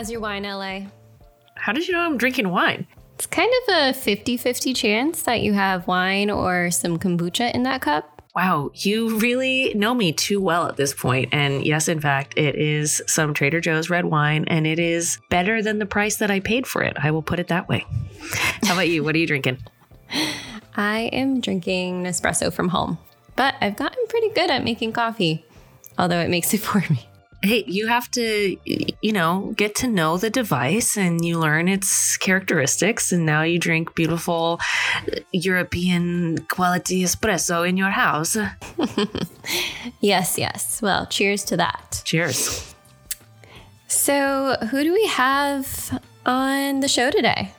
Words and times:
How's 0.00 0.10
your 0.10 0.20
wine, 0.22 0.44
LA? 0.44 0.86
How 1.56 1.74
did 1.74 1.86
you 1.86 1.92
know 1.92 2.00
I'm 2.00 2.16
drinking 2.16 2.48
wine? 2.48 2.86
It's 3.16 3.26
kind 3.26 3.52
of 3.68 3.74
a 3.74 3.92
50 3.92 4.38
50 4.38 4.72
chance 4.72 5.20
that 5.24 5.42
you 5.42 5.52
have 5.52 5.86
wine 5.86 6.30
or 6.30 6.70
some 6.70 6.98
kombucha 6.98 7.52
in 7.52 7.64
that 7.64 7.82
cup. 7.82 8.22
Wow, 8.34 8.70
you 8.72 9.18
really 9.18 9.74
know 9.74 9.92
me 9.92 10.14
too 10.14 10.40
well 10.40 10.66
at 10.68 10.78
this 10.78 10.94
point. 10.94 11.28
And 11.32 11.66
yes, 11.66 11.86
in 11.86 12.00
fact, 12.00 12.38
it 12.38 12.54
is 12.54 13.02
some 13.06 13.34
Trader 13.34 13.60
Joe's 13.60 13.90
red 13.90 14.06
wine, 14.06 14.46
and 14.48 14.66
it 14.66 14.78
is 14.78 15.18
better 15.28 15.62
than 15.62 15.80
the 15.80 15.84
price 15.84 16.16
that 16.16 16.30
I 16.30 16.40
paid 16.40 16.66
for 16.66 16.82
it. 16.82 16.96
I 16.98 17.10
will 17.10 17.20
put 17.20 17.38
it 17.38 17.48
that 17.48 17.68
way. 17.68 17.84
How 18.62 18.72
about 18.72 18.88
you? 18.88 19.04
What 19.04 19.14
are 19.14 19.18
you 19.18 19.26
drinking? 19.26 19.58
I 20.76 21.10
am 21.12 21.42
drinking 21.42 22.04
Nespresso 22.04 22.50
from 22.50 22.68
home, 22.68 22.96
but 23.36 23.54
I've 23.60 23.76
gotten 23.76 24.02
pretty 24.08 24.30
good 24.30 24.48
at 24.48 24.64
making 24.64 24.94
coffee, 24.94 25.44
although 25.98 26.20
it 26.20 26.30
makes 26.30 26.54
it 26.54 26.60
for 26.62 26.82
me 26.90 27.09
hey, 27.42 27.64
you 27.66 27.86
have 27.86 28.10
to, 28.12 28.56
you 29.00 29.12
know, 29.12 29.52
get 29.56 29.74
to 29.76 29.88
know 29.88 30.16
the 30.18 30.30
device 30.30 30.96
and 30.96 31.24
you 31.24 31.38
learn 31.38 31.68
its 31.68 32.16
characteristics. 32.16 33.12
And 33.12 33.24
now 33.24 33.42
you 33.42 33.58
drink 33.58 33.94
beautiful 33.94 34.60
uh, 34.60 35.20
European 35.32 36.38
quality 36.48 37.02
espresso 37.02 37.66
in 37.68 37.76
your 37.76 37.90
house. 37.90 38.36
yes, 40.00 40.38
yes. 40.38 40.82
Well, 40.82 41.06
cheers 41.06 41.44
to 41.44 41.56
that. 41.56 42.02
Cheers. 42.04 42.74
So, 43.88 44.56
who 44.70 44.84
do 44.84 44.92
we 44.92 45.06
have 45.06 46.00
on 46.24 46.80
the 46.80 46.88
show 46.88 47.10
today? 47.10 47.52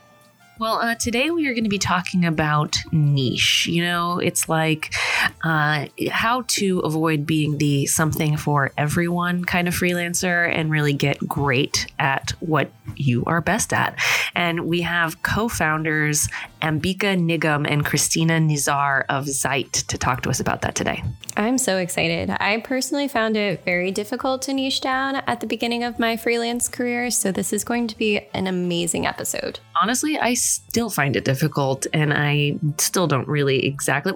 Well, 0.62 0.78
uh, 0.78 0.94
today 0.94 1.28
we 1.32 1.48
are 1.48 1.54
going 1.54 1.64
to 1.64 1.68
be 1.68 1.76
talking 1.76 2.24
about 2.24 2.76
niche. 2.92 3.66
You 3.66 3.82
know, 3.82 4.20
it's 4.20 4.48
like 4.48 4.94
uh, 5.42 5.86
how 6.08 6.44
to 6.50 6.78
avoid 6.78 7.26
being 7.26 7.58
the 7.58 7.86
something 7.86 8.36
for 8.36 8.70
everyone 8.78 9.44
kind 9.44 9.66
of 9.66 9.74
freelancer 9.74 10.48
and 10.48 10.70
really 10.70 10.92
get 10.92 11.18
great 11.26 11.88
at 11.98 12.30
what 12.38 12.70
you 12.94 13.24
are 13.26 13.40
best 13.40 13.72
at. 13.72 13.98
And 14.36 14.68
we 14.68 14.82
have 14.82 15.20
co 15.24 15.48
founders 15.48 16.28
Ambika 16.62 17.18
Nigam 17.18 17.66
and 17.68 17.84
Christina 17.84 18.34
Nizar 18.34 19.04
of 19.08 19.28
Zeit 19.28 19.72
to 19.72 19.98
talk 19.98 20.22
to 20.22 20.30
us 20.30 20.38
about 20.38 20.62
that 20.62 20.76
today. 20.76 21.02
I'm 21.36 21.58
so 21.58 21.78
excited. 21.78 22.30
I 22.30 22.60
personally 22.60 23.08
found 23.08 23.36
it 23.36 23.64
very 23.64 23.90
difficult 23.90 24.42
to 24.42 24.54
niche 24.54 24.80
down 24.80 25.16
at 25.16 25.40
the 25.40 25.46
beginning 25.46 25.82
of 25.82 25.98
my 25.98 26.16
freelance 26.16 26.68
career, 26.68 27.10
so 27.10 27.32
this 27.32 27.52
is 27.52 27.64
going 27.64 27.88
to 27.88 27.98
be 27.98 28.20
an 28.32 28.46
amazing 28.46 29.06
episode. 29.06 29.58
Honestly, 29.80 30.18
I 30.18 30.34
still 30.34 30.88
find 30.88 31.16
it 31.16 31.24
difficult 31.24 31.86
and 31.92 32.14
I 32.14 32.58
still 32.78 33.08
don't 33.08 33.26
really 33.26 33.66
exactly, 33.66 34.12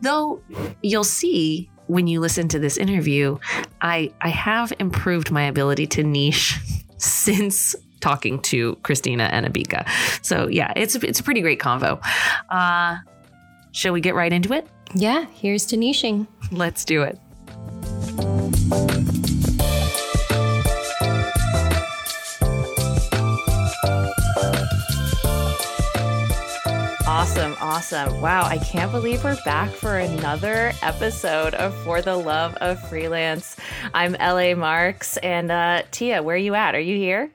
though 0.00 0.40
you'll 0.82 1.04
see 1.04 1.70
when 1.86 2.06
you 2.06 2.20
listen 2.20 2.46
to 2.48 2.58
this 2.58 2.76
interview, 2.76 3.36
I, 3.82 4.12
I 4.20 4.28
have 4.28 4.72
improved 4.78 5.32
my 5.32 5.42
ability 5.42 5.88
to 5.88 6.04
niche 6.04 6.58
since 6.98 7.74
talking 8.00 8.40
to 8.42 8.76
Christina 8.82 9.24
and 9.24 9.46
Ambika. 9.46 9.88
So 10.24 10.48
yeah, 10.48 10.72
it's 10.76 10.94
it's 10.96 11.20
a 11.20 11.22
pretty 11.22 11.40
great 11.40 11.60
convo. 11.60 12.00
Uh, 12.48 12.98
shall 13.72 13.92
we 13.92 14.00
get 14.00 14.14
right 14.14 14.32
into 14.32 14.52
it? 14.52 14.66
Yeah, 14.94 15.26
here's 15.32 15.66
to 15.66 15.76
niching. 15.76 16.26
Let's 16.50 16.84
do 16.84 17.02
it. 17.02 17.18
Awesome, 27.06 27.54
awesome. 27.60 28.20
Wow, 28.20 28.44
I 28.44 28.58
can't 28.58 28.90
believe 28.90 29.22
we're 29.22 29.36
back 29.44 29.70
for 29.70 29.98
another 29.98 30.72
episode 30.82 31.54
of 31.54 31.74
For 31.84 32.00
the 32.00 32.16
Love 32.16 32.54
of 32.56 32.80
Freelance. 32.88 33.56
I'm 33.92 34.12
LA 34.14 34.54
Marks 34.54 35.16
and 35.18 35.50
uh, 35.50 35.82
Tia, 35.90 36.22
where 36.22 36.36
are 36.36 36.38
you 36.38 36.54
at? 36.54 36.74
Are 36.74 36.80
you 36.80 36.96
here? 36.96 37.30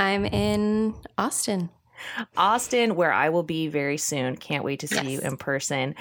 I'm 0.00 0.24
in 0.24 0.94
Austin. 1.18 1.68
Austin, 2.34 2.96
where 2.96 3.12
I 3.12 3.28
will 3.28 3.42
be 3.42 3.68
very 3.68 3.98
soon. 3.98 4.34
Can't 4.38 4.64
wait 4.64 4.80
to 4.80 4.88
see 4.88 4.94
yes. 4.94 5.04
you 5.04 5.20
in 5.20 5.36
person. 5.36 5.94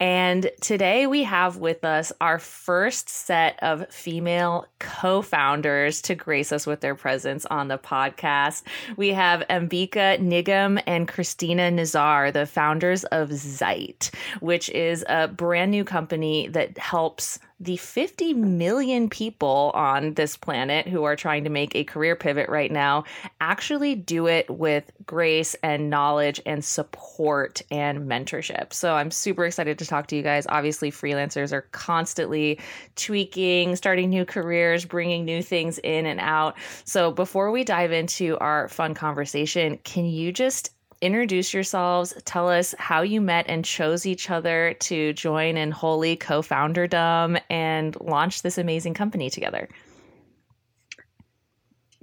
And 0.00 0.50
today 0.60 1.06
we 1.06 1.22
have 1.22 1.58
with 1.58 1.84
us 1.84 2.12
our 2.20 2.40
first 2.40 3.08
set 3.08 3.62
of 3.62 3.88
female 3.92 4.66
co 4.80 5.22
founders 5.22 6.02
to 6.02 6.16
grace 6.16 6.50
us 6.50 6.66
with 6.66 6.80
their 6.80 6.96
presence 6.96 7.46
on 7.46 7.68
the 7.68 7.78
podcast. 7.78 8.64
We 8.96 9.10
have 9.10 9.46
Ambika 9.48 10.18
Nigam 10.18 10.82
and 10.88 11.06
Christina 11.06 11.70
Nizar, 11.70 12.32
the 12.32 12.46
founders 12.46 13.04
of 13.04 13.32
Zeit, 13.32 14.10
which 14.40 14.68
is 14.70 15.04
a 15.08 15.28
brand 15.28 15.70
new 15.70 15.84
company 15.84 16.48
that 16.48 16.76
helps 16.76 17.38
the 17.60 17.76
50 17.76 18.34
million 18.34 19.08
people 19.08 19.70
on 19.74 20.14
this 20.14 20.36
planet 20.36 20.88
who 20.88 21.04
are 21.04 21.14
trying 21.14 21.44
to 21.44 21.50
make 21.50 21.74
a 21.74 21.84
career 21.84 22.16
pivot 22.16 22.48
right 22.48 22.70
now 22.70 23.04
actually 23.40 23.94
do 23.94 24.26
it 24.26 24.50
with 24.50 24.90
grace 25.06 25.54
and 25.62 25.88
knowledge 25.88 26.40
and 26.46 26.64
support 26.64 27.62
and 27.70 28.08
mentorship. 28.10 28.72
So 28.72 28.94
I'm 28.94 29.10
super 29.10 29.46
excited 29.46 29.78
to 29.78 29.86
talk 29.86 30.08
to 30.08 30.16
you 30.16 30.22
guys. 30.22 30.46
Obviously, 30.48 30.90
freelancers 30.90 31.52
are 31.52 31.62
constantly 31.72 32.58
tweaking, 32.96 33.76
starting 33.76 34.10
new 34.10 34.24
careers, 34.24 34.84
bringing 34.84 35.24
new 35.24 35.42
things 35.42 35.78
in 35.78 36.06
and 36.06 36.18
out. 36.18 36.56
So 36.84 37.12
before 37.12 37.52
we 37.52 37.62
dive 37.62 37.92
into 37.92 38.36
our 38.38 38.68
fun 38.68 38.94
conversation, 38.94 39.78
can 39.84 40.06
you 40.06 40.32
just 40.32 40.73
introduce 41.04 41.52
yourselves. 41.52 42.14
Tell 42.24 42.48
us 42.48 42.74
how 42.78 43.02
you 43.02 43.20
met 43.20 43.46
and 43.48 43.64
chose 43.64 44.06
each 44.06 44.30
other 44.30 44.74
to 44.80 45.12
join 45.12 45.56
in 45.56 45.70
holy 45.70 46.16
co 46.16 46.40
founderdom 46.40 47.40
and 47.50 47.96
launch 48.00 48.42
this 48.42 48.58
amazing 48.58 48.94
company 48.94 49.28
together. 49.28 49.68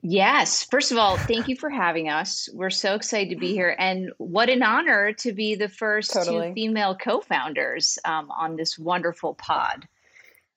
Yes. 0.03 0.63
First 0.63 0.91
of 0.91 0.97
all, 0.97 1.17
thank 1.17 1.47
you 1.47 1.55
for 1.55 1.69
having 1.69 2.09
us. 2.09 2.49
We're 2.53 2.71
so 2.71 2.95
excited 2.95 3.29
to 3.29 3.35
be 3.35 3.53
here. 3.53 3.75
And 3.77 4.11
what 4.17 4.49
an 4.49 4.63
honor 4.63 5.13
to 5.13 5.31
be 5.31 5.55
the 5.55 5.69
first 5.69 6.13
totally. 6.13 6.49
two 6.49 6.53
female 6.53 6.95
co 6.95 7.21
founders 7.21 7.99
um, 8.05 8.31
on 8.31 8.55
this 8.55 8.79
wonderful 8.79 9.35
pod. 9.35 9.87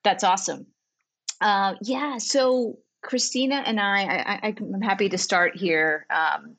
That's 0.02 0.24
awesome. 0.24 0.66
Uh, 1.40 1.74
yeah. 1.82 2.18
So, 2.18 2.78
Christina 3.02 3.56
and 3.66 3.78
I, 3.78 4.40
I, 4.42 4.54
am 4.58 4.80
happy 4.80 5.10
to 5.10 5.18
start 5.18 5.56
here. 5.56 6.06
Um, 6.08 6.56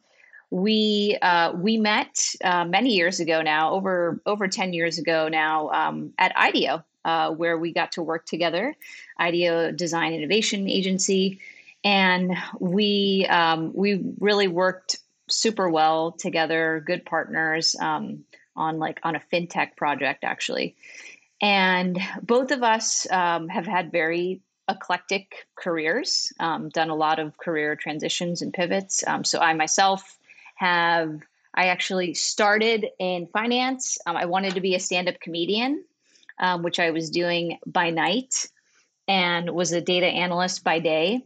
we 0.50 1.18
uh, 1.22 1.54
we 1.54 1.78
met 1.78 2.20
uh, 2.44 2.66
many 2.66 2.96
years 2.96 3.20
ago 3.20 3.42
now, 3.42 3.72
over 3.72 4.22
over 4.26 4.48
ten 4.48 4.74
years 4.74 4.98
ago 4.98 5.28
now, 5.28 5.70
um, 5.70 6.14
at 6.18 6.36
IDEO, 6.36 6.84
uh, 7.04 7.32
where 7.32 7.58
we 7.58 7.74
got 7.74 7.94
to 7.94 8.04
work 8.04 8.26
together, 8.26 8.76
IDEO 9.20 9.72
Design 9.72 10.14
Innovation 10.14 10.70
Agency, 10.70 11.40
and 11.84 12.36
we 12.60 13.26
um, 13.30 13.72
we 13.74 14.02
really 14.20 14.48
worked 14.48 14.98
super 15.28 15.70
well 15.70 16.12
together, 16.12 16.84
good 16.86 17.06
partners 17.06 17.76
um, 17.80 18.24
on 18.56 18.78
like 18.80 19.00
on 19.04 19.16
a 19.16 19.22
fintech 19.34 19.76
project 19.76 20.24
actually, 20.24 20.76
and 21.42 22.00
both 22.22 22.52
of 22.52 22.64
us 22.64 23.10
um, 23.12 23.48
have 23.50 23.66
had 23.66 23.92
very 23.92 24.42
eclectic 24.68 25.48
careers, 25.56 26.34
um, 26.40 26.70
done 26.70 26.90
a 26.90 26.96
lot 26.96 27.20
of 27.20 27.38
career 27.38 27.76
transitions 27.76 28.42
and 28.42 28.54
pivots. 28.54 29.04
Um, 29.06 29.24
so 29.24 29.40
I 29.40 29.54
myself 29.54 30.18
have 30.56 31.22
I 31.56 31.68
actually 31.68 32.14
started 32.14 32.88
in 33.00 33.28
finance. 33.28 33.98
Um, 34.06 34.18
I 34.18 34.26
wanted 34.26 34.56
to 34.56 34.62
be 34.62 34.76
a 34.76 34.80
stand 34.80 35.08
up 35.08 35.20
comedian, 35.22 35.84
um, 36.38 36.64
which 36.64 36.80
I 36.80 36.92
was 36.92 37.10
doing 37.10 37.60
by 37.66 37.92
night 37.92 38.48
and 39.08 39.50
was 39.52 39.72
a 39.72 39.82
data 39.82 40.08
analyst 40.08 40.64
by 40.64 40.80
day. 40.80 41.22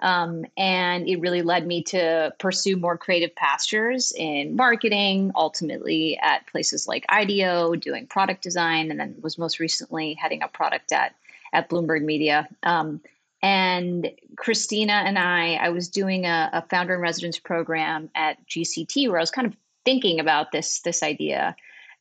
Um, 0.00 0.44
and 0.56 1.08
it 1.08 1.20
really 1.20 1.42
led 1.42 1.66
me 1.66 1.82
to 1.84 2.32
pursue 2.38 2.76
more 2.76 2.96
creative 2.96 3.34
pastures 3.34 4.12
in 4.16 4.56
marketing, 4.56 5.32
ultimately 5.34 6.18
at 6.18 6.46
places 6.46 6.86
like 6.86 7.04
IDEO, 7.08 7.74
doing 7.74 8.06
product 8.06 8.42
design, 8.42 8.90
and 8.90 9.00
then 9.00 9.16
was 9.22 9.38
most 9.38 9.58
recently 9.58 10.14
heading 10.14 10.42
up 10.42 10.52
product 10.52 10.92
at, 10.92 11.14
at 11.52 11.68
Bloomberg 11.68 12.02
Media. 12.02 12.48
Um, 12.62 13.00
and 13.46 14.10
Christina 14.36 15.04
and 15.06 15.16
I, 15.16 15.54
I 15.54 15.68
was 15.68 15.88
doing 15.88 16.26
a, 16.26 16.50
a 16.52 16.62
founder 16.62 16.94
in 16.96 17.00
residence 17.00 17.38
program 17.38 18.10
at 18.16 18.44
GCT 18.48 19.08
where 19.08 19.18
I 19.18 19.22
was 19.22 19.30
kind 19.30 19.46
of 19.46 19.56
thinking 19.84 20.18
about 20.18 20.50
this 20.50 20.80
this 20.80 21.00
idea. 21.00 21.54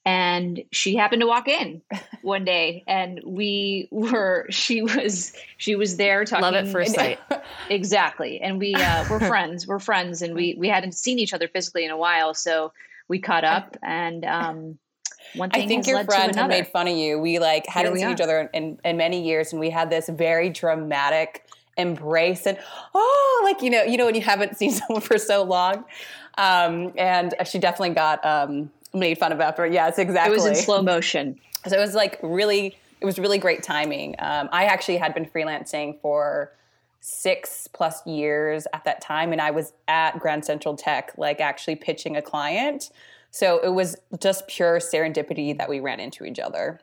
And 0.08 0.64
she 0.72 0.96
happened 0.96 1.22
to 1.22 1.28
walk 1.28 1.48
in 1.48 1.84
one 2.24 2.46
day 2.46 2.84
and 2.88 3.22
we 3.24 3.88
were 3.92 4.48
she 4.50 4.82
was 4.82 5.34
she 5.58 5.76
was 5.76 5.98
there 5.98 6.26
talking 6.26 6.42
love 6.42 6.56
at 6.56 6.68
first 6.68 6.96
sight. 6.96 7.20
Exactly. 7.70 8.42
And 8.42 8.58
we 8.58 8.74
uh, 8.74 9.06
we're 9.08 9.20
friends 9.28 9.68
we're 9.68 9.78
friends 9.78 10.24
and 10.24 10.34
we 10.34 10.56
we 10.58 10.68
hadn't 10.68 10.94
seen 10.94 11.20
each 11.20 11.34
other 11.34 11.48
physically 11.48 11.86
in 11.86 11.92
a 11.92 11.98
while. 11.98 12.34
So 12.34 12.74
we 13.08 13.20
caught 13.20 13.44
up 13.44 13.78
and 13.84 14.26
um 14.26 14.80
one 15.36 15.50
thing 15.50 15.64
I 15.64 15.68
think 15.68 15.88
your 15.88 16.04
friend 16.04 16.36
had 16.36 16.48
made 16.48 16.68
fun 16.68 16.88
of 16.88 16.96
you. 16.96 17.20
We 17.20 17.40
like 17.40 17.68
hadn't 17.68 17.98
seen 17.98 18.10
each 18.10 18.22
other 18.22 18.50
in, 18.54 18.80
in 18.84 18.98
many 18.98 19.22
years, 19.22 19.52
and 19.52 19.60
we 19.60 19.70
had 19.70 19.90
this 19.90 20.10
very 20.10 20.50
dramatic 20.50 21.48
embrace 21.78 22.48
and 22.48 22.58
oh, 22.94 23.42
like 23.44 23.62
you 23.62 23.70
know, 23.70 23.84
you 23.84 23.98
know 23.98 24.06
when 24.06 24.16
you 24.16 24.22
haven't 24.22 24.58
seen 24.58 24.72
someone 24.72 25.02
for 25.02 25.18
so 25.18 25.44
long. 25.44 25.86
Um, 26.38 26.92
and 26.98 27.34
she 27.46 27.60
definitely 27.60 27.96
got 27.96 28.26
um, 28.26 28.70
made 28.94 29.18
fun 29.18 29.32
of 29.32 29.40
after. 29.40 29.66
Yes, 29.66 29.98
exactly. 29.98 30.34
It 30.34 30.36
was 30.36 30.46
in 30.46 30.56
slow 30.56 30.82
motion. 30.82 31.40
So 31.68 31.78
it 31.78 31.80
was 31.80 31.96
like 31.96 32.20
really, 32.22 32.78
it 33.00 33.06
was 33.06 33.18
really 33.18 33.38
great 33.38 33.64
timing. 33.64 34.16
Um, 34.20 34.50
I 34.52 34.66
actually 34.66 34.98
had 34.98 35.14
been 35.14 35.26
freelancing 35.26 36.00
for 36.02 36.52
six 37.08 37.68
plus 37.72 38.06
years 38.08 38.66
at 38.74 38.84
that 38.84 39.00
time 39.00 39.32
and 39.32 39.40
i 39.40 39.52
was 39.52 39.74
at 39.88 40.18
grand 40.18 40.44
central 40.44 40.76
tech 40.76 41.12
like 41.18 41.40
actually 41.40 41.76
pitching 41.76 42.18
a 42.18 42.22
client 42.22 42.90
so 43.36 43.60
it 43.60 43.74
was 43.74 43.98
just 44.22 44.48
pure 44.48 44.80
serendipity 44.80 45.58
that 45.58 45.68
we 45.68 45.82
ran 45.82 46.00
into 46.00 46.24
each 46.24 46.40
other. 46.40 46.80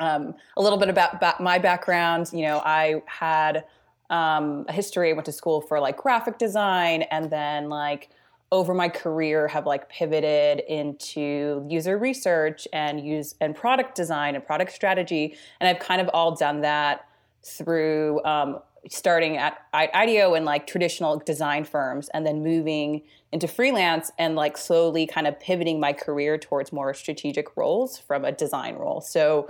Um, 0.00 0.34
a 0.54 0.60
little 0.60 0.78
bit 0.78 0.90
about, 0.90 1.40
my 1.40 1.58
background 1.58 2.30
you 2.32 2.42
know 2.46 2.62
i 2.64 3.02
had 3.06 3.64
um, 4.08 4.64
a 4.68 4.72
history 4.72 5.10
i 5.10 5.12
went 5.12 5.26
to 5.26 5.32
school 5.32 5.60
for 5.60 5.80
like 5.80 5.96
graphic 5.98 6.38
design 6.38 7.02
and 7.10 7.30
then 7.30 7.68
like 7.68 8.08
over 8.50 8.74
my 8.74 8.88
career 8.88 9.48
have 9.48 9.66
like 9.66 9.88
pivoted 9.88 10.60
into 10.60 11.66
user 11.68 11.98
research 11.98 12.68
and 12.72 13.06
use 13.06 13.34
and 13.40 13.54
product 13.54 13.94
design 13.94 14.34
and 14.34 14.44
product 14.44 14.72
strategy. 14.72 15.36
And 15.60 15.68
i've 15.68 15.82
kind 15.82 16.00
of 16.00 16.10
all 16.12 16.36
done 16.36 16.60
that 16.60 17.06
through 17.42 18.22
um, 18.24 18.60
starting 18.88 19.36
at 19.36 19.66
IDEO 19.72 20.34
and 20.34 20.44
like 20.44 20.66
traditional 20.66 21.18
design 21.18 21.64
firms 21.64 22.08
and 22.12 22.26
then 22.26 22.42
moving 22.42 23.02
into 23.30 23.46
freelance 23.46 24.10
and 24.18 24.34
like 24.34 24.56
slowly 24.56 25.06
kind 25.06 25.26
of 25.26 25.38
pivoting 25.38 25.78
my 25.78 25.92
career 25.92 26.36
towards 26.36 26.72
more 26.72 26.92
strategic 26.92 27.56
roles 27.56 27.98
from 27.98 28.24
a 28.24 28.32
design 28.32 28.74
role. 28.74 29.00
So 29.00 29.48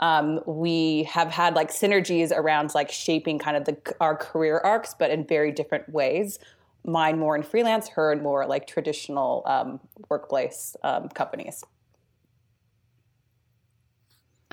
um, 0.00 0.40
we 0.46 1.04
have 1.04 1.30
had 1.30 1.54
like 1.54 1.70
synergies 1.70 2.32
around 2.32 2.74
like 2.74 2.90
shaping 2.90 3.38
kind 3.38 3.56
of 3.56 3.64
the 3.64 3.76
our 4.00 4.16
career 4.16 4.58
arcs, 4.58 4.94
but 4.98 5.10
in 5.10 5.24
very 5.24 5.52
different 5.52 5.88
ways. 5.88 6.38
Mine 6.84 7.18
more 7.18 7.36
in 7.36 7.42
freelance, 7.42 7.88
her 7.90 8.12
in 8.12 8.22
more 8.22 8.46
like 8.46 8.66
traditional 8.66 9.42
um, 9.46 9.80
workplace 10.10 10.76
um, 10.82 11.08
companies. 11.08 11.64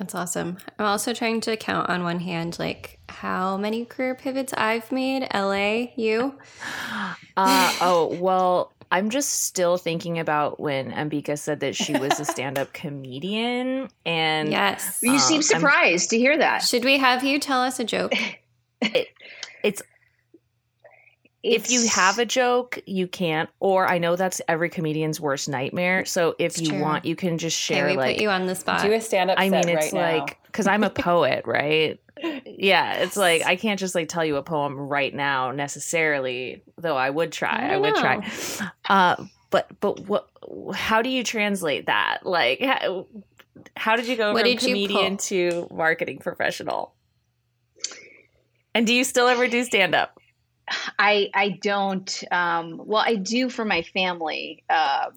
That's 0.02 0.16
awesome. 0.16 0.58
I'm 0.80 0.88
also 0.88 1.14
trying 1.14 1.42
to 1.42 1.56
count 1.56 1.88
on 1.88 2.02
one 2.02 2.20
hand, 2.20 2.58
like 2.58 2.98
how 3.08 3.56
many 3.56 3.86
career 3.86 4.16
pivots 4.16 4.52
I've 4.52 4.92
made. 4.92 5.28
LA, 5.32 5.92
you? 5.96 6.40
Uh, 7.38 7.74
oh, 7.80 8.18
well, 8.20 8.74
I'm 8.92 9.10
just 9.10 9.44
still 9.46 9.78
thinking 9.78 10.20
about 10.20 10.60
when 10.60 10.92
Ambika 10.92 11.40
said 11.40 11.62
that 11.62 11.78
she 11.78 11.94
was 11.94 12.20
a 12.20 12.26
stand 12.26 12.60
up 12.60 12.74
comedian. 12.74 13.88
And 14.06 14.52
yes, 14.52 15.00
you 15.02 15.14
um, 15.14 15.20
seem 15.20 15.42
surprised 15.42 16.12
I'm, 16.12 16.18
to 16.18 16.20
hear 16.20 16.38
that. 16.38 16.64
Should 16.64 16.84
we 16.84 16.98
have 16.98 17.24
you 17.24 17.40
tell 17.40 17.62
us 17.62 17.80
a 17.80 17.84
joke? 17.84 18.14
It, 18.82 19.10
it's 19.64 19.84
if 21.44 21.72
you 21.72 21.88
have 21.88 22.20
a 22.20 22.26
joke, 22.26 22.80
you 22.86 23.08
can't. 23.08 23.50
Or 23.60 23.88
I 23.88 23.98
know 23.98 24.16
that's 24.16 24.42
every 24.48 24.70
comedian's 24.70 25.20
worst 25.20 25.50
nightmare. 25.50 26.06
So 26.06 26.36
if 26.38 26.60
you 26.62 26.70
true. 26.70 26.82
want, 26.82 27.06
you 27.06 27.16
can 27.16 27.38
just 27.38 27.58
share. 27.58 27.88
Can 27.88 27.92
we 27.92 27.98
like 27.98 28.16
put 28.16 28.22
you 28.22 28.30
on 28.30 28.46
the 28.46 28.56
spot. 28.56 28.84
Do 28.84 28.92
a 28.94 29.02
stand 29.02 29.32
up. 29.32 29.40
I 29.40 29.50
mean, 29.50 29.68
it's 29.68 29.94
right 29.94 30.18
like 30.18 30.44
because 30.46 30.68
I'm 30.68 30.84
a 30.84 30.90
poet, 30.92 31.44
right? 31.46 32.00
yeah, 32.46 32.94
it's 32.98 33.18
like 33.18 33.44
I 33.46 33.56
can't 33.58 33.80
just 33.80 33.96
like 33.96 34.08
tell 34.08 34.24
you 34.24 34.36
a 34.36 34.44
poem 34.44 34.76
right 34.76 35.14
now 35.14 35.52
necessarily. 35.52 36.64
Though 36.78 36.98
I 36.98 37.10
would 37.10 37.32
try. 37.32 37.72
I, 37.72 37.74
I 37.74 37.78
would 37.78 37.96
try. 37.96 38.32
Uh, 38.88 39.26
but 39.50 39.68
but 39.80 40.02
what? 40.02 40.28
How 40.76 41.02
do 41.02 41.10
you 41.10 41.24
translate 41.24 41.88
that? 41.88 42.20
Like, 42.24 42.62
how, 42.62 43.08
how 43.76 43.96
did 43.96 44.08
you 44.08 44.16
go 44.16 44.34
what 44.34 44.46
from 44.46 44.58
comedian 44.58 45.18
to 45.18 45.68
marketing 45.72 46.20
professional? 46.20 46.94
And 48.74 48.88
do 48.88 48.94
you 48.94 49.04
still 49.04 49.28
ever 49.28 49.48
do 49.48 49.64
stand 49.64 49.96
up? 49.96 50.21
I 51.00 51.30
I 51.34 51.50
don't. 51.50 52.24
Um, 52.32 52.82
well, 52.86 53.04
I 53.06 53.16
do 53.16 53.50
for 53.50 53.66
my 53.66 53.82
family. 53.82 54.64
Uh, 54.70 55.12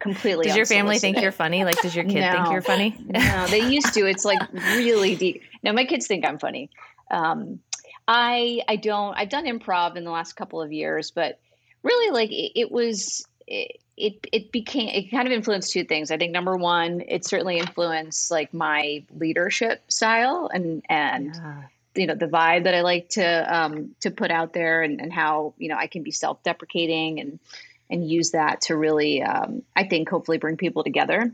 completely. 0.00 0.46
Does 0.46 0.56
your 0.56 0.66
family 0.66 0.98
think 0.98 1.20
you're 1.20 1.32
funny? 1.32 1.64
Like, 1.64 1.80
does 1.80 1.94
your 1.94 2.04
kid 2.04 2.20
no, 2.20 2.32
think 2.32 2.52
you're 2.52 2.62
funny? 2.62 2.96
no, 3.08 3.46
they 3.48 3.70
used 3.70 3.94
to. 3.94 4.06
It's 4.06 4.24
like 4.24 4.40
really 4.52 5.14
deep. 5.16 5.42
No, 5.62 5.72
my 5.72 5.84
kids 5.84 6.06
think 6.06 6.26
I'm 6.26 6.38
funny. 6.38 6.70
Um, 7.10 7.60
I 8.08 8.62
I 8.68 8.76
don't. 8.76 9.14
I've 9.14 9.28
done 9.28 9.44
improv 9.44 9.96
in 9.96 10.04
the 10.04 10.10
last 10.10 10.34
couple 10.34 10.60
of 10.60 10.72
years, 10.72 11.10
but 11.10 11.38
really, 11.82 12.10
like 12.10 12.30
it, 12.30 12.58
it 12.58 12.72
was. 12.72 13.26
It, 13.46 13.78
it 13.94 14.26
it 14.32 14.52
became 14.52 14.88
it 14.88 15.10
kind 15.10 15.28
of 15.28 15.32
influenced 15.32 15.70
two 15.70 15.84
things. 15.84 16.10
I 16.10 16.16
think 16.16 16.32
number 16.32 16.56
one, 16.56 17.02
it 17.06 17.26
certainly 17.26 17.58
influenced 17.58 18.30
like 18.30 18.54
my 18.54 19.04
leadership 19.14 19.82
style 19.88 20.48
and 20.52 20.82
and 20.88 21.34
yeah 21.34 21.62
you 21.94 22.06
know 22.06 22.14
the 22.14 22.26
vibe 22.26 22.64
that 22.64 22.74
I 22.74 22.80
like 22.82 23.10
to 23.10 23.56
um, 23.56 23.94
to 24.00 24.10
put 24.10 24.30
out 24.30 24.52
there 24.52 24.82
and, 24.82 25.00
and 25.00 25.12
how 25.12 25.54
you 25.58 25.68
know 25.68 25.76
I 25.76 25.86
can 25.86 26.02
be 26.02 26.10
self 26.10 26.42
deprecating 26.42 27.20
and 27.20 27.38
and 27.90 28.08
use 28.08 28.30
that 28.30 28.62
to 28.62 28.76
really 28.76 29.22
um, 29.22 29.62
I 29.76 29.84
think 29.84 30.08
hopefully 30.08 30.38
bring 30.38 30.56
people 30.56 30.84
together. 30.84 31.32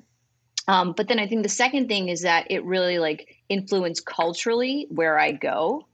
Um, 0.66 0.92
but 0.92 1.08
then 1.08 1.18
I 1.18 1.26
think 1.26 1.42
the 1.42 1.48
second 1.48 1.88
thing 1.88 2.08
is 2.08 2.22
that 2.22 2.50
it 2.50 2.62
really 2.64 2.98
like 2.98 3.36
influenced 3.48 4.04
culturally 4.04 4.86
where 4.90 5.18
I 5.18 5.32
go, 5.32 5.86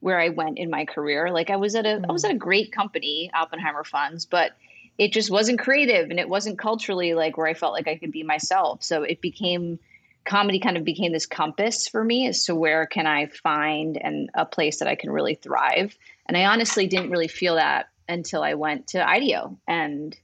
where 0.00 0.18
I 0.18 0.30
went 0.30 0.58
in 0.58 0.70
my 0.70 0.86
career. 0.86 1.30
Like 1.30 1.50
I 1.50 1.56
was 1.56 1.74
at 1.74 1.84
a 1.84 1.96
mm. 1.98 2.06
I 2.08 2.12
was 2.12 2.24
at 2.24 2.30
a 2.30 2.36
great 2.36 2.72
company, 2.72 3.30
Oppenheimer 3.34 3.84
Funds, 3.84 4.24
but 4.24 4.52
it 4.98 5.12
just 5.12 5.30
wasn't 5.30 5.58
creative 5.58 6.10
and 6.10 6.20
it 6.20 6.28
wasn't 6.28 6.58
culturally 6.58 7.14
like 7.14 7.36
where 7.36 7.46
I 7.46 7.54
felt 7.54 7.72
like 7.72 7.88
I 7.88 7.96
could 7.96 8.12
be 8.12 8.22
myself. 8.22 8.82
So 8.82 9.02
it 9.02 9.20
became 9.20 9.78
comedy 10.24 10.58
kind 10.58 10.76
of 10.76 10.84
became 10.84 11.12
this 11.12 11.26
compass 11.26 11.88
for 11.88 12.02
me 12.02 12.26
as 12.26 12.44
to 12.44 12.54
where 12.54 12.86
can 12.86 13.06
I 13.06 13.26
find 13.26 13.96
and 13.96 14.30
a 14.34 14.46
place 14.46 14.78
that 14.78 14.88
I 14.88 14.94
can 14.94 15.10
really 15.10 15.34
thrive. 15.34 15.96
And 16.26 16.36
I 16.36 16.46
honestly 16.46 16.86
didn't 16.86 17.10
really 17.10 17.28
feel 17.28 17.56
that 17.56 17.88
until 18.08 18.42
I 18.42 18.54
went 18.54 18.88
to 18.88 19.06
IDEO 19.06 19.58
and 19.66 20.16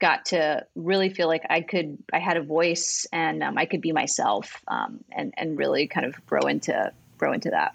got 0.00 0.26
to 0.26 0.66
really 0.74 1.08
feel 1.08 1.28
like 1.28 1.44
I 1.48 1.60
could, 1.60 1.98
I 2.12 2.18
had 2.18 2.36
a 2.36 2.42
voice 2.42 3.06
and 3.12 3.42
um, 3.42 3.56
I 3.56 3.66
could 3.66 3.80
be 3.80 3.92
myself 3.92 4.62
um, 4.66 5.04
and, 5.12 5.32
and 5.36 5.56
really 5.56 5.86
kind 5.86 6.06
of 6.06 6.26
grow 6.26 6.42
into, 6.42 6.92
grow 7.16 7.32
into 7.32 7.50
that. 7.50 7.74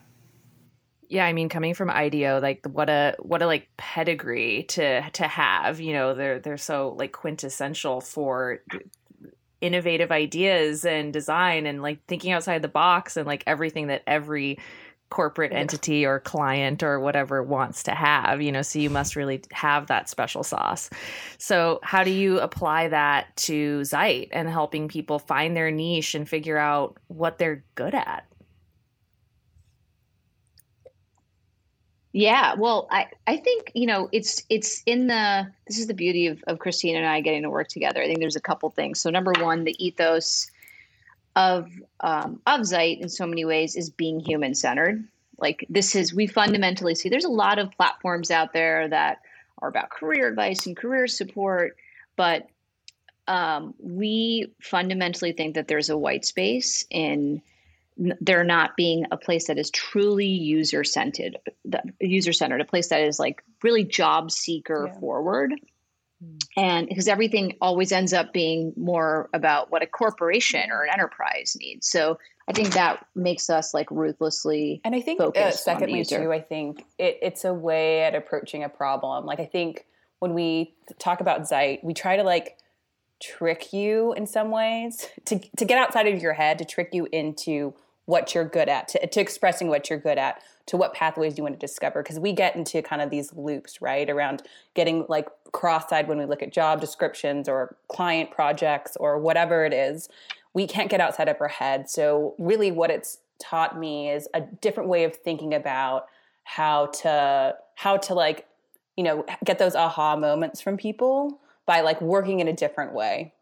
Yeah, 1.07 1.25
I 1.25 1.33
mean, 1.33 1.49
coming 1.49 1.73
from 1.73 1.89
IDEO, 1.89 2.39
like 2.39 2.63
what 2.71 2.87
a 2.87 3.15
what 3.17 3.41
a 3.41 3.47
like 3.47 3.67
pedigree 3.77 4.65
to 4.69 5.09
to 5.09 5.27
have. 5.27 5.79
You 5.79 5.93
know, 5.93 6.13
they're 6.13 6.37
they're 6.37 6.55
so 6.55 6.93
like 6.99 7.13
quintessential 7.13 7.99
for 7.99 8.59
innovative 9.61 10.11
ideas 10.11 10.85
and 10.85 11.11
design 11.11 11.65
and 11.65 11.81
like 11.81 12.03
thinking 12.07 12.31
outside 12.31 12.61
the 12.61 12.67
box 12.67 13.17
and 13.17 13.27
like 13.27 13.43
everything 13.45 13.87
that 13.87 14.03
every 14.07 14.57
corporate 15.09 15.51
entity 15.51 16.05
or 16.05 16.19
client 16.19 16.83
or 16.83 16.99
whatever 16.99 17.41
wants 17.41 17.81
to 17.81 17.91
have 17.91 18.43
you 18.43 18.51
know 18.51 18.61
so 18.61 18.77
you 18.77 18.91
must 18.91 19.15
really 19.15 19.41
have 19.51 19.87
that 19.87 20.07
special 20.07 20.43
sauce. 20.43 20.89
So 21.37 21.79
how 21.81 22.03
do 22.03 22.11
you 22.11 22.39
apply 22.39 22.89
that 22.89 23.35
to 23.37 23.83
Zeit 23.85 24.29
and 24.31 24.47
helping 24.47 24.87
people 24.87 25.17
find 25.17 25.55
their 25.55 25.71
niche 25.71 26.13
and 26.13 26.29
figure 26.29 26.57
out 26.57 26.97
what 27.07 27.39
they're 27.39 27.63
good 27.75 27.95
at 27.95 28.25
Yeah, 32.11 32.55
well, 32.55 32.87
I, 32.89 33.07
I 33.27 33.37
think 33.37 33.71
you 33.75 33.85
know 33.85 34.09
it's 34.11 34.43
it's 34.49 34.81
in 34.85 35.07
the 35.07 35.51
this 35.67 35.77
is 35.77 35.87
the 35.87 35.93
beauty 35.93 36.27
of, 36.27 36.43
of 36.47 36.57
Christina 36.59 36.99
and 36.99 37.07
I 37.07 37.21
getting 37.21 37.43
to 37.43 37.49
work 37.49 37.67
together. 37.67 38.01
I 38.01 38.07
think 38.07 38.19
there's 38.19 38.35
a 38.35 38.41
couple 38.41 38.69
things. 38.71 38.99
So 38.99 39.11
number 39.11 39.31
one, 39.39 39.63
the 39.63 39.75
ethos 39.83 40.49
of 41.35 41.69
um, 41.99 42.41
of 42.47 42.65
Zeit 42.65 42.99
in 42.99 43.09
so 43.09 43.27
many 43.27 43.45
ways 43.45 43.75
is 43.75 43.91
being 43.91 44.19
human 44.19 44.55
centered. 44.55 45.07
Like 45.37 45.65
this 45.69 45.95
is 45.95 46.13
we 46.13 46.25
fundamentally 46.25 46.95
see 46.95 47.09
there's 47.09 47.25
a 47.25 47.29
lot 47.29 47.59
of 47.59 47.71
platforms 47.71 48.31
out 48.31 48.53
there 48.53 48.87
that 48.87 49.19
are 49.59 49.69
about 49.69 49.91
career 49.91 50.27
advice 50.27 50.65
and 50.65 50.75
career 50.75 51.05
support, 51.05 51.77
but 52.15 52.47
um, 53.27 53.75
we 53.79 54.51
fundamentally 54.59 55.31
think 55.33 55.53
that 55.53 55.67
there's 55.67 55.89
a 55.89 55.97
white 55.97 56.25
space 56.25 56.83
in 56.89 57.43
there 58.21 58.43
not 58.43 58.75
being 58.77 59.05
a 59.11 59.17
place 59.17 59.47
that 59.47 59.57
is 59.57 59.69
truly 59.71 60.25
user 60.25 60.83
centered 60.83 61.37
user 61.99 62.33
centered 62.33 62.61
a 62.61 62.65
place 62.65 62.89
that 62.89 63.01
is 63.01 63.19
like 63.19 63.43
really 63.63 63.83
job 63.83 64.31
seeker 64.31 64.87
yeah. 64.87 64.99
forward 64.99 65.53
hmm. 66.23 66.37
and 66.55 66.87
because 66.87 67.07
everything 67.07 67.57
always 67.61 67.91
ends 67.91 68.13
up 68.13 68.31
being 68.33 68.73
more 68.77 69.29
about 69.33 69.71
what 69.71 69.81
a 69.81 69.87
corporation 69.87 70.71
or 70.71 70.83
an 70.83 70.89
enterprise 70.93 71.57
needs 71.59 71.87
so 71.87 72.17
i 72.47 72.53
think 72.53 72.73
that 72.73 73.05
makes 73.15 73.49
us 73.49 73.73
like 73.73 73.89
ruthlessly 73.91 74.81
and 74.85 74.95
i 74.95 75.01
think 75.01 75.19
uh, 75.19 75.51
secondly 75.51 76.03
too 76.05 76.31
i 76.31 76.39
think 76.39 76.85
it, 76.97 77.17
it's 77.21 77.43
a 77.43 77.53
way 77.53 78.03
at 78.03 78.15
approaching 78.15 78.63
a 78.63 78.69
problem 78.69 79.25
like 79.25 79.39
i 79.39 79.45
think 79.45 79.85
when 80.19 80.33
we 80.33 80.75
talk 80.99 81.21
about 81.21 81.47
Zeit, 81.47 81.83
we 81.83 81.93
try 81.93 82.17
to 82.17 82.23
like 82.23 82.57
trick 83.21 83.73
you 83.73 84.13
in 84.13 84.27
some 84.27 84.51
ways 84.51 85.07
to, 85.25 85.39
to 85.57 85.65
get 85.65 85.77
outside 85.77 86.07
of 86.07 86.21
your 86.21 86.33
head 86.33 86.59
to 86.59 86.65
trick 86.65 86.89
you 86.93 87.07
into 87.11 87.73
what 88.09 88.33
you're 88.33 88.43
good 88.43 88.67
at, 88.67 88.87
to, 88.87 89.05
to 89.05 89.21
expressing 89.21 89.67
what 89.67 89.87
you're 89.87 89.99
good 89.99 90.17
at, 90.17 90.41
to 90.65 90.75
what 90.75 90.95
pathways 90.95 91.37
you 91.37 91.43
want 91.43 91.53
to 91.53 91.59
discover. 91.59 92.01
Because 92.01 92.19
we 92.19 92.33
get 92.33 92.55
into 92.55 92.81
kind 92.81 93.03
of 93.03 93.11
these 93.11 93.31
loops, 93.33 93.83
right? 93.83 94.09
Around 94.09 94.41
getting 94.73 95.05
like 95.07 95.27
cross-eyed 95.51 96.07
when 96.07 96.17
we 96.17 96.25
look 96.25 96.41
at 96.41 96.51
job 96.51 96.81
descriptions 96.81 97.47
or 97.47 97.77
client 97.87 98.31
projects 98.31 98.97
or 98.99 99.19
whatever 99.19 99.63
it 99.63 99.73
is. 99.73 100.09
We 100.55 100.65
can't 100.65 100.89
get 100.89 100.99
outside 100.99 101.29
of 101.29 101.37
our 101.39 101.49
head. 101.49 101.87
So 101.87 102.33
really 102.39 102.71
what 102.71 102.89
it's 102.89 103.19
taught 103.39 103.77
me 103.77 104.09
is 104.09 104.27
a 104.33 104.41
different 104.41 104.89
way 104.89 105.03
of 105.03 105.15
thinking 105.15 105.53
about 105.53 106.07
how 106.45 106.87
to 106.87 107.55
how 107.75 107.97
to 107.97 108.15
like, 108.15 108.47
you 108.97 109.03
know, 109.03 109.23
get 109.45 109.59
those 109.59 109.75
aha 109.75 110.15
moments 110.15 110.61
from 110.61 110.77
people 110.77 111.39
by 111.67 111.81
like 111.81 112.01
working 112.01 112.39
in 112.39 112.47
a 112.47 112.53
different 112.53 112.93
way. 112.93 113.33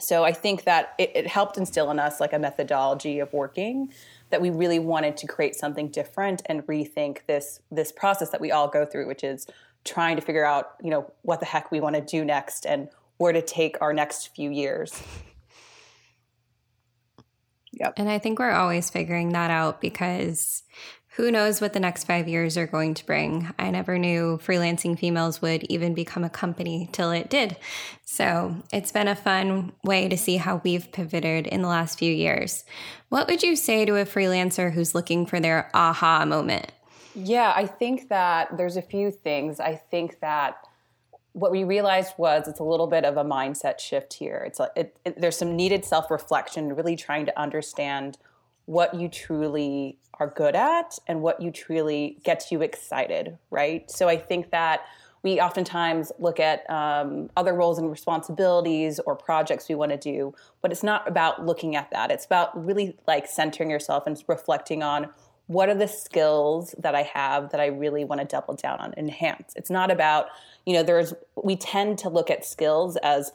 So 0.00 0.24
I 0.24 0.32
think 0.32 0.64
that 0.64 0.94
it, 0.98 1.12
it, 1.14 1.26
helped 1.26 1.56
instill 1.56 1.90
in 1.90 2.00
us 2.00 2.18
like 2.18 2.32
a 2.32 2.38
methodology 2.38 3.20
of 3.20 3.32
working 3.32 3.92
that 4.30 4.40
we 4.40 4.50
really 4.50 4.80
wanted 4.80 5.16
to 5.18 5.26
create 5.28 5.54
something 5.54 5.88
different 5.88 6.42
and 6.46 6.66
rethink 6.66 7.18
this 7.26 7.60
this 7.70 7.92
process 7.92 8.30
that 8.30 8.40
we 8.40 8.50
all 8.50 8.66
go 8.66 8.84
through, 8.84 9.06
which 9.06 9.22
is 9.22 9.46
trying 9.84 10.16
to 10.16 10.22
figure 10.22 10.44
out 10.44 10.72
you 10.82 10.90
know 10.90 11.12
what 11.22 11.38
the 11.38 11.46
heck 11.46 11.70
we 11.70 11.80
want 11.80 11.94
to 11.94 12.00
do 12.00 12.24
next 12.24 12.66
and 12.66 12.88
where 13.18 13.32
to 13.32 13.42
take 13.42 13.80
our 13.80 13.92
next 13.92 14.34
few 14.34 14.50
years. 14.50 15.00
Yep. 17.80 17.94
And 17.96 18.08
I 18.08 18.20
think 18.20 18.38
we're 18.38 18.52
always 18.52 18.88
figuring 18.88 19.30
that 19.30 19.50
out 19.50 19.80
because 19.80 20.62
who 21.16 21.30
knows 21.30 21.60
what 21.60 21.72
the 21.72 21.80
next 21.80 22.04
five 22.04 22.26
years 22.26 22.56
are 22.56 22.66
going 22.66 22.92
to 22.94 23.06
bring. 23.06 23.48
I 23.56 23.70
never 23.70 23.98
knew 23.98 24.40
freelancing 24.42 24.98
females 24.98 25.40
would 25.40 25.62
even 25.64 25.94
become 25.94 26.24
a 26.24 26.30
company 26.30 26.88
till 26.90 27.12
it 27.12 27.30
did. 27.30 27.56
So 28.04 28.56
it's 28.72 28.90
been 28.90 29.06
a 29.06 29.14
fun 29.14 29.72
way 29.84 30.08
to 30.08 30.16
see 30.16 30.38
how 30.38 30.60
we've 30.64 30.90
pivoted 30.90 31.46
in 31.46 31.62
the 31.62 31.68
last 31.68 32.00
few 32.00 32.12
years. 32.12 32.64
What 33.10 33.28
would 33.28 33.44
you 33.44 33.54
say 33.54 33.84
to 33.84 33.96
a 33.96 34.04
freelancer 34.04 34.72
who's 34.72 34.94
looking 34.94 35.24
for 35.24 35.38
their 35.38 35.70
aha 35.72 36.24
moment? 36.24 36.72
Yeah, 37.14 37.52
I 37.54 37.66
think 37.66 38.08
that 38.08 38.56
there's 38.56 38.76
a 38.76 38.82
few 38.82 39.12
things. 39.12 39.60
I 39.60 39.76
think 39.76 40.18
that 40.18 40.66
what 41.32 41.52
we 41.52 41.62
realized 41.62 42.14
was 42.18 42.48
it's 42.48 42.58
a 42.58 42.64
little 42.64 42.88
bit 42.88 43.04
of 43.04 43.16
a 43.16 43.24
mindset 43.24 43.78
shift 43.78 44.14
here. 44.14 44.42
It's 44.46 44.58
a, 44.58 44.68
it, 44.74 44.96
it, 45.04 45.20
there's 45.20 45.36
some 45.36 45.54
needed 45.54 45.84
self 45.84 46.10
reflection, 46.10 46.74
really 46.74 46.96
trying 46.96 47.26
to 47.26 47.38
understand 47.38 48.18
what 48.66 48.94
you 48.94 49.08
truly 49.08 49.98
are 50.20 50.28
good 50.28 50.54
at 50.54 50.98
and 51.06 51.20
what 51.20 51.40
you 51.40 51.50
truly 51.50 52.18
gets 52.24 52.50
you 52.52 52.62
excited, 52.62 53.36
right? 53.50 53.90
So 53.90 54.08
I 54.08 54.16
think 54.16 54.50
that 54.50 54.86
we 55.22 55.40
oftentimes 55.40 56.12
look 56.18 56.38
at 56.38 56.68
um, 56.70 57.30
other 57.36 57.54
roles 57.54 57.78
and 57.78 57.90
responsibilities 57.90 59.00
or 59.06 59.16
projects 59.16 59.68
we 59.68 59.74
want 59.74 59.90
to 59.90 59.96
do, 59.96 60.34
but 60.60 60.70
it's 60.70 60.82
not 60.82 61.08
about 61.08 61.44
looking 61.44 61.76
at 61.76 61.90
that. 61.90 62.10
It's 62.10 62.26
about 62.26 62.64
really 62.64 62.96
like 63.06 63.26
centering 63.26 63.70
yourself 63.70 64.06
and 64.06 64.22
reflecting 64.28 64.82
on 64.82 65.08
what 65.46 65.68
are 65.68 65.74
the 65.74 65.88
skills 65.88 66.74
that 66.78 66.94
I 66.94 67.02
have 67.02 67.50
that 67.52 67.60
I 67.60 67.66
really 67.66 68.04
want 68.04 68.20
to 68.20 68.26
double 68.26 68.54
down 68.54 68.80
on, 68.80 68.94
enhance. 68.96 69.52
It's 69.56 69.70
not 69.70 69.90
about, 69.90 70.26
you 70.66 70.74
know, 70.74 70.82
there's, 70.82 71.14
we 71.42 71.56
tend 71.56 71.98
to 71.98 72.08
look 72.08 72.30
at 72.30 72.44
skills 72.44 72.96
as 72.96 73.32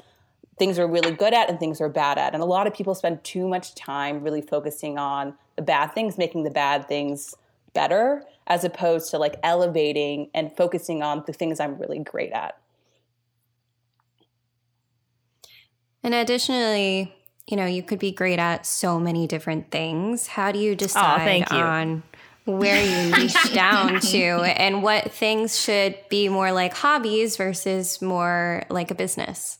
things 0.59 0.77
we're 0.77 0.87
really 0.87 1.11
good 1.11 1.33
at 1.33 1.49
and 1.49 1.57
things 1.57 1.79
we're 1.79 1.89
bad 1.89 2.17
at. 2.17 2.33
And 2.33 2.43
a 2.43 2.45
lot 2.45 2.67
of 2.67 2.73
people 2.73 2.93
spend 2.93 3.23
too 3.23 3.47
much 3.47 3.73
time 3.73 4.21
really 4.21 4.41
focusing 4.41 4.99
on 4.99 5.33
the 5.55 5.61
bad 5.61 5.93
things, 5.95 6.17
making 6.17 6.43
the 6.43 6.51
bad 6.51 6.87
things 6.87 7.33
better, 7.73 8.23
as 8.45 8.63
opposed 8.63 9.09
to 9.11 9.17
like 9.17 9.35
elevating 9.41 10.29
and 10.33 10.55
focusing 10.55 11.01
on 11.01 11.23
the 11.25 11.33
things 11.33 11.59
I'm 11.59 11.77
really 11.77 11.99
great 11.99 12.31
at. 12.31 12.57
And 16.03 16.13
additionally, 16.13 17.15
you 17.47 17.57
know, 17.57 17.65
you 17.65 17.81
could 17.81 17.99
be 17.99 18.11
great 18.11 18.39
at 18.39 18.65
so 18.65 18.99
many 18.99 19.27
different 19.27 19.71
things. 19.71 20.27
How 20.27 20.51
do 20.51 20.59
you 20.59 20.75
decide 20.75 21.45
oh, 21.51 21.55
you. 21.55 21.63
on 21.63 22.03
where 22.45 22.83
you 22.83 23.15
niche 23.15 23.53
down 23.53 23.99
to 23.99 24.17
and 24.17 24.83
what 24.83 25.11
things 25.11 25.59
should 25.59 25.97
be 26.09 26.29
more 26.29 26.51
like 26.51 26.73
hobbies 26.73 27.37
versus 27.37 28.01
more 28.01 28.63
like 28.69 28.91
a 28.91 28.95
business? 28.95 29.59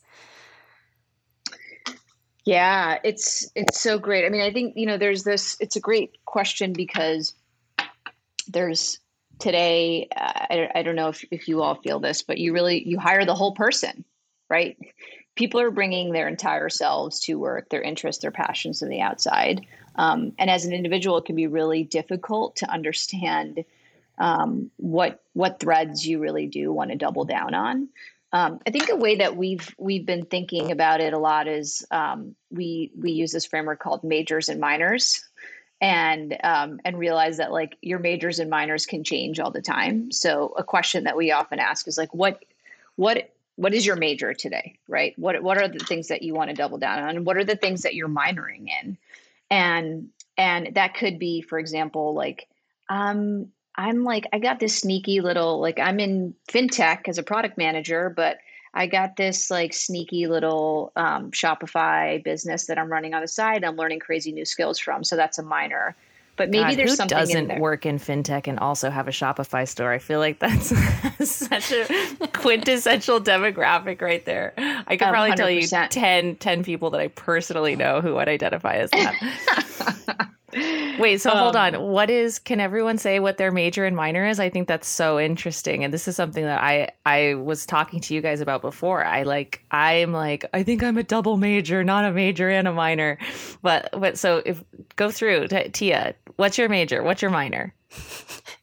Yeah, 2.49 2.97
it's 3.03 3.51
it's 3.53 3.79
so 3.79 3.99
great. 3.99 4.25
I 4.25 4.29
mean, 4.29 4.41
I 4.41 4.51
think 4.51 4.73
you 4.75 4.87
know, 4.87 4.97
there's 4.97 5.23
this. 5.23 5.55
It's 5.59 5.75
a 5.75 5.79
great 5.79 6.17
question 6.25 6.73
because 6.73 7.35
there's 8.47 8.97
today. 9.37 10.07
Uh, 10.17 10.31
I, 10.49 10.69
I 10.73 10.81
don't 10.81 10.95
know 10.95 11.09
if 11.09 11.23
if 11.29 11.47
you 11.47 11.61
all 11.61 11.75
feel 11.75 11.99
this, 11.99 12.23
but 12.23 12.39
you 12.39 12.51
really 12.51 12.83
you 12.89 12.97
hire 12.97 13.23
the 13.23 13.35
whole 13.35 13.53
person, 13.53 14.03
right? 14.49 14.75
People 15.35 15.61
are 15.61 15.69
bringing 15.69 16.11
their 16.11 16.27
entire 16.27 16.69
selves 16.69 17.19
to 17.19 17.35
work, 17.35 17.69
their 17.69 17.83
interests, 17.83 18.23
their 18.23 18.31
passions, 18.31 18.81
on 18.81 18.89
the 18.89 19.01
outside. 19.01 19.67
Um, 19.93 20.31
and 20.39 20.49
as 20.49 20.65
an 20.65 20.73
individual, 20.73 21.19
it 21.19 21.25
can 21.25 21.35
be 21.35 21.45
really 21.45 21.83
difficult 21.83 22.55
to 22.55 22.71
understand 22.71 23.63
um, 24.17 24.71
what 24.77 25.21
what 25.33 25.59
threads 25.59 26.03
you 26.07 26.17
really 26.17 26.47
do 26.47 26.73
want 26.73 26.89
to 26.89 26.97
double 26.97 27.25
down 27.25 27.53
on. 27.53 27.89
Um, 28.31 28.59
I 28.67 28.71
think 28.71 28.89
a 28.89 28.95
way 28.95 29.15
that 29.17 29.35
we've 29.35 29.73
we've 29.77 30.05
been 30.05 30.25
thinking 30.25 30.71
about 30.71 31.01
it 31.01 31.13
a 31.13 31.17
lot 31.17 31.47
is 31.47 31.85
um, 31.89 32.35
we 32.51 32.91
we 32.95 33.11
use 33.11 33.31
this 33.31 33.45
framework 33.45 33.79
called 33.79 34.03
majors 34.03 34.49
and 34.49 34.59
minors, 34.59 35.23
and 35.81 36.37
um, 36.43 36.79
and 36.85 36.99
realize 36.99 37.37
that 37.37 37.51
like 37.51 37.77
your 37.81 37.99
majors 37.99 38.39
and 38.39 38.49
minors 38.49 38.85
can 38.85 39.03
change 39.03 39.39
all 39.39 39.51
the 39.51 39.61
time. 39.61 40.11
So 40.11 40.53
a 40.57 40.63
question 40.63 41.05
that 41.05 41.17
we 41.17 41.31
often 41.31 41.59
ask 41.59 41.87
is 41.87 41.97
like, 41.97 42.13
what 42.13 42.43
what 42.97 43.31
what 43.55 43.73
is 43.73 43.85
your 43.85 43.95
major 43.95 44.33
today, 44.33 44.77
right? 44.87 45.17
What 45.17 45.41
what 45.41 45.57
are 45.57 45.67
the 45.67 45.79
things 45.79 46.09
that 46.09 46.21
you 46.21 46.33
want 46.35 46.49
to 46.49 46.55
double 46.55 46.77
down 46.77 46.99
on, 46.99 47.15
and 47.15 47.25
what 47.25 47.37
are 47.37 47.43
the 47.43 47.55
things 47.55 47.81
that 47.81 47.95
you're 47.95 48.09
minoring 48.09 48.67
in, 48.83 48.97
and 49.49 50.09
and 50.37 50.75
that 50.75 50.93
could 50.93 51.17
be, 51.17 51.41
for 51.41 51.57
example, 51.57 52.13
like 52.13 52.47
um, 52.89 53.51
I'm 53.79 54.03
like, 54.03 54.27
I 54.33 54.39
got 54.39 54.59
this 54.59 54.77
sneaky 54.77 55.21
little, 55.21 55.61
like, 55.61 55.79
I'm 55.79 56.01
in 56.01 56.35
fintech 56.49 57.07
as 57.07 57.17
a 57.17 57.23
product 57.23 57.57
manager, 57.57 58.13
but 58.13 58.39
I 58.73 58.87
got 58.87 59.15
this 59.15 59.49
like 59.49 59.73
sneaky 59.73 60.27
little 60.27 60.91
um, 60.97 61.31
Shopify 61.31 62.21
business 62.21 62.65
that 62.65 62.77
I'm 62.77 62.91
running 62.91 63.13
on 63.13 63.21
the 63.21 63.27
side. 63.27 63.63
I'm 63.63 63.77
learning 63.77 63.99
crazy 63.99 64.33
new 64.33 64.43
skills 64.43 64.77
from. 64.79 65.05
So 65.05 65.15
that's 65.15 65.39
a 65.39 65.43
minor. 65.43 65.95
But 66.35 66.49
maybe 66.49 66.71
God, 66.71 66.77
there's 66.77 66.89
who 66.91 66.95
something 66.97 67.17
doesn't 67.17 67.59
work 67.59 67.85
in 67.85 67.99
fintech 67.99 68.47
and 68.47 68.59
also 68.59 68.89
have 68.89 69.07
a 69.07 69.11
Shopify 69.11 69.67
store. 69.67 69.91
I 69.91 69.97
feel 69.97 70.19
like 70.19 70.39
that's 70.39 70.73
such 71.29 71.71
a 71.71 72.27
quintessential 72.33 73.21
demographic 73.21 74.01
right 74.01 74.23
there. 74.25 74.53
I 74.57 74.97
could 74.97 75.07
probably 75.07 75.31
100%. 75.31 75.35
tell 75.35 75.49
you 75.49 75.67
10, 75.67 76.35
10 76.35 76.63
people 76.63 76.89
that 76.91 77.01
I 77.01 77.07
personally 77.07 77.77
know 77.77 78.01
who 78.01 78.15
would 78.15 78.27
identify 78.27 78.75
as 78.75 78.91
that. 78.91 80.29
Wait, 80.99 81.21
so 81.21 81.31
um, 81.31 81.37
hold 81.37 81.55
on. 81.55 81.81
What 81.81 82.09
is 82.09 82.39
can 82.39 82.59
everyone 82.59 82.97
say 82.97 83.19
what 83.19 83.37
their 83.37 83.51
major 83.51 83.85
and 83.85 83.95
minor 83.95 84.27
is? 84.27 84.39
I 84.39 84.49
think 84.49 84.67
that's 84.67 84.87
so 84.87 85.19
interesting. 85.19 85.83
And 85.83 85.93
this 85.93 86.07
is 86.07 86.15
something 86.15 86.43
that 86.43 86.61
I 86.61 86.89
I 87.05 87.35
was 87.35 87.65
talking 87.65 87.99
to 88.01 88.13
you 88.13 88.21
guys 88.21 88.41
about 88.41 88.61
before. 88.61 89.03
I 89.05 89.23
like 89.23 89.63
I'm 89.71 90.11
like 90.11 90.45
I 90.53 90.63
think 90.63 90.83
I'm 90.83 90.97
a 90.97 91.03
double 91.03 91.37
major, 91.37 91.83
not 91.83 92.05
a 92.05 92.11
major 92.11 92.49
and 92.49 92.67
a 92.67 92.73
minor. 92.73 93.17
But 93.61 93.89
but 93.97 94.17
so 94.17 94.41
if 94.45 94.63
go 94.95 95.11
through 95.11 95.47
T- 95.47 95.69
Tia, 95.69 96.15
what's 96.35 96.57
your 96.57 96.69
major? 96.69 97.01
What's 97.03 97.21
your 97.21 97.31
minor? 97.31 97.73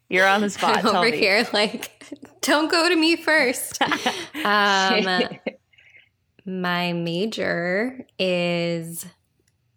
You're 0.09 0.27
on 0.27 0.41
the 0.41 0.51
spot. 0.51 0.85
I'm 0.85 0.95
over 0.95 1.11
me. 1.11 1.17
here 1.17 1.47
like 1.53 1.91
don't 2.43 2.71
go 2.71 2.89
to 2.89 2.97
me 2.97 3.17
first. 3.17 3.81
um 4.45 5.23
my 6.47 6.93
major 6.93 8.07
is 8.19 9.07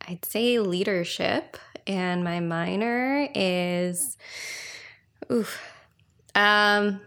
I'd 0.07 0.25
say 0.25 0.59
leadership 0.59 1.57
and 1.89 2.23
my 2.23 2.39
minor 2.39 3.27
is 3.33 4.15
oof, 5.31 5.59
um, 6.35 7.01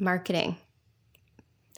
marketing. 0.00 0.56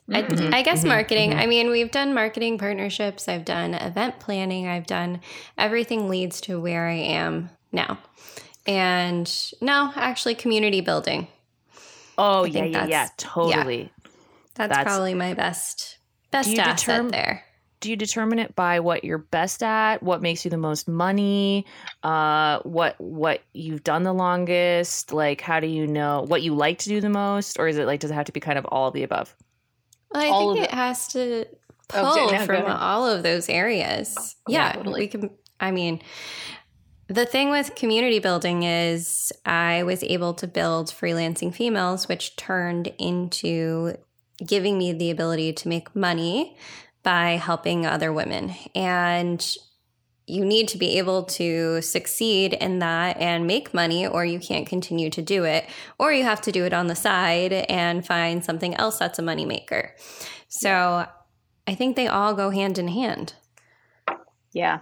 Mm-hmm. 0.08 0.52
I, 0.52 0.58
I, 0.58 0.62
guess 0.62 0.80
mm-hmm. 0.80 0.88
marketing. 0.88 1.30
Mm-hmm. 1.30 1.40
I 1.40 1.46
mean, 1.46 1.70
we've 1.70 1.90
done 1.90 2.14
marketing 2.14 2.58
partnerships. 2.58 3.28
I've 3.28 3.44
done 3.44 3.74
event 3.74 4.18
planning. 4.18 4.66
I've 4.66 4.86
done 4.86 5.20
everything 5.56 6.08
leads 6.08 6.40
to 6.42 6.60
where 6.60 6.86
I 6.86 6.94
am 6.94 7.50
now. 7.70 7.98
And 8.66 9.30
no, 9.60 9.92
actually, 9.94 10.34
community 10.34 10.80
building. 10.80 11.28
Oh 12.16 12.44
yeah, 12.44 12.64
yeah, 12.64 12.86
yeah, 12.86 13.08
totally. 13.18 13.82
Yeah, 13.82 14.10
that's, 14.54 14.74
that's, 14.74 14.84
probably 14.84 15.14
my 15.14 15.34
best 15.34 15.98
best 16.30 16.48
asset 16.58 16.76
determine, 16.78 17.10
there 17.10 17.44
do 17.84 17.90
you 17.90 17.96
determine 17.96 18.38
it 18.38 18.56
by 18.56 18.80
what 18.80 19.04
you're 19.04 19.18
best 19.18 19.62
at 19.62 20.02
what 20.02 20.22
makes 20.22 20.42
you 20.42 20.50
the 20.50 20.56
most 20.56 20.88
money 20.88 21.66
uh, 22.02 22.58
what 22.60 22.98
what 22.98 23.42
you've 23.52 23.84
done 23.84 24.04
the 24.04 24.12
longest? 24.14 25.12
Like 25.12 25.42
how 25.42 25.60
do 25.60 25.66
you 25.66 25.86
know 25.86 26.24
what 26.26 26.40
you 26.40 26.54
like 26.54 26.78
to 26.78 26.88
do 26.88 27.02
the 27.02 27.10
most? 27.10 27.58
Or 27.58 27.68
is 27.68 27.76
it 27.76 27.84
like 27.84 28.00
does 28.00 28.10
it 28.10 28.14
have 28.14 28.24
to 28.24 28.32
be 28.32 28.40
kind 28.40 28.58
of 28.58 28.64
all 28.64 28.88
of 28.88 28.94
the 28.94 29.02
above? 29.02 29.36
Well, 30.10 30.22
i 30.22 30.28
all 30.28 30.54
think 30.54 30.64
it, 30.64 30.70
it. 30.70 30.74
has 30.74 31.08
to 31.08 31.44
pull 31.88 32.06
oh, 32.06 32.46
from 32.46 32.64
all 32.64 33.06
of 33.06 33.22
those 33.22 33.50
areas. 33.50 34.34
Yeah, 34.48 34.68
yeah 34.68 34.72
totally. 34.72 35.00
we 35.00 35.08
can 35.08 35.30
i 35.60 35.70
mean 35.70 36.00
the 37.08 37.26
thing 37.26 37.50
with 37.50 37.74
community 37.74 38.18
building 38.18 38.62
is 38.62 39.30
I 39.44 39.82
was 39.82 40.02
able 40.02 40.32
to 40.34 40.46
build 40.46 40.88
freelancing 40.88 41.54
females, 41.54 42.08
which 42.08 42.34
turned 42.36 42.94
into 42.98 43.98
giving 44.44 44.78
me 44.78 44.94
the 44.94 45.10
ability 45.10 45.52
to 45.52 45.68
make 45.68 45.94
money 45.94 46.56
by 47.04 47.36
helping 47.36 47.86
other 47.86 48.12
women. 48.12 48.54
And 48.74 49.56
you 50.26 50.44
need 50.44 50.68
to 50.68 50.78
be 50.78 50.98
able 50.98 51.24
to 51.24 51.82
succeed 51.82 52.54
in 52.54 52.78
that 52.78 53.18
and 53.18 53.46
make 53.46 53.74
money, 53.74 54.06
or 54.06 54.24
you 54.24 54.40
can't 54.40 54.66
continue 54.66 55.10
to 55.10 55.20
do 55.20 55.44
it, 55.44 55.66
or 55.98 56.12
you 56.12 56.24
have 56.24 56.40
to 56.40 56.50
do 56.50 56.64
it 56.64 56.72
on 56.72 56.86
the 56.86 56.96
side 56.96 57.52
and 57.52 58.06
find 58.06 58.42
something 58.42 58.74
else 58.74 58.98
that's 58.98 59.18
a 59.18 59.22
moneymaker. 59.22 59.90
So 60.48 61.06
I 61.66 61.74
think 61.74 61.94
they 61.94 62.08
all 62.08 62.32
go 62.34 62.48
hand 62.50 62.78
in 62.78 62.88
hand. 62.88 63.34
Yeah. 64.52 64.80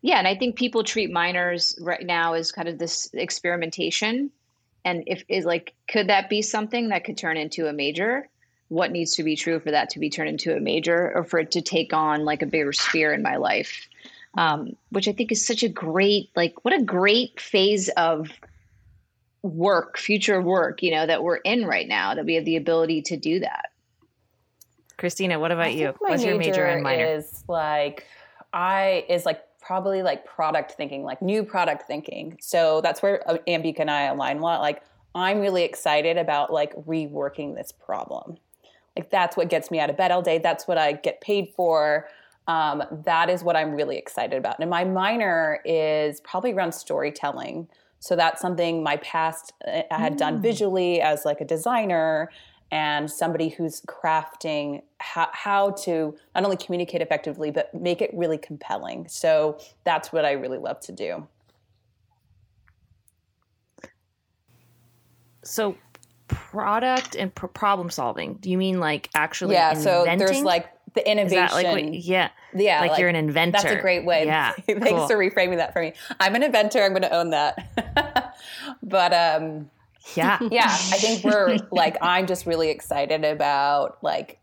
Yeah. 0.00 0.18
And 0.18 0.28
I 0.28 0.36
think 0.36 0.56
people 0.56 0.84
treat 0.84 1.10
minors 1.10 1.78
right 1.82 2.04
now 2.04 2.32
as 2.32 2.50
kind 2.50 2.68
of 2.68 2.78
this 2.78 3.10
experimentation. 3.12 4.30
And 4.84 5.02
if 5.06 5.22
is 5.28 5.44
like, 5.44 5.74
could 5.90 6.08
that 6.08 6.30
be 6.30 6.40
something 6.40 6.88
that 6.88 7.04
could 7.04 7.18
turn 7.18 7.36
into 7.36 7.66
a 7.66 7.72
major? 7.74 8.28
What 8.68 8.90
needs 8.90 9.16
to 9.16 9.22
be 9.22 9.34
true 9.34 9.58
for 9.60 9.70
that 9.70 9.90
to 9.90 9.98
be 9.98 10.10
turned 10.10 10.28
into 10.28 10.54
a 10.54 10.60
major 10.60 11.12
or 11.14 11.24
for 11.24 11.38
it 11.38 11.50
to 11.52 11.62
take 11.62 11.92
on 11.92 12.24
like 12.24 12.42
a 12.42 12.46
bigger 12.46 12.72
sphere 12.72 13.12
in 13.12 13.22
my 13.22 13.36
life. 13.36 13.88
Um, 14.36 14.76
which 14.90 15.08
i 15.08 15.12
think 15.12 15.32
is 15.32 15.44
such 15.44 15.62
a 15.62 15.68
great 15.68 16.28
like 16.36 16.62
what 16.62 16.74
a 16.74 16.82
great 16.82 17.40
phase 17.40 17.88
of 17.88 18.28
work 19.42 19.96
future 19.96 20.40
work 20.40 20.82
you 20.82 20.90
know 20.90 21.06
that 21.06 21.22
we're 21.22 21.36
in 21.36 21.64
right 21.64 21.88
now 21.88 22.14
that 22.14 22.26
we 22.26 22.34
have 22.34 22.44
the 22.44 22.56
ability 22.56 23.02
to 23.02 23.16
do 23.16 23.40
that. 23.40 23.70
Christina 24.98 25.40
what 25.40 25.50
about 25.50 25.74
you? 25.74 25.94
what's 25.98 26.22
your 26.22 26.36
major 26.36 26.66
and 26.66 26.82
minor? 26.82 27.06
is 27.06 27.42
like 27.48 28.06
i 28.52 29.06
is 29.08 29.24
like 29.24 29.42
probably 29.60 30.02
like 30.02 30.26
product 30.26 30.72
thinking 30.72 31.02
like 31.04 31.20
new 31.22 31.42
product 31.42 31.86
thinking. 31.86 32.36
So 32.40 32.80
that's 32.80 33.02
where 33.02 33.28
uh, 33.28 33.38
Ambika 33.48 33.80
and 33.80 33.90
i 33.90 34.02
align 34.02 34.38
a 34.38 34.42
lot. 34.42 34.60
Like 34.60 34.82
i'm 35.14 35.40
really 35.40 35.64
excited 35.64 36.18
about 36.18 36.52
like 36.52 36.74
reworking 36.86 37.54
this 37.54 37.72
problem 37.72 38.36
like 38.98 39.10
that's 39.10 39.36
what 39.36 39.48
gets 39.48 39.70
me 39.70 39.78
out 39.78 39.90
of 39.90 39.96
bed 39.96 40.10
all 40.10 40.22
day. 40.22 40.38
That's 40.38 40.66
what 40.66 40.76
I 40.76 40.92
get 40.92 41.20
paid 41.20 41.52
for. 41.54 42.08
Um, 42.48 42.82
that 43.04 43.30
is 43.30 43.42
what 43.42 43.56
I'm 43.56 43.72
really 43.72 43.96
excited 43.96 44.36
about. 44.36 44.56
And 44.58 44.68
my 44.70 44.84
minor 44.84 45.60
is 45.64 46.20
probably 46.20 46.52
around 46.52 46.72
storytelling. 46.72 47.68
So 48.00 48.16
that's 48.16 48.40
something 48.40 48.82
my 48.82 48.96
past 48.98 49.52
uh, 49.66 49.82
I 49.90 49.98
had 49.98 50.14
mm. 50.14 50.18
done 50.18 50.42
visually 50.42 51.00
as 51.00 51.24
like 51.24 51.40
a 51.40 51.44
designer 51.44 52.30
and 52.70 53.10
somebody 53.10 53.48
who's 53.48 53.80
crafting 53.82 54.82
how, 54.98 55.28
how 55.32 55.70
to 55.70 56.14
not 56.34 56.44
only 56.44 56.56
communicate 56.56 57.00
effectively 57.00 57.50
but 57.50 57.72
make 57.74 58.02
it 58.02 58.10
really 58.12 58.38
compelling. 58.38 59.06
So 59.08 59.58
that's 59.84 60.12
what 60.12 60.24
I 60.24 60.32
really 60.32 60.58
love 60.58 60.80
to 60.80 60.92
do. 60.92 61.26
So 65.44 65.76
product 66.28 67.16
and 67.16 67.34
problem 67.34 67.90
solving. 67.90 68.34
Do 68.34 68.50
you 68.50 68.58
mean 68.58 68.80
like 68.80 69.10
actually? 69.14 69.54
Yeah. 69.54 69.70
Inventing? 69.70 70.18
So 70.18 70.26
there's 70.26 70.42
like 70.42 70.70
the 70.94 71.10
innovation. 71.10 71.48
like 71.52 71.66
what, 71.66 71.94
yeah. 71.94 72.30
Yeah. 72.54 72.80
Like, 72.80 72.90
like, 72.92 73.00
you're 73.00 73.08
an 73.08 73.16
inventor. 73.16 73.60
That's 73.62 73.74
a 73.74 73.80
great 73.80 74.04
way. 74.04 74.24
Yeah. 74.24 74.52
Thanks 74.66 74.88
cool. 74.88 75.06
for 75.06 75.16
reframing 75.16 75.56
that 75.56 75.72
for 75.72 75.80
me. 75.80 75.92
I'm 76.20 76.34
an 76.34 76.42
inventor. 76.42 76.82
I'm 76.82 76.92
going 76.92 77.02
to 77.02 77.14
own 77.14 77.30
that. 77.30 78.36
but 78.82 79.12
um, 79.12 79.70
yeah. 80.14 80.38
Yeah. 80.50 80.66
I 80.66 80.98
think 80.98 81.24
we're 81.24 81.58
like, 81.70 81.96
I'm 82.00 82.26
just 82.26 82.46
really 82.46 82.70
excited 82.70 83.24
about 83.24 83.98
like 84.02 84.38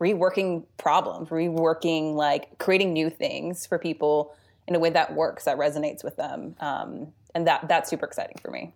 reworking 0.00 0.64
problems, 0.76 1.28
reworking, 1.28 2.14
like 2.14 2.58
creating 2.58 2.92
new 2.92 3.10
things 3.10 3.66
for 3.66 3.78
people 3.78 4.34
in 4.66 4.74
a 4.74 4.78
way 4.78 4.90
that 4.90 5.14
works, 5.14 5.44
that 5.44 5.58
resonates 5.58 6.04
with 6.04 6.16
them. 6.16 6.54
Um, 6.60 7.12
and 7.34 7.46
that 7.46 7.68
that's 7.68 7.90
super 7.90 8.06
exciting 8.06 8.36
for 8.40 8.50
me. 8.50 8.72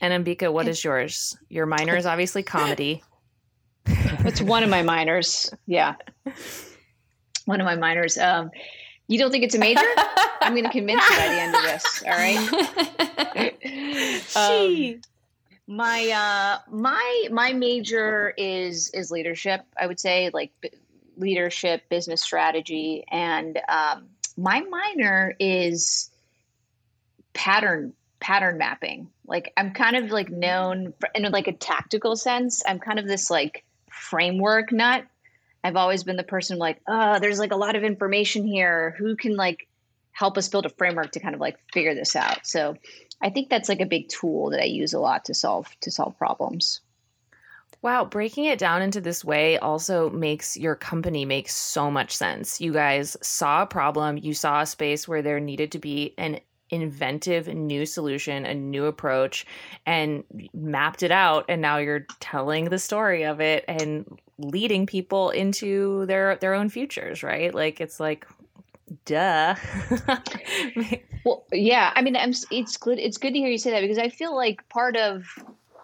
And 0.00 0.24
Ambika, 0.24 0.52
what 0.52 0.68
is 0.68 0.82
yours? 0.82 1.36
Your 1.48 1.66
minor 1.66 1.96
is 1.96 2.06
obviously 2.12 2.42
comedy. 2.42 3.02
it's 3.86 4.40
one 4.40 4.62
of 4.62 4.70
my 4.70 4.82
minors. 4.82 5.52
Yeah. 5.66 5.96
One 7.44 7.60
of 7.60 7.64
my 7.64 7.76
minors. 7.76 8.16
Um, 8.18 8.50
you 9.08 9.18
don't 9.18 9.30
think 9.30 9.44
it's 9.44 9.54
a 9.54 9.58
major? 9.58 9.82
I'm 10.40 10.52
going 10.52 10.64
to 10.64 10.70
convince 10.70 11.02
you 11.10 11.16
by 11.16 11.28
the 11.28 11.40
end 11.40 11.54
of 11.54 11.62
this. 11.62 12.02
All 12.06 12.12
right. 14.36 14.96
um, 14.96 15.00
my 15.66 16.10
uh, 16.10 16.58
my 16.70 17.28
my 17.30 17.52
major 17.52 18.34
is 18.36 18.90
is 18.90 19.10
leadership. 19.10 19.64
I 19.78 19.86
would 19.86 20.00
say 20.00 20.30
like 20.32 20.52
b- 20.60 20.70
leadership, 21.16 21.88
business 21.88 22.22
strategy, 22.22 23.04
and 23.10 23.60
um, 23.68 24.06
my 24.36 24.60
minor 24.62 25.34
is 25.38 26.10
pattern 27.34 27.92
pattern 28.20 28.58
mapping. 28.58 29.08
Like 29.30 29.52
I'm 29.56 29.72
kind 29.72 29.96
of 29.96 30.10
like 30.10 30.28
known 30.28 30.92
for, 30.98 31.08
in 31.14 31.22
like 31.30 31.46
a 31.46 31.52
tactical 31.52 32.16
sense. 32.16 32.62
I'm 32.66 32.80
kind 32.80 32.98
of 32.98 33.06
this 33.06 33.30
like 33.30 33.64
framework 33.90 34.72
nut. 34.72 35.06
I've 35.62 35.76
always 35.76 36.02
been 36.02 36.16
the 36.16 36.24
person 36.24 36.58
like, 36.58 36.80
oh, 36.88 37.18
there's 37.20 37.38
like 37.38 37.52
a 37.52 37.56
lot 37.56 37.76
of 37.76 37.84
information 37.84 38.44
here. 38.44 38.94
Who 38.98 39.14
can 39.14 39.36
like 39.36 39.68
help 40.12 40.36
us 40.36 40.48
build 40.48 40.66
a 40.66 40.70
framework 40.70 41.12
to 41.12 41.20
kind 41.20 41.34
of 41.34 41.40
like 41.40 41.56
figure 41.72 41.94
this 41.94 42.16
out? 42.16 42.44
So 42.44 42.76
I 43.22 43.30
think 43.30 43.48
that's 43.48 43.68
like 43.68 43.80
a 43.80 43.86
big 43.86 44.08
tool 44.08 44.50
that 44.50 44.60
I 44.60 44.64
use 44.64 44.92
a 44.92 45.00
lot 45.00 45.24
to 45.26 45.34
solve 45.34 45.68
to 45.80 45.90
solve 45.90 46.18
problems. 46.18 46.80
Wow, 47.82 48.04
breaking 48.04 48.44
it 48.44 48.58
down 48.58 48.82
into 48.82 49.00
this 49.00 49.24
way 49.24 49.56
also 49.56 50.10
makes 50.10 50.56
your 50.56 50.74
company 50.74 51.24
make 51.24 51.48
so 51.48 51.90
much 51.90 52.14
sense. 52.14 52.60
You 52.60 52.74
guys 52.74 53.16
saw 53.22 53.62
a 53.62 53.66
problem, 53.66 54.18
you 54.18 54.34
saw 54.34 54.60
a 54.60 54.66
space 54.66 55.08
where 55.08 55.22
there 55.22 55.40
needed 55.40 55.72
to 55.72 55.78
be 55.78 56.14
an 56.18 56.40
inventive 56.70 57.48
new 57.48 57.84
solution, 57.84 58.46
a 58.46 58.54
new 58.54 58.86
approach, 58.86 59.46
and 59.86 60.24
mapped 60.54 61.02
it 61.02 61.10
out. 61.10 61.44
And 61.48 61.60
now 61.60 61.78
you're 61.78 62.06
telling 62.20 62.66
the 62.66 62.78
story 62.78 63.24
of 63.24 63.40
it 63.40 63.64
and 63.68 64.18
leading 64.38 64.86
people 64.86 65.30
into 65.30 66.06
their 66.06 66.36
their 66.36 66.54
own 66.54 66.68
futures, 66.68 67.22
right? 67.22 67.54
Like 67.54 67.80
it's 67.80 68.00
like 68.00 68.26
duh. 69.04 69.54
well, 71.24 71.44
yeah. 71.52 71.92
I 71.94 72.02
mean, 72.02 72.16
I'm, 72.16 72.32
it's 72.50 72.76
good. 72.76 72.98
It's 72.98 73.18
good 73.18 73.32
to 73.32 73.38
hear 73.38 73.48
you 73.48 73.58
say 73.58 73.70
that 73.70 73.80
because 73.80 73.98
I 73.98 74.08
feel 74.08 74.34
like 74.34 74.68
part 74.68 74.96
of 74.96 75.26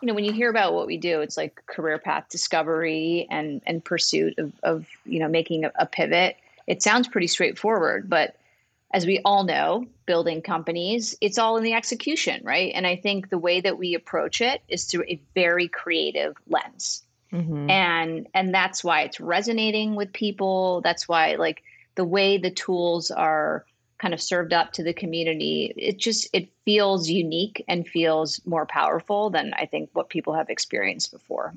you 0.02 0.08
know 0.08 0.14
when 0.14 0.24
you 0.24 0.32
hear 0.32 0.50
about 0.50 0.74
what 0.74 0.86
we 0.86 0.96
do, 0.96 1.20
it's 1.20 1.36
like 1.36 1.62
career 1.66 1.98
path 1.98 2.28
discovery 2.30 3.26
and 3.30 3.60
and 3.66 3.84
pursuit 3.84 4.38
of 4.38 4.52
of 4.62 4.86
you 5.04 5.18
know 5.18 5.28
making 5.28 5.64
a, 5.64 5.72
a 5.78 5.86
pivot. 5.86 6.36
It 6.66 6.82
sounds 6.82 7.06
pretty 7.06 7.28
straightforward, 7.28 8.10
but 8.10 8.36
as 8.96 9.04
we 9.04 9.20
all 9.26 9.44
know, 9.44 9.84
building 10.06 10.40
companies, 10.40 11.14
it's 11.20 11.36
all 11.36 11.58
in 11.58 11.62
the 11.62 11.74
execution, 11.74 12.40
right? 12.42 12.72
And 12.74 12.86
I 12.86 12.96
think 12.96 13.28
the 13.28 13.36
way 13.36 13.60
that 13.60 13.76
we 13.76 13.94
approach 13.94 14.40
it 14.40 14.62
is 14.68 14.84
through 14.84 15.04
a 15.06 15.20
very 15.34 15.68
creative 15.68 16.34
lens. 16.48 17.02
Mm-hmm. 17.30 17.68
And 17.68 18.26
and 18.32 18.54
that's 18.54 18.82
why 18.82 19.02
it's 19.02 19.20
resonating 19.20 19.96
with 19.96 20.14
people. 20.14 20.80
That's 20.80 21.06
why 21.06 21.34
like 21.34 21.62
the 21.94 22.06
way 22.06 22.38
the 22.38 22.50
tools 22.50 23.10
are 23.10 23.66
kind 23.98 24.14
of 24.14 24.22
served 24.22 24.54
up 24.54 24.72
to 24.72 24.82
the 24.82 24.94
community, 24.94 25.74
it 25.76 25.98
just 25.98 26.30
it 26.32 26.48
feels 26.64 27.10
unique 27.10 27.62
and 27.68 27.86
feels 27.86 28.40
more 28.46 28.64
powerful 28.64 29.28
than 29.28 29.52
I 29.52 29.66
think 29.66 29.90
what 29.92 30.08
people 30.08 30.32
have 30.32 30.48
experienced 30.48 31.12
before. 31.12 31.52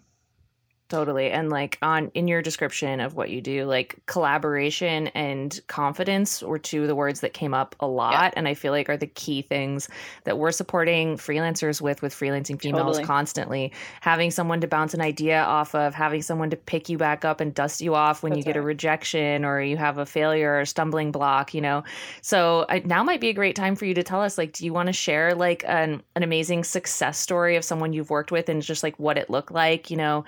Totally. 0.89 1.29
And 1.29 1.51
like 1.51 1.77
on 1.83 2.09
in 2.15 2.27
your 2.27 2.41
description 2.41 2.99
of 2.99 3.13
what 3.13 3.29
you 3.29 3.41
do, 3.41 3.65
like 3.65 3.97
collaboration 4.07 5.07
and 5.09 5.59
confidence 5.67 6.41
were 6.41 6.57
two 6.57 6.81
of 6.81 6.87
the 6.87 6.95
words 6.95 7.19
that 7.19 7.33
came 7.33 7.53
up 7.53 7.75
a 7.79 7.85
lot 7.85 8.13
yeah. 8.13 8.31
and 8.35 8.47
I 8.47 8.55
feel 8.55 8.73
like 8.73 8.89
are 8.89 8.97
the 8.97 9.05
key 9.05 9.43
things 9.43 9.87
that 10.23 10.39
we're 10.39 10.51
supporting 10.51 11.15
freelancers 11.15 11.79
with 11.79 12.01
with 12.01 12.11
freelancing 12.11 12.59
females 12.59 12.97
totally. 12.97 13.03
constantly. 13.03 13.71
Having 14.01 14.31
someone 14.31 14.61
to 14.61 14.67
bounce 14.67 14.95
an 14.95 15.01
idea 15.01 15.43
off 15.43 15.75
of, 15.75 15.93
having 15.93 16.23
someone 16.23 16.49
to 16.49 16.57
pick 16.57 16.89
you 16.89 16.97
back 16.97 17.23
up 17.23 17.39
and 17.39 17.53
dust 17.53 17.81
you 17.81 17.93
off 17.93 18.23
when 18.23 18.31
That's 18.31 18.39
you 18.39 18.43
get 18.45 18.55
right. 18.57 18.63
a 18.63 18.65
rejection 18.65 19.45
or 19.45 19.61
you 19.61 19.77
have 19.77 19.99
a 19.99 20.07
failure 20.07 20.59
or 20.59 20.65
stumbling 20.65 21.11
block, 21.11 21.53
you 21.53 21.61
know. 21.61 21.83
So 22.23 22.65
I, 22.67 22.79
now 22.79 23.03
might 23.03 23.21
be 23.21 23.29
a 23.29 23.33
great 23.33 23.55
time 23.55 23.75
for 23.75 23.85
you 23.85 23.93
to 23.93 24.01
tell 24.01 24.23
us 24.23 24.39
like 24.39 24.53
do 24.53 24.65
you 24.65 24.73
want 24.73 24.87
to 24.87 24.93
share 24.93 25.35
like 25.35 25.63
an 25.67 26.01
an 26.15 26.23
amazing 26.23 26.63
success 26.63 27.19
story 27.19 27.57
of 27.57 27.63
someone 27.63 27.93
you've 27.93 28.09
worked 28.09 28.31
with 28.31 28.49
and 28.49 28.63
just 28.63 28.81
like 28.81 28.97
what 28.97 29.19
it 29.19 29.29
looked 29.29 29.51
like, 29.51 29.91
you 29.91 29.97
know? 29.97 30.25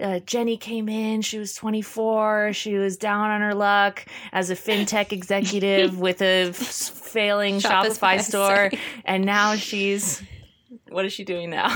Uh, 0.00 0.18
Jenny 0.20 0.56
came 0.56 0.88
in. 0.88 1.22
She 1.22 1.38
was 1.38 1.54
24. 1.54 2.52
She 2.52 2.74
was 2.74 2.96
down 2.96 3.30
on 3.30 3.40
her 3.40 3.54
luck 3.54 4.04
as 4.32 4.50
a 4.50 4.54
fintech 4.54 5.12
executive 5.12 5.98
with 6.00 6.20
a 6.22 6.48
f- 6.48 6.56
failing 6.56 7.58
Shopify, 7.58 8.16
Shopify 8.16 8.20
store, 8.20 8.70
and 9.04 9.24
now 9.24 9.54
she's 9.54 10.22
what 10.88 11.04
is 11.04 11.12
she 11.12 11.24
doing 11.24 11.50
now? 11.50 11.68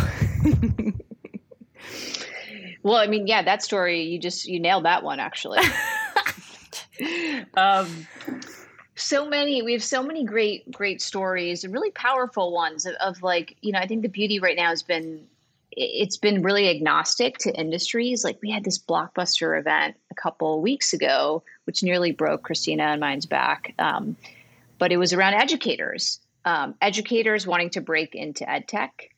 well, 2.82 2.96
I 2.96 3.06
mean, 3.06 3.26
yeah, 3.26 3.42
that 3.42 3.62
story 3.62 4.02
you 4.02 4.18
just 4.18 4.46
you 4.46 4.58
nailed 4.58 4.84
that 4.84 5.02
one 5.04 5.20
actually. 5.20 5.60
um, 7.56 8.08
so 8.96 9.28
many 9.28 9.62
we 9.62 9.72
have 9.72 9.84
so 9.84 10.02
many 10.02 10.24
great 10.24 10.68
great 10.72 11.00
stories 11.00 11.62
and 11.62 11.72
really 11.72 11.92
powerful 11.92 12.52
ones 12.52 12.84
of, 12.84 12.94
of 12.94 13.22
like 13.22 13.56
you 13.60 13.70
know 13.70 13.78
i 13.78 13.86
think 13.86 14.02
the 14.02 14.08
beauty 14.08 14.40
right 14.40 14.56
now 14.56 14.70
has 14.70 14.82
been 14.82 15.24
it's 15.72 16.16
been 16.16 16.42
really 16.42 16.68
agnostic 16.68 17.38
to 17.38 17.54
industries. 17.54 18.24
Like 18.24 18.38
we 18.42 18.50
had 18.50 18.64
this 18.64 18.78
blockbuster 18.78 19.58
event 19.58 19.96
a 20.10 20.14
couple 20.14 20.60
weeks 20.60 20.92
ago, 20.92 21.42
which 21.64 21.82
nearly 21.82 22.12
broke 22.12 22.42
Christina 22.42 22.84
and 22.84 23.00
mine's 23.00 23.26
back. 23.26 23.74
Um, 23.78 24.16
but 24.78 24.92
it 24.92 24.96
was 24.96 25.12
around 25.12 25.34
educators, 25.34 26.20
um, 26.44 26.74
educators 26.80 27.46
wanting 27.46 27.70
to 27.70 27.80
break 27.80 28.14
into 28.14 28.48
ed 28.48 28.68
tech. 28.68 29.10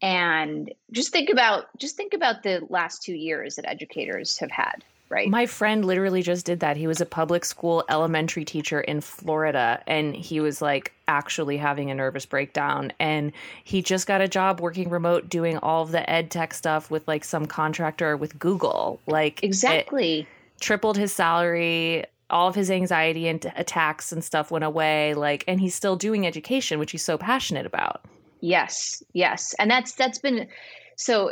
And 0.00 0.72
just 0.92 1.10
think 1.12 1.28
about 1.28 1.66
just 1.76 1.96
think 1.96 2.14
about 2.14 2.44
the 2.44 2.62
last 2.68 3.02
two 3.02 3.14
years 3.14 3.56
that 3.56 3.68
educators 3.68 4.38
have 4.38 4.50
had 4.50 4.84
right? 5.08 5.28
My 5.28 5.46
friend 5.46 5.84
literally 5.84 6.22
just 6.22 6.46
did 6.46 6.60
that. 6.60 6.76
He 6.76 6.86
was 6.86 7.00
a 7.00 7.06
public 7.06 7.44
school 7.44 7.84
elementary 7.88 8.44
teacher 8.44 8.80
in 8.80 9.00
Florida 9.00 9.82
and 9.86 10.14
he 10.14 10.40
was 10.40 10.60
like 10.60 10.92
actually 11.06 11.56
having 11.56 11.90
a 11.90 11.94
nervous 11.94 12.26
breakdown 12.26 12.92
and 12.98 13.32
he 13.64 13.82
just 13.82 14.06
got 14.06 14.20
a 14.20 14.28
job 14.28 14.60
working 14.60 14.90
remote 14.90 15.28
doing 15.28 15.58
all 15.58 15.82
of 15.82 15.92
the 15.92 16.08
ed 16.08 16.30
tech 16.30 16.52
stuff 16.52 16.90
with 16.90 17.06
like 17.08 17.24
some 17.24 17.46
contractor 17.46 18.16
with 18.16 18.38
Google. 18.38 19.00
Like 19.06 19.42
Exactly. 19.42 20.26
Tripled 20.60 20.96
his 20.96 21.12
salary, 21.12 22.04
all 22.30 22.48
of 22.48 22.54
his 22.54 22.70
anxiety 22.70 23.28
and 23.28 23.50
attacks 23.56 24.12
and 24.12 24.22
stuff 24.22 24.50
went 24.50 24.64
away 24.64 25.14
like 25.14 25.44
and 25.48 25.60
he's 25.60 25.74
still 25.74 25.96
doing 25.96 26.26
education 26.26 26.78
which 26.78 26.90
he's 26.90 27.04
so 27.04 27.16
passionate 27.16 27.66
about. 27.66 28.04
Yes. 28.40 29.02
Yes. 29.14 29.54
And 29.58 29.70
that's 29.70 29.92
that's 29.92 30.18
been 30.18 30.48
so 31.00 31.30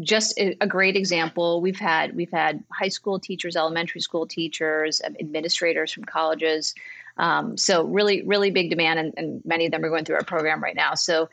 just 0.00 0.38
a 0.38 0.66
great 0.68 0.94
example 0.94 1.60
we've 1.60 1.80
had 1.80 2.14
we've 2.14 2.30
had 2.30 2.62
high 2.70 2.88
school 2.88 3.18
teachers 3.18 3.56
elementary 3.56 4.00
school 4.00 4.24
teachers 4.24 5.00
administrators 5.00 5.90
from 5.90 6.04
colleges. 6.04 6.74
Um, 7.16 7.58
so 7.58 7.84
really 7.84 8.22
really 8.22 8.52
big 8.52 8.70
demand 8.70 9.00
and, 9.00 9.14
and, 9.16 9.42
many 9.44 9.66
of 9.66 9.72
them 9.72 9.84
are 9.84 9.88
going 9.88 10.04
through 10.04 10.16
our 10.16 10.24
program 10.24 10.62
right 10.62 10.76
now. 10.76 10.94
So 10.94 11.28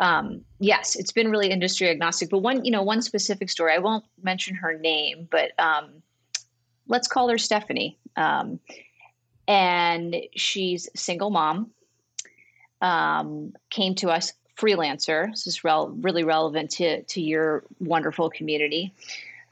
um, 0.00 0.40
yes 0.60 0.96
it's 0.96 1.12
been 1.12 1.30
really 1.30 1.50
industry 1.50 1.90
agnostic 1.90 2.30
but 2.30 2.38
one 2.38 2.64
you 2.64 2.70
know 2.70 2.82
one 2.82 3.00
specific 3.00 3.48
story 3.48 3.72
i 3.72 3.78
won't 3.78 4.04
mention 4.22 4.56
her 4.56 4.76
name 4.76 5.28
but 5.30 5.52
um, 5.58 6.02
let's 6.88 7.06
call 7.06 7.28
her 7.28 7.38
stephanie. 7.38 7.98
Um, 8.16 8.60
and 9.46 10.16
she's 10.34 10.88
single 10.96 11.30
mom 11.30 11.70
um, 12.80 13.52
came 13.70 13.94
to 13.96 14.08
us 14.08 14.32
freelancer. 14.56 15.30
This 15.30 15.46
is 15.46 15.64
rel- 15.64 15.94
really 16.00 16.24
relevant 16.24 16.70
to 16.72 17.02
to 17.02 17.20
your 17.20 17.64
wonderful 17.80 18.30
community. 18.30 18.92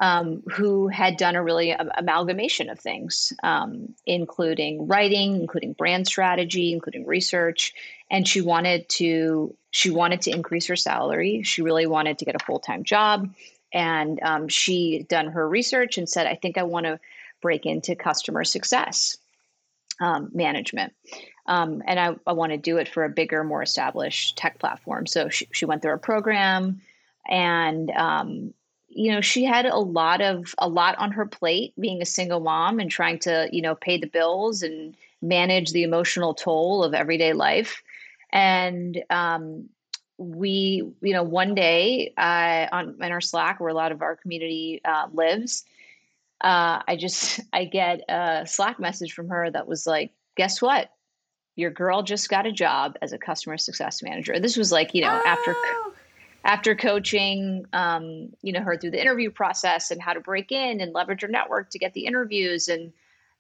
Um, 0.01 0.43
who 0.51 0.89
had 0.89 1.17
done 1.17 1.37
a 1.37 1.45
really 1.45 1.71
amalgamation 1.71 2.69
of 2.71 2.81
things, 2.81 3.33
um, 3.45 3.95
including 4.05 4.89
writing, 4.89 5.41
including 5.41 5.75
brand 5.75 6.09
strategy, 6.09 6.73
including 6.73 7.07
research, 7.07 7.73
and 8.11 8.27
she 8.27 8.41
wanted 8.41 8.89
to 8.91 9.55
she 9.71 9.91
wanted 9.91 10.21
to 10.23 10.31
increase 10.31 10.67
her 10.67 10.77
salary. 10.77 11.43
She 11.45 11.63
really 11.63 11.87
wanted 11.87 12.19
to 12.19 12.25
get 12.25 12.35
a 12.35 12.45
full 12.45 12.59
time 12.59 12.85
job, 12.85 13.33
and 13.73 14.19
um, 14.23 14.49
she 14.49 15.07
done 15.09 15.29
her 15.29 15.49
research 15.49 15.99
and 15.99 16.09
said, 16.09 16.27
"I 16.27 16.35
think 16.35 16.59
I 16.59 16.63
want 16.63 16.87
to 16.87 16.99
break 17.41 17.65
into 17.65 17.95
customer 17.95 18.45
success 18.45 19.17
um, 20.01 20.31
management." 20.35 20.95
Um, 21.47 21.83
and 21.87 21.99
I, 21.99 22.15
I 22.27 22.33
want 22.33 22.53
to 22.53 22.59
do 22.59 22.79
it 22.79 22.89
for 22.89 23.05
a 23.05 23.09
bigger, 23.09 23.43
more 23.43 23.63
established 23.63 24.37
tech 24.37 24.59
platform. 24.59 25.07
So 25.07 25.29
she, 25.29 25.49
she 25.53 25.65
went 25.65 25.83
through 25.83 25.95
a 25.95 25.99
program, 25.99 26.81
and 27.29 27.91
um, 27.91 28.55
you 28.89 29.11
know 29.13 29.21
she 29.21 29.45
had 29.45 29.67
a 29.67 29.79
lot 29.79 30.21
of 30.21 30.55
a 30.59 30.69
lot 30.69 30.97
on 30.99 31.13
her 31.13 31.27
plate, 31.27 31.75
being 31.79 32.01
a 32.01 32.07
single 32.07 32.41
mom 32.41 32.79
and 32.79 32.91
trying 32.91 33.19
to 33.21 33.49
you 33.53 33.63
know 33.63 33.75
pay 33.75 33.99
the 33.99 34.07
bills 34.07 34.63
and 34.63 34.97
manage 35.21 35.73
the 35.73 35.83
emotional 35.83 36.35
toll 36.35 36.85
of 36.85 36.95
everyday 36.95 37.33
life. 37.33 37.83
And 38.31 39.03
um, 39.11 39.69
we, 40.19 40.83
you 41.01 41.13
know, 41.13 41.23
one 41.23 41.55
day 41.55 42.13
uh, 42.17 42.67
on 42.73 42.97
in 43.01 43.13
our 43.13 43.21
Slack, 43.21 43.61
where 43.61 43.71
a 43.71 43.75
lot 43.75 43.93
of 43.93 44.03
our 44.03 44.17
community 44.17 44.81
uh, 44.85 45.09
lives, 45.13 45.65
uh, 46.41 46.83
I 46.87 46.97
just 46.97 47.41
I 47.53 47.65
get 47.65 48.03
a 48.09 48.45
Slack 48.47 48.79
message 48.79 49.13
from 49.13 49.29
her 49.29 49.51
that 49.51 49.67
was 49.67 49.87
like, 49.87 50.13
"Guess 50.37 50.63
what? 50.63 50.91
Your 51.57 51.71
girl 51.71 52.03
just 52.03 52.29
got 52.29 52.47
a 52.47 52.53
job 52.53 52.97
as 53.03 53.13
a 53.13 53.19
customer 53.19 53.59
success 53.59 54.03
manager. 54.03 54.39
This 54.39 54.57
was 54.57 54.73
like, 54.73 54.95
you 54.95 55.03
know, 55.03 55.21
oh. 55.23 55.29
after 55.29 55.55
after 56.45 56.75
coaching, 56.75 57.67
um, 57.73 58.31
you 58.43 58.53
know, 58.53 58.61
her 58.61 58.77
through 58.77 58.91
the 58.91 59.01
interview 59.01 59.31
process 59.31 59.91
and 59.91 60.01
how 60.01 60.13
to 60.13 60.21
break 60.21 60.51
in 60.51 60.81
and 60.81 60.93
leverage 60.93 61.23
her 61.23 61.29
network 61.29 61.71
to 61.71 61.79
get 61.79 61.93
the 61.95 62.07
interviews. 62.07 62.69
And 62.69 62.93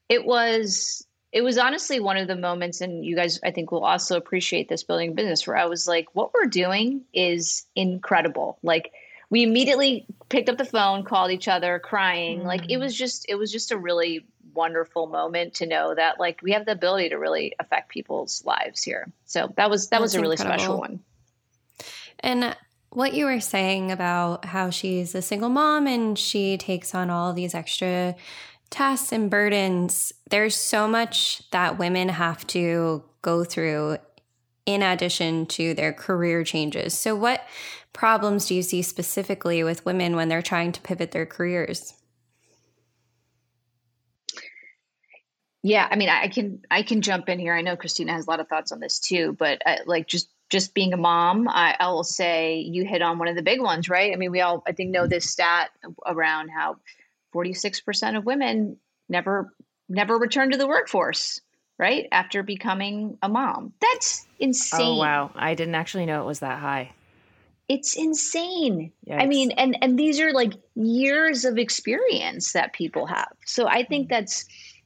it 0.08 0.24
was 0.24 1.06
it 1.32 1.42
was 1.42 1.56
honestly 1.56 1.98
one 1.98 2.18
of 2.18 2.28
the 2.28 2.36
moments, 2.36 2.80
and 2.80 3.04
you 3.04 3.16
guys 3.16 3.40
I 3.42 3.50
think 3.50 3.72
will 3.72 3.84
also 3.84 4.16
appreciate 4.16 4.68
this 4.68 4.82
building 4.82 5.14
business 5.14 5.46
where 5.46 5.56
I 5.56 5.64
was 5.64 5.88
like, 5.88 6.08
what 6.12 6.32
we're 6.34 6.46
doing 6.46 7.02
is 7.14 7.64
incredible. 7.74 8.58
Like 8.62 8.92
we 9.30 9.42
immediately 9.42 10.04
picked 10.28 10.50
up 10.50 10.58
the 10.58 10.64
phone, 10.66 11.04
called 11.04 11.30
each 11.30 11.48
other, 11.48 11.78
crying. 11.78 12.40
Mm. 12.40 12.44
Like 12.44 12.70
it 12.70 12.76
mm. 12.76 12.80
was 12.80 12.94
just 12.94 13.24
it 13.28 13.36
was 13.36 13.50
just 13.50 13.72
a 13.72 13.78
really 13.78 14.26
wonderful 14.54 15.06
moment 15.06 15.54
to 15.54 15.66
know 15.66 15.94
that 15.94 16.20
like 16.20 16.40
we 16.42 16.52
have 16.52 16.66
the 16.66 16.72
ability 16.72 17.08
to 17.10 17.16
really 17.16 17.54
affect 17.58 17.88
people's 17.88 18.44
lives 18.44 18.82
here. 18.82 19.10
So 19.24 19.52
that 19.56 19.70
was 19.70 19.88
that 19.88 20.00
That's 20.00 20.02
was 20.02 20.14
a 20.14 20.20
really 20.20 20.34
incredible. 20.34 20.58
special 20.58 20.78
one. 20.78 21.00
And 22.20 22.56
what 22.90 23.14
you 23.14 23.24
were 23.24 23.40
saying 23.40 23.90
about 23.90 24.44
how 24.44 24.70
she's 24.70 25.14
a 25.14 25.22
single 25.22 25.48
mom 25.48 25.86
and 25.86 26.18
she 26.18 26.58
takes 26.58 26.94
on 26.94 27.10
all 27.10 27.32
these 27.32 27.54
extra 27.54 28.14
tasks 28.70 29.12
and 29.12 29.30
burdens, 29.30 30.12
there's 30.30 30.56
so 30.56 30.86
much 30.86 31.48
that 31.50 31.78
women 31.78 32.08
have 32.08 32.46
to 32.48 33.02
go 33.22 33.44
through 33.44 33.98
in 34.66 34.82
addition 34.82 35.46
to 35.46 35.74
their 35.74 35.92
career 35.92 36.44
changes. 36.44 36.96
So, 36.96 37.14
what 37.14 37.46
problems 37.92 38.46
do 38.46 38.54
you 38.54 38.62
see 38.62 38.82
specifically 38.82 39.62
with 39.64 39.84
women 39.84 40.16
when 40.16 40.28
they're 40.28 40.42
trying 40.42 40.72
to 40.72 40.80
pivot 40.80 41.12
their 41.12 41.26
careers? 41.26 41.94
Yeah, 45.62 45.86
I 45.88 45.96
mean, 45.96 46.08
I 46.08 46.26
can 46.28 46.60
I 46.70 46.82
can 46.82 47.02
jump 47.02 47.28
in 47.28 47.38
here. 47.38 47.54
I 47.54 47.62
know 47.62 47.76
Christina 47.76 48.12
has 48.12 48.26
a 48.26 48.30
lot 48.30 48.40
of 48.40 48.48
thoughts 48.48 48.72
on 48.72 48.80
this 48.80 48.98
too, 48.98 49.36
but 49.38 49.62
uh, 49.64 49.76
like 49.86 50.08
just 50.08 50.28
just 50.50 50.74
being 50.74 50.92
a 50.92 50.96
mom, 50.96 51.48
I, 51.48 51.76
I 51.78 51.88
will 51.88 52.04
say 52.04 52.58
you 52.58 52.84
hit 52.84 53.00
on 53.00 53.18
one 53.18 53.28
of 53.28 53.36
the 53.36 53.42
big 53.42 53.60
ones, 53.60 53.88
right? 53.88 54.12
I 54.12 54.16
mean, 54.16 54.32
we 54.32 54.40
all 54.40 54.62
I 54.66 54.72
think 54.72 54.90
know 54.90 55.06
this 55.06 55.30
stat 55.30 55.70
around 56.04 56.48
how 56.48 56.78
forty 57.32 57.54
six 57.54 57.80
percent 57.80 58.16
of 58.16 58.26
women 58.26 58.76
never 59.08 59.54
never 59.88 60.18
return 60.18 60.50
to 60.50 60.58
the 60.58 60.66
workforce, 60.66 61.40
right? 61.78 62.08
After 62.10 62.42
becoming 62.42 63.18
a 63.22 63.28
mom, 63.28 63.72
that's 63.80 64.26
insane. 64.40 64.80
Oh 64.80 64.98
wow, 64.98 65.30
I 65.36 65.54
didn't 65.54 65.76
actually 65.76 66.06
know 66.06 66.22
it 66.22 66.26
was 66.26 66.40
that 66.40 66.58
high. 66.58 66.90
It's 67.68 67.96
insane. 67.96 68.92
Yikes. 69.08 69.22
I 69.22 69.26
mean, 69.26 69.52
and 69.52 69.78
and 69.80 69.96
these 69.96 70.18
are 70.18 70.32
like 70.32 70.54
years 70.74 71.44
of 71.44 71.56
experience 71.56 72.52
that 72.52 72.72
people 72.72 73.06
have. 73.06 73.32
So 73.46 73.68
I 73.68 73.84
think 73.84 74.06
mm-hmm. 74.06 74.14
that's 74.14 74.44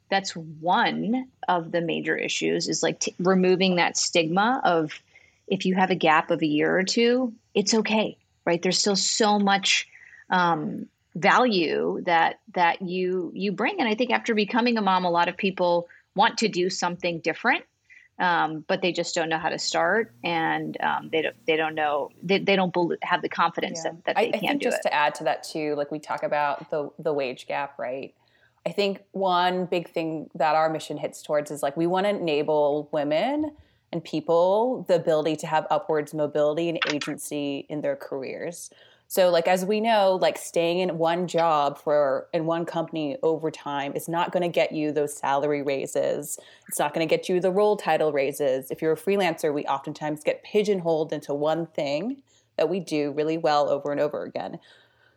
that's 0.08 0.36
one 0.36 1.28
of 1.48 1.72
the 1.72 1.80
major 1.80 2.16
issues 2.16 2.68
is 2.68 2.82
like 2.82 3.00
t- 3.00 3.14
removing 3.18 3.76
that 3.76 3.96
stigma 3.96 4.60
of 4.64 5.00
if 5.48 5.64
you 5.64 5.74
have 5.74 5.90
a 5.90 5.94
gap 5.94 6.30
of 6.30 6.42
a 6.42 6.46
year 6.46 6.76
or 6.76 6.82
two 6.82 7.32
it's 7.54 7.74
okay 7.74 8.16
right 8.44 8.62
there's 8.62 8.78
still 8.78 8.96
so 8.96 9.38
much 9.38 9.88
um, 10.30 10.86
value 11.14 12.00
that 12.04 12.40
that 12.54 12.82
you 12.82 13.30
you 13.34 13.52
bring 13.52 13.80
and 13.80 13.88
i 13.88 13.94
think 13.94 14.10
after 14.10 14.34
becoming 14.34 14.76
a 14.76 14.82
mom 14.82 15.04
a 15.04 15.10
lot 15.10 15.28
of 15.28 15.36
people 15.36 15.88
want 16.14 16.38
to 16.38 16.48
do 16.48 16.68
something 16.68 17.20
different 17.20 17.64
um, 18.18 18.64
but 18.66 18.80
they 18.80 18.92
just 18.92 19.14
don't 19.14 19.28
know 19.28 19.38
how 19.38 19.50
to 19.50 19.58
start 19.58 20.14
and 20.24 20.76
um, 20.80 21.10
they 21.12 21.22
don't 21.22 21.36
they 21.46 21.56
don't 21.56 21.74
know 21.74 22.10
they, 22.22 22.38
they 22.38 22.56
don't 22.56 22.74
have 23.02 23.22
the 23.22 23.28
confidence 23.28 23.82
yeah. 23.84 23.92
that, 23.92 24.04
that 24.04 24.16
they 24.16 24.28
I, 24.28 24.30
can 24.30 24.34
I 24.36 24.48
think 24.48 24.62
do 24.62 24.68
just 24.68 24.78
it. 24.78 24.88
to 24.88 24.94
add 24.94 25.14
to 25.16 25.24
that 25.24 25.44
too 25.44 25.74
like 25.74 25.90
we 25.90 25.98
talk 25.98 26.22
about 26.22 26.70
the 26.70 26.90
the 26.98 27.12
wage 27.12 27.46
gap 27.46 27.78
right 27.78 28.14
I 28.66 28.72
think 28.72 29.04
one 29.12 29.66
big 29.66 29.88
thing 29.88 30.28
that 30.34 30.56
our 30.56 30.68
mission 30.68 30.96
hits 30.96 31.22
towards 31.22 31.52
is 31.52 31.62
like 31.62 31.76
we 31.76 31.86
want 31.86 32.04
to 32.06 32.10
enable 32.10 32.88
women 32.92 33.52
and 33.92 34.02
people 34.02 34.84
the 34.88 34.96
ability 34.96 35.36
to 35.36 35.46
have 35.46 35.68
upwards 35.70 36.12
mobility 36.12 36.68
and 36.68 36.78
agency 36.92 37.64
in 37.68 37.80
their 37.80 37.94
careers. 37.94 38.70
So 39.06 39.30
like 39.30 39.46
as 39.46 39.64
we 39.64 39.80
know, 39.80 40.18
like 40.20 40.36
staying 40.36 40.80
in 40.80 40.98
one 40.98 41.28
job 41.28 41.78
for 41.78 42.26
in 42.32 42.44
one 42.44 42.66
company 42.66 43.16
over 43.22 43.52
time 43.52 43.94
is 43.94 44.08
not 44.08 44.32
going 44.32 44.42
to 44.42 44.48
get 44.48 44.72
you 44.72 44.90
those 44.90 45.16
salary 45.16 45.62
raises. 45.62 46.36
It's 46.68 46.80
not 46.80 46.92
going 46.92 47.08
to 47.08 47.16
get 47.16 47.28
you 47.28 47.38
the 47.38 47.52
role 47.52 47.76
title 47.76 48.10
raises. 48.10 48.72
If 48.72 48.82
you're 48.82 48.92
a 48.92 48.96
freelancer, 48.96 49.54
we 49.54 49.64
oftentimes 49.66 50.24
get 50.24 50.42
pigeonholed 50.42 51.12
into 51.12 51.32
one 51.32 51.66
thing 51.66 52.20
that 52.56 52.68
we 52.68 52.80
do 52.80 53.12
really 53.12 53.38
well 53.38 53.68
over 53.68 53.92
and 53.92 54.00
over 54.00 54.24
again. 54.24 54.58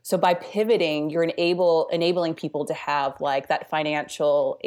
So 0.10 0.18
by 0.18 0.34
pivoting, 0.34 1.12
you're 1.12 1.22
enable 1.22 1.88
enabling 1.90 2.34
people 2.34 2.66
to 2.66 2.74
have 2.74 3.22
like 3.22 3.48
that 3.50 3.70
financial 3.70 4.60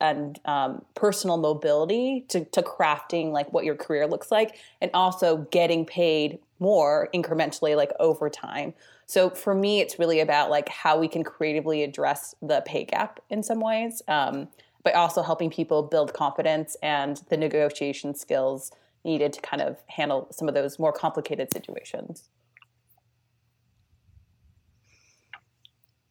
and 0.00 0.40
um, 0.46 0.82
personal 0.94 1.36
mobility 1.36 2.24
to, 2.28 2.46
to 2.46 2.62
crafting 2.62 3.30
like 3.30 3.52
what 3.52 3.66
your 3.66 3.74
career 3.74 4.06
looks 4.06 4.30
like, 4.30 4.56
and 4.80 4.90
also 4.94 5.46
getting 5.50 5.84
paid 5.84 6.38
more 6.58 7.10
incrementally 7.12 7.76
like 7.76 7.92
over 8.00 8.30
time. 8.30 8.72
So 9.04 9.28
for 9.28 9.54
me, 9.54 9.80
it's 9.80 9.98
really 9.98 10.20
about 10.20 10.48
like 10.48 10.70
how 10.70 10.98
we 10.98 11.06
can 11.06 11.22
creatively 11.22 11.82
address 11.82 12.34
the 12.40 12.62
pay 12.62 12.86
gap 12.86 13.20
in 13.28 13.42
some 13.42 13.60
ways, 13.60 14.00
um, 14.08 14.48
but 14.84 14.94
also 14.94 15.20
helping 15.20 15.50
people 15.50 15.82
build 15.82 16.14
confidence 16.14 16.78
and 16.82 17.20
the 17.28 17.36
negotiation 17.36 18.14
skills 18.14 18.72
needed 19.04 19.34
to 19.34 19.42
kind 19.42 19.60
of 19.60 19.82
handle 19.88 20.28
some 20.30 20.48
of 20.48 20.54
those 20.54 20.78
more 20.78 20.94
complicated 20.94 21.52
situations. 21.52 22.30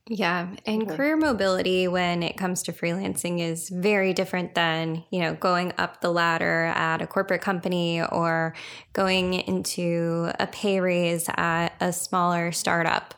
Yeah, 0.09 0.55
and 0.65 0.87
career 0.87 1.17
mobility 1.17 1.87
when 1.87 2.23
it 2.23 2.37
comes 2.37 2.63
to 2.63 2.71
freelancing 2.71 3.41
is 3.41 3.69
very 3.69 4.13
different 4.13 4.55
than, 4.55 5.03
you 5.11 5.19
know, 5.19 5.35
going 5.35 5.73
up 5.77 5.99
the 5.99 6.11
ladder 6.11 6.71
at 6.75 7.01
a 7.01 7.07
corporate 7.07 7.41
company 7.41 8.01
or 8.01 8.55
going 8.93 9.33
into 9.33 10.31
a 10.39 10.47
pay 10.47 10.79
raise 10.79 11.29
at 11.35 11.69
a 11.81 11.91
smaller 11.91 12.53
startup. 12.53 13.15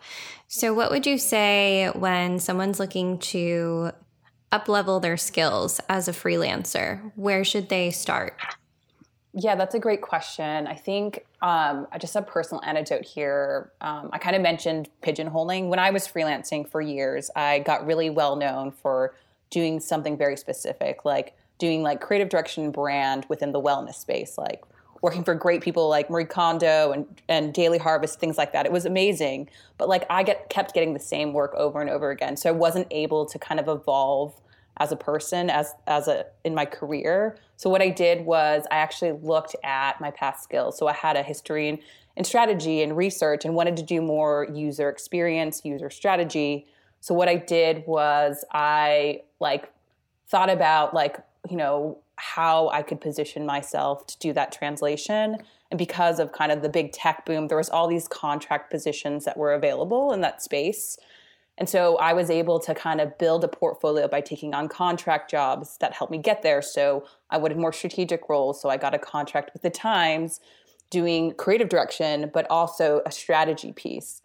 So 0.48 0.74
what 0.74 0.90
would 0.90 1.06
you 1.06 1.20
say 1.20 1.92
when 1.94 2.40
someone's 2.40 2.80
looking 2.80 3.20
to 3.20 3.92
uplevel 4.52 5.00
their 5.00 5.18
skills 5.18 5.80
as 5.90 6.08
a 6.08 6.12
freelancer? 6.12 7.12
Where 7.16 7.44
should 7.44 7.70
they 7.70 7.92
start? 7.92 8.34
Yeah, 9.34 9.56
that's 9.56 9.76
a 9.76 9.80
great 9.80 10.02
question. 10.02 10.66
I 10.66 10.74
think 10.74 11.26
um, 11.42 11.88
just 12.00 12.16
a 12.16 12.22
personal 12.22 12.64
anecdote 12.66 13.06
here. 13.06 13.72
Um, 13.80 14.10
I 14.12 14.18
kind 14.18 14.36
of 14.36 14.42
mentioned 14.42 14.90
pigeonholing. 15.04 15.70
When 15.70 15.78
I 15.78 15.92
was 15.92 16.08
freelancing 16.08 16.68
for 16.68 16.82
years, 16.82 17.30
I 17.36 17.60
got 17.60 17.86
really 17.86 18.10
well 18.10 18.36
known 18.36 18.72
for 18.72 19.14
doing 19.52 19.80
something 19.80 20.18
very 20.18 20.36
specific, 20.36 21.06
like 21.06 21.36
doing 21.60 21.84
like 21.84 22.02
creative 22.02 22.30
direction 22.30 22.72
brand 22.72 23.26
within 23.30 23.52
the 23.52 23.62
wellness 23.62 23.96
space, 23.96 24.38
like 24.38 24.64
working 25.02 25.24
for 25.24 25.36
great 25.36 25.62
people 25.62 25.88
like 25.90 26.10
Marie 26.10 26.26
Kondo 26.26 26.92
and, 26.92 27.06
and 27.28 27.54
Daily 27.54 27.78
Harvest, 27.78 28.20
things 28.20 28.38
like 28.38 28.52
that. 28.54 28.66
It 28.66 28.72
was 28.72 28.86
amazing. 28.86 29.50
But 29.78 29.90
like 29.90 30.06
I 30.10 30.24
get 30.24 30.50
kept 30.50 30.74
getting 30.74 30.94
the 30.94 31.00
same 31.00 31.34
work 31.34 31.54
over 31.56 31.82
and 31.82 31.90
over 31.90 32.10
again. 32.10 32.36
So 32.36 32.50
I 32.50 32.54
wasn't 32.54 32.88
able 32.90 33.26
to 33.28 33.38
kind 33.38 33.60
of 33.60 33.68
evolve 33.68 34.34
as 34.80 34.92
a 34.92 34.96
person 34.96 35.50
as 35.50 35.74
as 35.88 36.08
a 36.08 36.26
in 36.44 36.56
my 36.56 36.66
career. 36.66 37.38
So 37.58 37.70
what 37.70 37.82
I 37.82 37.90
did 37.90 38.26
was 38.26 38.66
I 38.72 38.78
actually 38.78 39.12
looked 39.12 39.56
at 39.64 40.00
my 40.00 40.12
past 40.12 40.44
skills. 40.44 40.78
So 40.78 40.88
I 40.88 40.94
had 40.94 41.18
a 41.18 41.24
history 41.24 41.68
in, 41.68 41.80
in 42.16 42.24
strategy 42.24 42.82
and 42.82 42.96
research 42.96 43.46
and 43.46 43.54
wanted 43.54 43.76
to 43.78 43.84
do 43.84 44.02
more 44.02 44.48
user 44.54 44.90
experience, 44.90 45.62
user 45.64 45.90
strategy. 45.90 46.68
So 47.02 47.14
what 47.14 47.28
I 47.28 47.36
did 47.36 47.84
was 47.86 48.46
I 48.52 49.22
like 49.40 49.72
thought 50.28 50.50
about 50.50 50.94
like, 50.94 51.18
you 51.50 51.58
know, 51.58 51.98
how 52.16 52.70
I 52.70 52.82
could 52.82 53.00
position 53.00 53.46
myself 53.46 54.06
to 54.08 54.18
do 54.20 54.34
that 54.34 54.52
translation. 54.52 55.38
And 55.72 55.78
because 55.78 56.20
of 56.20 56.32
kind 56.32 56.52
of 56.52 56.62
the 56.62 56.70
big 56.70 56.92
tech 56.92 57.26
boom, 57.26 57.48
there 57.48 57.58
was 57.58 57.70
all 57.70 57.88
these 57.88 58.08
contract 58.08 58.72
positions 58.72 59.24
that 59.26 59.38
were 59.38 59.54
available 59.54 60.12
in 60.12 60.22
that 60.22 60.42
space. 60.42 60.98
And 61.60 61.68
so 61.68 61.98
I 61.98 62.14
was 62.14 62.30
able 62.30 62.58
to 62.62 62.74
kind 62.74 63.02
of 63.02 63.18
build 63.18 63.44
a 63.44 63.50
portfolio 63.50 64.08
by 64.08 64.22
taking 64.22 64.54
on 64.54 64.70
contract 64.70 65.30
jobs 65.30 65.78
that 65.82 65.94
helped 65.94 66.10
me 66.10 66.18
get 66.18 66.42
there. 66.42 66.62
So 66.62 67.06
I 67.30 67.38
wanted 67.38 67.58
more 67.58 67.74
strategic 67.74 68.30
roles. 68.30 68.62
So 68.62 68.70
I 68.70 68.78
got 68.78 68.96
a 68.96 69.00
contract 69.00 69.52
with 69.52 69.62
the 69.62 69.70
Times 69.70 70.40
doing 70.90 71.34
creative 71.34 71.68
direction, 71.68 72.32
but 72.34 72.50
also 72.50 73.02
a 73.06 73.12
strategy 73.12 73.74
piece. 73.74 74.22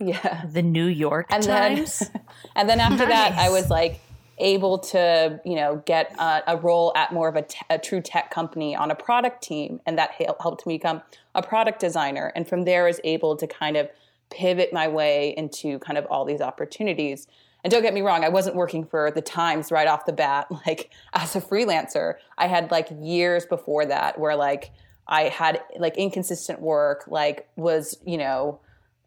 Yeah. 0.00 0.46
The 0.50 0.62
New 0.62 0.86
York 0.86 1.26
and 1.28 1.42
Times. 1.42 1.98
Then, 1.98 2.22
and 2.56 2.68
then 2.68 2.80
after 2.80 3.06
nice. 3.06 3.08
that, 3.08 3.32
I 3.38 3.50
was 3.50 3.68
like, 3.68 4.00
able 4.38 4.78
to 4.78 5.38
you 5.44 5.54
know 5.54 5.82
get 5.84 6.10
a, 6.18 6.42
a 6.48 6.56
role 6.56 6.90
at 6.96 7.12
more 7.12 7.28
of 7.28 7.36
a, 7.36 7.44
a 7.68 7.78
true 7.78 8.00
tech 8.00 8.30
company 8.30 8.74
on 8.74 8.90
a 8.90 8.94
product 8.94 9.42
team 9.42 9.78
and 9.84 9.98
that 9.98 10.10
helped 10.40 10.66
me 10.66 10.78
become 10.78 11.02
a 11.34 11.42
product 11.42 11.78
designer 11.78 12.32
and 12.34 12.48
from 12.48 12.64
there 12.64 12.88
is 12.88 12.98
able 13.04 13.36
to 13.36 13.46
kind 13.46 13.76
of 13.76 13.88
pivot 14.32 14.72
my 14.72 14.88
way 14.88 15.34
into 15.36 15.78
kind 15.80 15.98
of 15.98 16.06
all 16.06 16.24
these 16.24 16.40
opportunities. 16.40 17.26
And 17.64 17.70
don't 17.70 17.82
get 17.82 17.94
me 17.94 18.00
wrong 18.00 18.24
i 18.24 18.28
wasn't 18.28 18.56
working 18.56 18.84
for 18.84 19.12
the 19.12 19.22
times 19.22 19.70
right 19.70 19.86
off 19.86 20.04
the 20.04 20.12
bat 20.12 20.48
like 20.66 20.90
as 21.12 21.36
a 21.36 21.40
freelancer. 21.40 22.14
I 22.38 22.46
had 22.46 22.70
like 22.70 22.88
years 23.00 23.46
before 23.46 23.86
that 23.86 24.18
where 24.18 24.36
like 24.36 24.72
i 25.06 25.22
had 25.24 25.60
like 25.78 25.96
inconsistent 25.96 26.60
work 26.60 27.04
like 27.08 27.48
was 27.56 27.98
you 28.04 28.16
know 28.16 28.60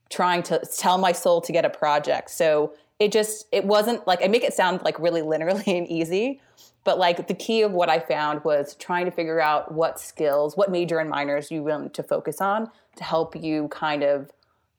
trying 0.10 0.44
to 0.44 0.62
tell 0.78 0.98
my 0.98 1.12
soul 1.12 1.42
to 1.42 1.52
get 1.52 1.66
a 1.66 1.70
project. 1.70 2.30
So 2.32 2.74
it 3.00 3.12
just 3.12 3.48
it 3.52 3.66
wasn't 3.66 4.06
like 4.08 4.24
I 4.24 4.28
make 4.28 4.44
it 4.44 4.54
sound 4.54 4.82
like 4.84 5.00
really 5.00 5.22
linearly 5.22 5.68
and 5.78 5.88
easy, 5.88 6.42
but 6.84 6.98
like 6.98 7.28
the 7.28 7.34
key 7.34 7.62
of 7.62 7.72
what 7.72 7.90
I 7.90 8.00
found 8.00 8.44
was 8.44 8.76
trying 8.76 9.06
to 9.06 9.12
figure 9.12 9.42
out 9.42 9.74
what 9.74 10.00
skills, 10.00 10.56
what 10.56 10.72
major 10.72 11.00
and 11.00 11.10
minors 11.10 11.52
you 11.52 11.64
want 11.64 11.94
to 11.96 12.04
focus 12.04 12.40
on 12.42 12.70
to 12.96 13.04
help 13.04 13.36
you 13.36 13.68
kind 13.70 14.04
of 14.04 14.32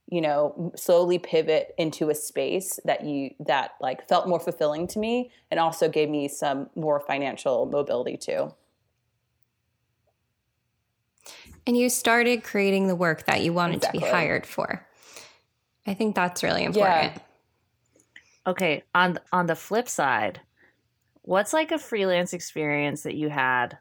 you 0.08 0.20
know 0.20 0.72
slowly 0.76 1.18
pivot 1.18 1.74
into 1.78 2.10
a 2.10 2.14
space 2.14 2.78
that 2.84 3.04
you 3.04 3.30
that 3.40 3.72
like 3.80 4.08
felt 4.08 4.28
more 4.28 4.40
fulfilling 4.40 4.86
to 4.86 4.98
me 4.98 5.30
and 5.50 5.58
also 5.58 5.88
gave 5.88 6.08
me 6.08 6.28
some 6.28 6.68
more 6.76 7.00
financial 7.00 7.66
mobility 7.66 8.16
too 8.16 8.52
and 11.66 11.76
you 11.76 11.88
started 11.88 12.44
creating 12.44 12.86
the 12.86 12.94
work 12.94 13.26
that 13.26 13.42
you 13.42 13.52
wanted 13.52 13.76
exactly. 13.76 14.00
to 14.00 14.06
be 14.06 14.10
hired 14.10 14.46
for 14.46 14.86
i 15.86 15.94
think 15.94 16.14
that's 16.14 16.42
really 16.42 16.64
important 16.64 17.12
yeah. 17.14 17.18
Okay, 18.46 18.84
on 18.94 19.18
on 19.32 19.46
the 19.46 19.56
flip 19.56 19.88
side, 19.88 20.40
what's 21.22 21.52
like 21.52 21.72
a 21.72 21.78
freelance 21.78 22.32
experience 22.32 23.02
that 23.02 23.16
you 23.16 23.28
had 23.28 23.76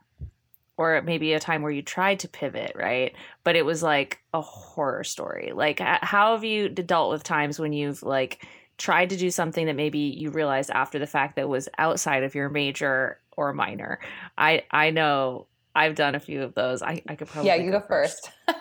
or 0.77 1.01
maybe 1.01 1.33
a 1.33 1.39
time 1.39 1.61
where 1.61 1.71
you 1.71 1.81
tried 1.81 2.19
to 2.19 2.27
pivot, 2.27 2.73
right? 2.75 3.15
But 3.43 3.55
it 3.55 3.65
was 3.65 3.81
like 3.81 4.19
a 4.33 4.41
horror 4.41 5.03
story. 5.03 5.51
Like 5.53 5.79
how 5.79 6.33
have 6.33 6.43
you 6.43 6.69
dealt 6.69 7.11
with 7.11 7.23
times 7.23 7.59
when 7.59 7.73
you've 7.73 8.03
like 8.03 8.45
tried 8.77 9.09
to 9.11 9.17
do 9.17 9.31
something 9.31 9.67
that 9.67 9.75
maybe 9.75 9.99
you 9.99 10.31
realized 10.31 10.69
after 10.69 10.99
the 10.99 11.07
fact 11.07 11.38
that 11.38 11.47
was 11.47 11.69
outside 11.77 12.23
of 12.23 12.35
your 12.35 12.49
major 12.49 13.19
or 13.38 13.53
minor? 13.53 13.99
I 14.38 14.63
I 14.69 14.89
know 14.91 15.47
I've 15.75 15.95
done 15.95 16.15
a 16.15 16.19
few 16.19 16.41
of 16.41 16.53
those. 16.55 16.81
I, 16.81 17.01
I 17.07 17.15
could 17.15 17.27
probably 17.27 17.49
Yeah, 17.49 17.55
you 17.55 17.71
go, 17.71 17.79
go 17.79 17.88
first. 17.88 18.29
first. 18.45 18.55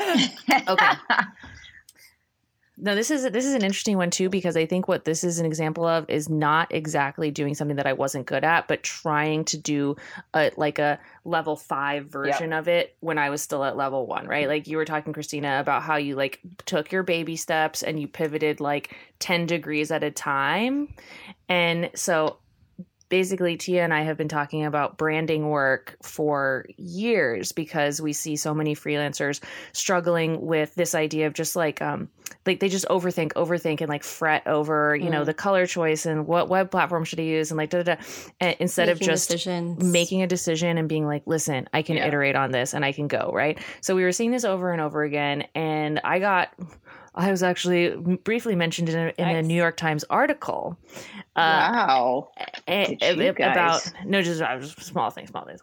okay. 0.68 0.90
No, 2.82 2.94
this 2.94 3.10
is 3.10 3.24
this 3.30 3.44
is 3.44 3.52
an 3.52 3.62
interesting 3.62 3.98
one 3.98 4.10
too 4.10 4.30
because 4.30 4.56
I 4.56 4.64
think 4.64 4.88
what 4.88 5.04
this 5.04 5.22
is 5.22 5.38
an 5.38 5.44
example 5.44 5.86
of 5.86 6.08
is 6.08 6.30
not 6.30 6.72
exactly 6.74 7.30
doing 7.30 7.54
something 7.54 7.76
that 7.76 7.86
I 7.86 7.92
wasn't 7.92 8.24
good 8.26 8.42
at, 8.42 8.68
but 8.68 8.82
trying 8.82 9.44
to 9.46 9.58
do 9.58 9.96
a 10.32 10.50
like 10.56 10.78
a 10.78 10.98
level 11.24 11.56
five 11.56 12.06
version 12.06 12.50
yep. 12.50 12.60
of 12.60 12.68
it 12.68 12.96
when 13.00 13.18
I 13.18 13.28
was 13.28 13.42
still 13.42 13.64
at 13.64 13.76
level 13.76 14.06
one, 14.06 14.26
right? 14.26 14.48
Like 14.48 14.66
you 14.66 14.78
were 14.78 14.86
talking, 14.86 15.12
Christina, 15.12 15.60
about 15.60 15.82
how 15.82 15.96
you 15.96 16.16
like 16.16 16.40
took 16.64 16.90
your 16.90 17.02
baby 17.02 17.36
steps 17.36 17.82
and 17.82 18.00
you 18.00 18.08
pivoted 18.08 18.60
like 18.60 18.96
ten 19.18 19.44
degrees 19.44 19.90
at 19.90 20.02
a 20.02 20.10
time, 20.10 20.94
and 21.48 21.90
so 21.94 22.38
basically 23.10 23.56
Tia 23.56 23.84
and 23.84 23.92
I 23.92 24.02
have 24.02 24.16
been 24.16 24.28
talking 24.28 24.64
about 24.64 24.96
branding 24.96 25.50
work 25.50 25.96
for 26.02 26.64
years 26.78 27.52
because 27.52 28.00
we 28.00 28.14
see 28.14 28.36
so 28.36 28.54
many 28.54 28.74
freelancers 28.74 29.40
struggling 29.72 30.46
with 30.46 30.74
this 30.76 30.94
idea 30.94 31.26
of 31.26 31.34
just 31.34 31.56
like 31.56 31.82
um 31.82 32.08
like 32.46 32.60
they 32.60 32.68
just 32.68 32.86
overthink 32.88 33.32
overthink 33.32 33.80
and 33.80 33.90
like 33.90 34.04
fret 34.04 34.46
over 34.46 34.96
you 34.96 35.08
mm. 35.08 35.10
know 35.10 35.24
the 35.24 35.34
color 35.34 35.66
choice 35.66 36.06
and 36.06 36.26
what 36.26 36.48
web 36.48 36.70
platform 36.70 37.04
should 37.04 37.20
I 37.20 37.24
use 37.24 37.50
and 37.50 37.58
like 37.58 37.70
da 37.70 37.82
da 37.82 37.96
da 38.40 38.54
instead 38.60 38.86
making 38.86 39.02
of 39.02 39.06
just 39.06 39.28
decisions. 39.28 39.84
making 39.84 40.22
a 40.22 40.26
decision 40.26 40.78
and 40.78 40.88
being 40.88 41.06
like 41.06 41.24
listen 41.26 41.68
I 41.74 41.82
can 41.82 41.96
yeah. 41.96 42.06
iterate 42.06 42.36
on 42.36 42.52
this 42.52 42.72
and 42.72 42.84
I 42.84 42.92
can 42.92 43.08
go 43.08 43.32
right 43.34 43.58
so 43.80 43.94
we 43.96 44.04
were 44.04 44.12
seeing 44.12 44.30
this 44.30 44.44
over 44.44 44.70
and 44.72 44.80
over 44.80 45.02
again 45.02 45.46
and 45.54 46.00
I 46.04 46.20
got 46.20 46.54
I 47.14 47.30
was 47.30 47.42
actually 47.42 47.96
briefly 48.24 48.54
mentioned 48.54 48.88
in 48.88 48.96
a, 48.96 49.12
in 49.18 49.26
nice. 49.26 49.36
a 49.36 49.42
New 49.42 49.54
York 49.54 49.76
Times 49.76 50.04
article. 50.10 50.78
Uh, 51.36 51.70
wow! 51.72 52.28
A, 52.68 52.96
a, 53.02 53.28
about 53.28 53.92
no, 54.04 54.22
just, 54.22 54.40
just 54.40 54.82
small 54.82 55.10
things, 55.10 55.30
small 55.30 55.44
things. 55.44 55.60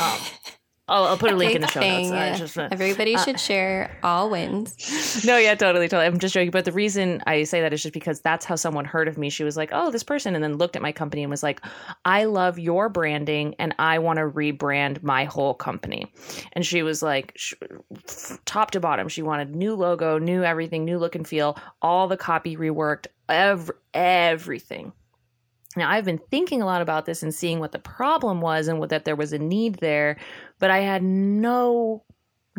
Um, 0.00 0.18
I'll, 0.88 1.04
I'll 1.04 1.18
put 1.18 1.32
a 1.32 1.36
link 1.36 1.56
in 1.56 1.62
the 1.62 1.66
show 1.66 1.80
notes. 1.80 2.10
Uh, 2.10 2.34
just, 2.38 2.56
uh, 2.56 2.68
Everybody 2.70 3.16
uh, 3.16 3.24
should 3.24 3.40
share 3.40 3.96
all 4.04 4.30
wins. 4.30 5.24
No, 5.24 5.36
yeah, 5.36 5.56
totally, 5.56 5.88
totally. 5.88 6.06
I'm 6.06 6.18
just 6.20 6.32
joking. 6.32 6.52
But 6.52 6.64
the 6.64 6.70
reason 6.72 7.22
I 7.26 7.42
say 7.42 7.60
that 7.60 7.72
is 7.72 7.82
just 7.82 7.92
because 7.92 8.20
that's 8.20 8.44
how 8.44 8.54
someone 8.54 8.84
heard 8.84 9.08
of 9.08 9.18
me. 9.18 9.28
She 9.28 9.42
was 9.42 9.56
like, 9.56 9.70
oh, 9.72 9.90
this 9.90 10.04
person. 10.04 10.36
And 10.36 10.44
then 10.44 10.58
looked 10.58 10.76
at 10.76 10.82
my 10.82 10.92
company 10.92 11.22
and 11.24 11.30
was 11.30 11.42
like, 11.42 11.60
I 12.04 12.24
love 12.24 12.58
your 12.60 12.88
branding 12.88 13.56
and 13.58 13.74
I 13.80 13.98
want 13.98 14.18
to 14.18 14.26
rebrand 14.26 15.02
my 15.02 15.24
whole 15.24 15.54
company. 15.54 16.12
And 16.52 16.64
she 16.64 16.84
was 16.84 17.02
like, 17.02 17.32
sh- 17.34 17.54
top 18.44 18.70
to 18.70 18.80
bottom, 18.80 19.08
she 19.08 19.22
wanted 19.22 19.56
new 19.56 19.74
logo, 19.74 20.18
new 20.18 20.44
everything, 20.44 20.84
new 20.84 20.98
look 20.98 21.16
and 21.16 21.26
feel, 21.26 21.58
all 21.82 22.06
the 22.06 22.16
copy 22.16 22.56
reworked, 22.56 23.06
ev- 23.28 23.72
everything. 23.92 24.92
Now, 25.76 25.90
I've 25.90 26.04
been 26.04 26.20
thinking 26.30 26.62
a 26.62 26.66
lot 26.66 26.82
about 26.82 27.06
this 27.06 27.22
and 27.22 27.34
seeing 27.34 27.60
what 27.60 27.72
the 27.72 27.78
problem 27.78 28.40
was 28.40 28.68
and 28.68 28.78
what, 28.78 28.88
that 28.90 29.04
there 29.04 29.16
was 29.16 29.32
a 29.32 29.38
need 29.38 29.76
there, 29.76 30.18
but 30.58 30.70
I 30.70 30.78
had 30.78 31.02
no 31.02 32.02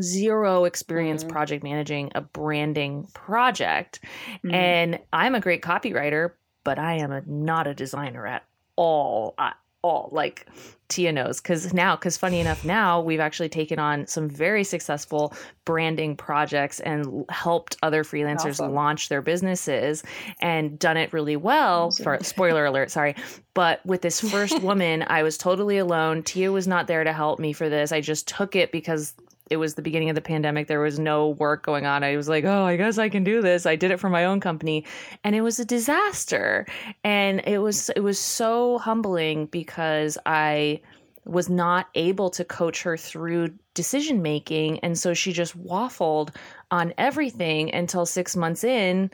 zero 0.02 0.66
experience 0.66 1.24
mm-hmm. 1.24 1.32
project 1.32 1.64
managing 1.64 2.12
a 2.16 2.22
branding 2.22 3.08
project. 3.14 4.00
Mm-hmm. 4.44 4.54
And 4.54 5.00
I'm 5.12 5.36
a 5.36 5.40
great 5.40 5.62
copywriter, 5.62 6.32
but 6.64 6.78
I 6.80 6.96
am 6.96 7.12
a, 7.12 7.22
not 7.26 7.68
a 7.68 7.74
designer 7.74 8.28
at 8.28 8.44
all. 8.76 9.34
I, 9.38 9.54
all 9.88 10.10
like 10.12 10.45
Tia 10.89 11.12
knows 11.12 11.41
because 11.41 11.73
now 11.73 11.95
because 11.95 12.17
funny 12.17 12.39
enough 12.39 12.63
now 12.63 13.02
we've 13.02 13.19
actually 13.19 13.50
taken 13.50 13.80
on 13.80 14.08
some 14.08 14.30
very 14.30 14.63
successful 14.63 15.34
branding 15.65 16.15
projects 16.15 16.80
and 16.80 17.26
helped 17.30 17.76
other 17.84 18.04
freelancers 18.04 18.52
awesome. 18.52 18.73
launch 18.73 19.10
their 19.10 19.21
businesses 19.21 20.04
and 20.39 20.80
done 20.80 20.95
it 20.95 21.12
really 21.12 21.36
well 21.36 21.91
for 21.91 22.17
spoiler 22.23 22.65
alert 22.65 22.89
sorry 22.89 23.15
but 23.54 23.84
with 23.88 24.04
this 24.04 24.21
first 24.21 24.62
woman 24.62 25.04
I 25.08 25.23
was 25.23 25.36
totally 25.36 25.80
alone. 25.80 26.21
Tia 26.21 26.52
was 26.52 26.67
not 26.67 26.86
there 26.86 27.04
to 27.04 27.12
help 27.12 27.39
me 27.39 27.54
for 27.54 27.69
this. 27.69 27.91
I 27.91 28.02
just 28.02 28.28
took 28.28 28.56
it 28.56 28.71
because 28.71 29.15
it 29.50 29.58
was 29.58 29.76
the 29.76 29.82
beginning 29.82 30.10
of 30.10 30.16
the 30.16 30.22
pandemic. 30.22 30.68
There 30.68 30.80
was 30.80 31.00
no 31.00 31.30
work 31.30 31.64
going 31.64 31.86
on. 31.86 32.04
I 32.04 32.16
was 32.18 32.30
like, 32.30 32.44
oh, 32.44 32.64
I 32.64 32.76
guess 32.76 32.98
I 32.98 33.10
can 33.10 33.24
do 33.24 33.42
this. 33.42 33.66
I 33.66 33.76
did 33.76 33.92
it 33.92 34.00
for 34.00 34.10
my 34.10 34.26
own 34.26 34.40
company, 34.40 34.86
and 35.24 35.36
it 35.36 35.42
was 35.42 35.60
a 35.60 35.66
disaster. 35.66 36.66
And 37.04 37.42
it 37.46 37.60
was 37.60 37.90
it 37.90 38.02
was 38.02 38.20
so 38.20 38.78
humbling 38.78 39.48
because 39.48 40.18
I 40.26 40.82
was 41.26 41.50
not 41.50 41.88
able 41.96 42.30
to 42.32 42.46
coach 42.46 42.84
her 42.84 42.98
through 42.98 43.54
decision 43.74 44.22
making, 44.22 44.80
and 44.80 44.98
so 44.98 45.14
she 45.14 45.34
just 45.34 45.58
waffled 45.58 46.36
on 46.72 46.94
everything 46.98 47.74
until 47.74 48.06
six 48.06 48.36
months 48.36 48.64
in. 48.64 49.12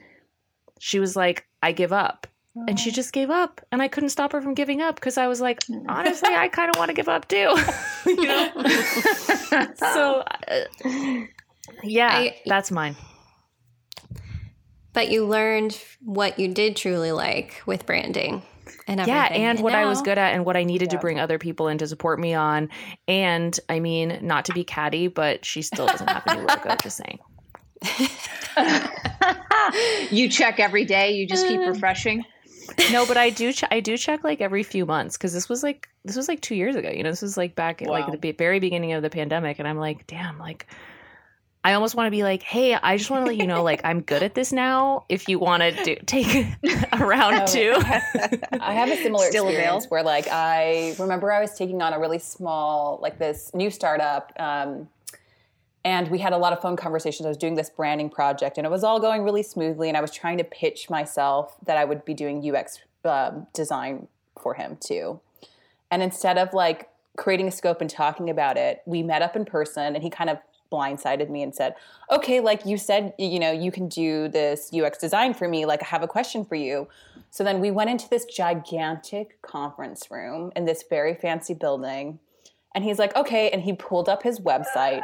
She 0.79 0.99
was 0.99 1.15
like, 1.15 1.47
I 1.61 1.71
give 1.71 1.93
up 1.93 2.27
and 2.55 2.79
she 2.79 2.91
just 2.91 3.13
gave 3.13 3.29
up 3.29 3.61
and 3.71 3.81
i 3.81 3.87
couldn't 3.87 4.09
stop 4.09 4.31
her 4.31 4.41
from 4.41 4.53
giving 4.53 4.81
up 4.81 4.95
because 4.95 5.17
i 5.17 5.27
was 5.27 5.41
like 5.41 5.63
honestly 5.87 6.33
i 6.33 6.47
kind 6.47 6.69
of 6.69 6.77
want 6.77 6.89
to 6.89 6.93
give 6.93 7.09
up 7.09 7.27
too 7.27 7.35
you 8.05 8.27
know 8.27 8.49
so 9.75 10.23
uh, 10.47 11.21
yeah 11.83 12.09
I, 12.09 12.35
that's 12.45 12.71
mine 12.71 12.95
but 14.93 15.09
you 15.09 15.25
learned 15.25 15.79
what 16.01 16.37
you 16.37 16.47
did 16.47 16.75
truly 16.75 17.11
like 17.11 17.61
with 17.65 17.85
branding 17.85 18.43
and 18.87 19.05
yeah, 19.07 19.25
and, 19.25 19.43
and 19.43 19.59
what 19.61 19.73
now, 19.73 19.79
I 19.79 19.85
was 19.85 20.01
good 20.01 20.17
at 20.17 20.33
and 20.33 20.45
what 20.45 20.57
I 20.57 20.63
needed 20.63 20.91
yeah. 20.91 20.97
to 20.97 21.01
bring 21.01 21.19
other 21.19 21.37
people 21.37 21.67
in 21.67 21.77
to 21.77 21.87
support 21.87 22.19
me 22.19 22.33
on. 22.33 22.69
And 23.07 23.57
I 23.69 23.79
mean, 23.79 24.19
not 24.21 24.45
to 24.45 24.53
be 24.53 24.63
catty, 24.63 25.07
but 25.07 25.45
she 25.45 25.61
still 25.61 25.85
doesn't 25.85 26.09
have 26.09 26.23
a 26.25 26.35
new 26.35 26.45
logo. 26.45 26.75
Just 26.81 26.97
saying. 26.97 27.19
you 30.11 30.29
check 30.29 30.59
every 30.59 30.85
day. 30.85 31.11
You 31.11 31.27
just 31.27 31.47
keep 31.47 31.59
uh. 31.59 31.67
refreshing. 31.67 32.25
No, 32.91 33.05
but 33.05 33.17
I 33.17 33.29
do. 33.29 33.53
Ch- 33.53 33.63
I 33.71 33.79
do 33.79 33.97
check 33.97 34.23
like 34.23 34.41
every 34.41 34.63
few 34.63 34.85
months 34.85 35.17
because 35.17 35.33
this 35.33 35.49
was 35.49 35.63
like 35.63 35.89
this 36.05 36.15
was 36.15 36.27
like 36.27 36.41
two 36.41 36.55
years 36.55 36.75
ago. 36.75 36.89
You 36.89 37.03
know, 37.03 37.09
this 37.09 37.21
was 37.21 37.37
like 37.37 37.55
back 37.55 37.81
wow. 37.81 37.91
like 37.91 38.21
the 38.21 38.31
very 38.31 38.59
beginning 38.59 38.93
of 38.93 39.01
the 39.01 39.09
pandemic, 39.09 39.59
and 39.59 39.67
I'm 39.67 39.77
like, 39.77 40.07
damn, 40.07 40.37
like 40.39 40.67
I 41.65 41.73
almost 41.73 41.95
want 41.95 42.07
to 42.07 42.11
be 42.11 42.23
like, 42.23 42.43
hey, 42.43 42.73
I 42.73 42.97
just 42.97 43.09
want 43.09 43.23
to 43.23 43.27
let 43.27 43.37
you 43.37 43.47
know, 43.47 43.63
like, 43.63 43.79
I'm 43.85 44.01
good 44.01 44.21
at 44.21 44.35
this 44.35 44.51
now. 44.51 45.05
If 45.07 45.29
you 45.29 45.39
want 45.39 45.63
to 45.63 45.83
do 45.83 45.95
take 46.05 46.45
a 46.91 46.97
round 46.97 47.43
oh, 47.43 47.45
two, 47.45 47.73
I 48.59 48.73
have 48.73 48.89
a 48.89 48.97
similar 48.97 49.25
Still 49.27 49.47
experience 49.47 49.85
where, 49.87 50.03
like, 50.03 50.27
I 50.29 50.93
remember 50.99 51.31
I 51.31 51.39
was 51.39 51.57
taking 51.57 51.81
on 51.81 51.93
a 51.93 51.99
really 51.99 52.19
small, 52.19 52.99
like, 53.01 53.17
this 53.17 53.49
new 53.53 53.71
startup, 53.71 54.33
um, 54.37 54.89
and 55.85 56.09
we 56.09 56.19
had 56.19 56.33
a 56.33 56.37
lot 56.37 56.53
of 56.53 56.61
phone 56.61 56.75
conversations. 56.75 57.25
I 57.25 57.29
was 57.29 57.37
doing 57.37 57.55
this 57.55 57.69
branding 57.69 58.09
project, 58.09 58.57
and 58.57 58.65
it 58.65 58.69
was 58.69 58.83
all 58.83 58.99
going 58.99 59.23
really 59.23 59.43
smoothly. 59.43 59.89
And 59.89 59.97
I 59.97 60.01
was 60.01 60.11
trying 60.11 60.37
to 60.37 60.43
pitch 60.43 60.89
myself 60.89 61.57
that 61.65 61.77
I 61.77 61.83
would 61.83 62.05
be 62.05 62.13
doing 62.13 62.55
UX 62.55 62.79
um, 63.03 63.47
design 63.53 64.07
for 64.41 64.53
him 64.53 64.77
too. 64.79 65.19
And 65.91 66.01
instead 66.01 66.37
of 66.37 66.53
like 66.53 66.89
creating 67.17 67.47
a 67.47 67.51
scope 67.51 67.81
and 67.81 67.89
talking 67.89 68.29
about 68.29 68.57
it, 68.57 68.81
we 68.85 69.03
met 69.03 69.21
up 69.21 69.35
in 69.35 69.45
person, 69.45 69.93
and 69.95 70.03
he 70.03 70.09
kind 70.09 70.29
of 70.29 70.37
blindsided 70.71 71.29
me 71.29 71.43
and 71.43 71.53
said, 71.53 71.75
"Okay, 72.09 72.39
like 72.39 72.65
you 72.65 72.77
said, 72.77 73.13
you 73.19 73.39
know, 73.39 73.51
you 73.51 73.71
can 73.71 73.89
do 73.89 74.29
this 74.29 74.71
UX 74.73 74.97
design 74.97 75.33
for 75.33 75.47
me. 75.49 75.65
Like 75.65 75.83
I 75.83 75.87
have 75.87 76.01
a 76.01 76.07
question 76.07 76.45
for 76.45 76.55
you." 76.55 76.87
So 77.29 77.43
then 77.43 77.59
we 77.59 77.71
went 77.71 77.89
into 77.89 78.07
this 78.07 78.25
gigantic 78.25 79.41
conference 79.41 80.09
room 80.09 80.51
in 80.55 80.65
this 80.65 80.83
very 80.89 81.13
fancy 81.13 81.53
building, 81.53 82.19
and 82.73 82.85
he's 82.85 82.99
like, 82.99 83.15
"Okay," 83.17 83.49
and 83.51 83.63
he 83.63 83.73
pulled 83.73 84.07
up 84.07 84.23
his 84.23 84.39
website 84.39 85.03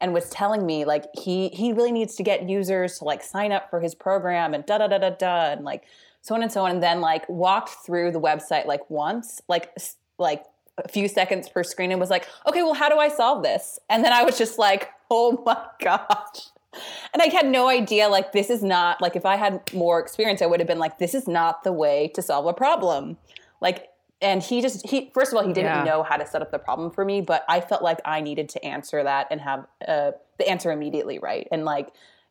and 0.00 0.14
was 0.14 0.28
telling 0.30 0.64
me 0.66 0.84
like 0.84 1.06
he 1.14 1.48
he 1.48 1.72
really 1.72 1.92
needs 1.92 2.14
to 2.16 2.22
get 2.22 2.48
users 2.48 2.98
to 2.98 3.04
like 3.04 3.22
sign 3.22 3.52
up 3.52 3.70
for 3.70 3.80
his 3.80 3.94
program 3.94 4.54
and 4.54 4.64
da 4.66 4.78
da 4.78 4.86
da 4.86 4.98
da 4.98 5.10
da 5.10 5.52
and 5.52 5.64
like 5.64 5.84
so 6.22 6.34
on 6.34 6.42
and 6.42 6.52
so 6.52 6.64
on 6.64 6.70
and 6.70 6.82
then 6.82 7.00
like 7.00 7.28
walked 7.28 7.70
through 7.70 8.10
the 8.10 8.20
website 8.20 8.66
like 8.66 8.88
once 8.90 9.40
like 9.48 9.72
like 10.18 10.44
a 10.84 10.88
few 10.88 11.08
seconds 11.08 11.48
per 11.48 11.62
screen 11.62 11.90
and 11.90 12.00
was 12.00 12.10
like, 12.10 12.28
okay, 12.48 12.62
well, 12.62 12.74
how 12.74 12.88
do 12.88 12.98
I 12.98 13.08
solve 13.08 13.42
this? 13.42 13.78
And 13.88 14.04
then 14.04 14.12
I 14.12 14.22
was 14.22 14.38
just 14.38 14.58
like, 14.58 14.90
oh 15.10 15.42
my 15.44 15.62
gosh. 15.80 16.50
And 17.12 17.20
I 17.20 17.26
had 17.26 17.46
no 17.46 17.68
idea, 17.68 18.08
like, 18.08 18.30
this 18.32 18.48
is 18.48 18.62
not, 18.62 19.00
like, 19.00 19.16
if 19.16 19.26
I 19.26 19.34
had 19.34 19.60
more 19.74 19.98
experience, 19.98 20.40
I 20.40 20.46
would 20.46 20.60
have 20.60 20.68
been 20.68 20.78
like, 20.78 20.98
this 20.98 21.14
is 21.14 21.26
not 21.26 21.64
the 21.64 21.72
way 21.72 22.08
to 22.14 22.22
solve 22.22 22.46
a 22.46 22.52
problem. 22.52 23.16
Like, 23.60 23.88
and 24.22 24.42
he 24.42 24.60
just, 24.60 24.86
he, 24.86 25.10
first 25.14 25.32
of 25.32 25.38
all, 25.38 25.46
he 25.46 25.52
didn't 25.52 25.76
yeah. 25.76 25.84
know 25.84 26.02
how 26.02 26.16
to 26.16 26.26
set 26.26 26.42
up 26.42 26.50
the 26.50 26.58
problem 26.58 26.90
for 26.90 27.04
me, 27.04 27.20
but 27.20 27.44
I 27.48 27.60
felt 27.60 27.82
like 27.82 28.00
I 28.04 28.20
needed 28.20 28.48
to 28.50 28.64
answer 28.64 29.02
that 29.02 29.28
and 29.30 29.40
have 29.40 29.66
uh, 29.86 30.12
the 30.38 30.48
answer 30.48 30.70
immediately 30.70 31.18
right. 31.18 31.48
And 31.50 31.64
like, 31.64 31.88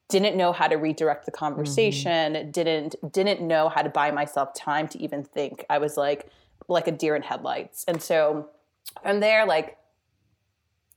didn't 0.09 0.35
know 0.35 0.51
how 0.51 0.67
to 0.67 0.75
redirect 0.75 1.25
the 1.25 1.31
conversation, 1.31 2.33
mm-hmm. 2.33 2.51
didn't, 2.51 2.95
didn't 3.11 3.47
know 3.47 3.69
how 3.69 3.83
to 3.83 3.89
buy 3.89 4.11
myself 4.11 4.53
time 4.55 4.87
to 4.89 5.01
even 5.01 5.23
think. 5.23 5.65
I 5.69 5.77
was 5.77 5.97
like, 5.97 6.29
like 6.67 6.87
a 6.87 6.91
deer 6.91 7.15
in 7.15 7.21
headlights. 7.21 7.85
And 7.87 8.01
so 8.01 8.49
from 9.03 9.19
there, 9.19 9.45
like 9.45 9.77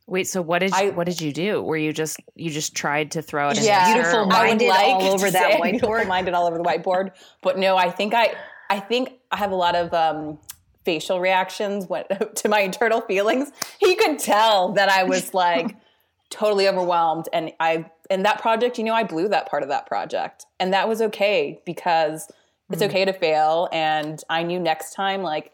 Wait, 0.07 0.26
so 0.26 0.42
what 0.42 0.59
did 0.59 0.72
you, 0.72 0.76
I, 0.76 0.90
what 0.90 1.07
did 1.07 1.20
you 1.20 1.33
do? 1.33 1.62
Were 1.62 1.76
you 1.76 1.92
just 1.92 2.18
you 2.35 2.50
just 2.50 2.74
tried 2.74 3.12
to 3.12 3.22
throw 3.22 3.50
it? 3.50 3.62
Yeah, 3.62 3.94
beautiful 3.94 4.26
minded 4.26 4.68
like 4.68 4.88
all 4.88 5.02
over 5.05 5.31
that 5.31 5.61
whiteboard. 5.61 6.07
Minded 6.09 6.35
all 6.35 6.46
over 6.46 6.59
the 6.59 6.64
whiteboard, 6.64 7.12
but 7.40 7.57
no, 7.57 7.76
I 7.76 7.90
think 7.90 8.12
I 8.12 8.35
I 8.68 8.81
think 8.81 9.20
I 9.31 9.37
have 9.37 9.52
a 9.52 9.55
lot 9.55 9.76
of 9.76 9.94
um, 9.94 10.38
facial 10.85 11.21
reactions 11.21 11.87
when, 11.87 12.05
to 12.35 12.49
my 12.49 12.61
internal 12.61 13.01
feelings. 13.03 13.51
He 13.79 13.95
could 13.97 14.18
tell 14.18 14.73
that 14.73 14.88
I 14.88 15.05
was 15.05 15.35
like 15.35 15.77
totally 16.31 16.68
overwhelmed, 16.68 17.29
and 17.33 17.53
I 17.61 17.90
in 18.11 18.23
that 18.25 18.40
project, 18.40 18.79
you 18.79 18.85
know, 18.85 18.95
I 18.95 19.05
blew 19.05 19.29
that 19.29 19.49
part 19.49 19.62
of 19.62 19.68
that 19.68 19.87
project, 19.87 20.47
and 20.61 20.73
that 20.73 20.88
was 20.88 21.01
okay 21.03 21.61
because 21.64 22.29
it's 22.71 22.83
mm-hmm. 22.83 22.90
okay 22.90 23.05
to 23.05 23.12
fail, 23.12 23.68
and 23.73 24.23
I 24.29 24.42
knew 24.42 24.61
next 24.61 24.95
time 24.95 25.23
like 25.23 25.53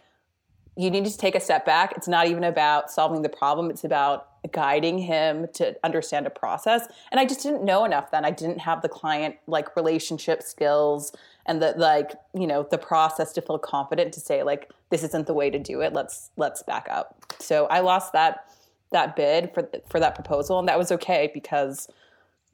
you 0.76 0.90
need 0.90 1.04
to 1.04 1.18
take 1.18 1.34
a 1.34 1.40
step 1.40 1.66
back. 1.66 1.92
It's 1.96 2.06
not 2.06 2.28
even 2.28 2.44
about 2.44 2.88
solving 2.88 3.22
the 3.22 3.28
problem, 3.28 3.68
it's 3.68 3.82
about 3.82 4.28
guiding 4.52 4.98
him 4.98 5.46
to 5.54 5.76
understand 5.82 6.26
a 6.26 6.30
process. 6.30 6.86
And 7.10 7.18
I 7.18 7.24
just 7.24 7.42
didn't 7.42 7.64
know 7.64 7.84
enough 7.84 8.12
then. 8.12 8.24
I 8.24 8.30
didn't 8.30 8.60
have 8.60 8.82
the 8.82 8.88
client 8.88 9.36
like 9.48 9.74
relationship 9.74 10.42
skills 10.42 11.12
and 11.48 11.60
the 11.62 11.74
like, 11.76 12.12
you 12.34 12.46
know, 12.46 12.68
the 12.70 12.78
process 12.78 13.32
to 13.32 13.40
feel 13.40 13.58
confident 13.58 14.12
to 14.14 14.20
say 14.20 14.42
like 14.44 14.70
this 14.90 15.02
isn't 15.02 15.26
the 15.26 15.34
way 15.34 15.50
to 15.50 15.58
do 15.58 15.80
it. 15.80 15.92
Let's 15.92 16.30
let's 16.36 16.62
back 16.62 16.86
up. 16.90 17.34
So 17.40 17.66
I 17.66 17.80
lost 17.80 18.12
that 18.12 18.44
that 18.92 19.16
bid 19.16 19.52
for 19.52 19.68
for 19.90 19.98
that 19.98 20.14
proposal 20.14 20.58
and 20.58 20.68
that 20.68 20.78
was 20.78 20.92
okay 20.92 21.30
because 21.34 21.88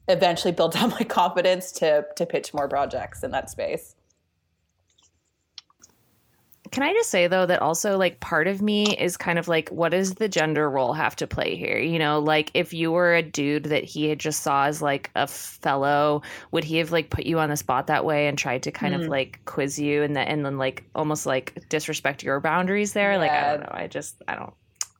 eventually 0.07 0.53
built 0.53 0.81
up 0.81 0.91
my 0.99 1.03
confidence 1.03 1.71
to 1.73 2.05
to 2.15 2.25
pitch 2.25 2.53
more 2.53 2.67
projects 2.67 3.21
in 3.21 3.31
that 3.31 3.49
space. 3.49 3.95
Can 6.75 6.83
I 6.83 6.91
just 6.91 7.09
say 7.09 7.27
though 7.27 7.45
that 7.45 7.61
also 7.61 7.97
like 7.97 8.19
part 8.19 8.47
of 8.47 8.61
me 8.61 8.97
is 8.97 9.15
kind 9.15 9.39
of 9.39 9.47
like 9.47 9.69
what 9.69 9.93
does 9.93 10.15
the 10.15 10.27
gender 10.27 10.69
role 10.69 10.91
have 10.91 11.15
to 11.15 11.25
play 11.25 11.55
here? 11.55 11.77
You 11.77 11.97
know, 11.97 12.19
like 12.19 12.51
if 12.53 12.73
you 12.73 12.91
were 12.91 13.15
a 13.15 13.21
dude 13.21 13.63
that 13.63 13.85
he 13.85 14.09
had 14.09 14.19
just 14.19 14.43
saw 14.43 14.65
as 14.65 14.81
like 14.81 15.09
a 15.15 15.25
fellow, 15.25 16.21
would 16.51 16.65
he 16.65 16.75
have 16.79 16.91
like 16.91 17.09
put 17.11 17.25
you 17.25 17.39
on 17.39 17.49
the 17.49 17.55
spot 17.55 17.87
that 17.87 18.03
way 18.03 18.27
and 18.27 18.37
tried 18.37 18.61
to 18.63 18.73
kind 18.73 18.93
mm. 18.93 19.01
of 19.01 19.07
like 19.07 19.39
quiz 19.45 19.79
you 19.79 20.03
and 20.03 20.17
then 20.17 20.27
and 20.27 20.45
then 20.45 20.57
like 20.57 20.83
almost 20.93 21.25
like 21.25 21.63
disrespect 21.69 22.23
your 22.23 22.41
boundaries 22.41 22.91
there? 22.91 23.13
Yeah. 23.13 23.19
Like 23.19 23.31
I 23.31 23.51
don't 23.51 23.59
know. 23.61 23.71
I 23.71 23.87
just 23.87 24.21
I 24.27 24.35
don't 24.35 24.53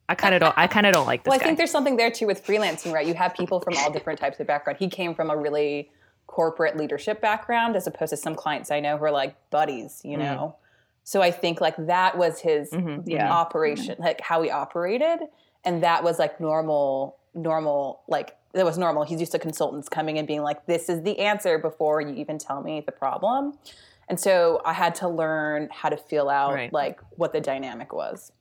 I 0.08 0.16
kind 0.16 0.34
of 0.34 0.40
don't. 0.40 0.54
I 0.58 0.68
kind 0.68 0.86
of 0.86 0.94
don't 0.94 1.08
like 1.08 1.26
this. 1.26 1.30
well, 1.30 1.36
I 1.36 1.40
guy. 1.40 1.46
think 1.48 1.58
there's 1.58 1.72
something 1.72 1.98
there 1.98 2.10
too 2.10 2.26
with 2.26 2.42
freelancing, 2.42 2.94
right? 2.94 3.06
You 3.06 3.16
have 3.16 3.34
people 3.34 3.60
from 3.60 3.74
all 3.80 3.92
different 3.92 4.22
types 4.22 4.40
of 4.40 4.48
background. 4.48 4.80
He 4.80 4.88
came 4.88 5.14
from 5.14 5.30
a 5.30 5.36
really 5.36 5.92
corporate 6.26 6.78
leadership 6.78 7.20
background, 7.20 7.76
as 7.76 7.86
opposed 7.86 8.12
to 8.12 8.18
some 8.18 8.34
clients 8.34 8.72
I 8.72 8.80
know 8.80 8.98
who 8.98 9.04
are 9.04 9.12
like 9.12 9.36
buddies. 9.50 10.00
You 10.06 10.20
mm. 10.20 10.54
Know, 11.06 11.10
so 11.10 11.22
I 11.22 11.32
think 11.32 11.62
like 11.62 11.76
that 11.78 12.18
was 12.18 12.40
his 12.40 12.72
mm-hmm. 12.72 13.10
yeah. 13.10 13.32
operation, 13.32 13.94
mm-hmm. 13.94 14.04
like 14.04 14.22
how 14.22 14.42
he 14.42 14.50
operated. 14.50 15.20
And 15.64 15.84
that 15.84 16.04
was 16.04 16.20
like 16.20 16.40
normal, 16.40 17.18
normal, 17.34 18.02
like 18.08 18.36
that 18.54 18.66
was 18.66 18.78
normal. 18.78 19.04
He's 19.04 19.20
used 19.20 19.32
to 19.34 19.40
consultants 19.40 19.88
coming 19.88 20.18
and 20.18 20.28
being 20.28 20.42
like, 20.42 20.66
this 20.66 20.90
is 20.90 21.04
the 21.04 21.20
answer 21.20 21.58
before 21.58 22.02
you 22.02 22.16
even 22.16 22.38
tell 22.38 22.62
me 22.62 22.82
the 22.86 22.92
problem. 22.92 23.58
And 24.08 24.20
so 24.20 24.62
I 24.66 24.74
had 24.74 24.96
to 24.96 25.10
learn 25.10 25.70
how 25.72 25.90
to 25.90 25.98
feel 25.98 26.30
out 26.30 26.54
right. 26.54 26.74
like 26.74 27.00
what 27.12 27.34
the 27.34 27.42
dynamic 27.42 27.94
was. 27.94 28.32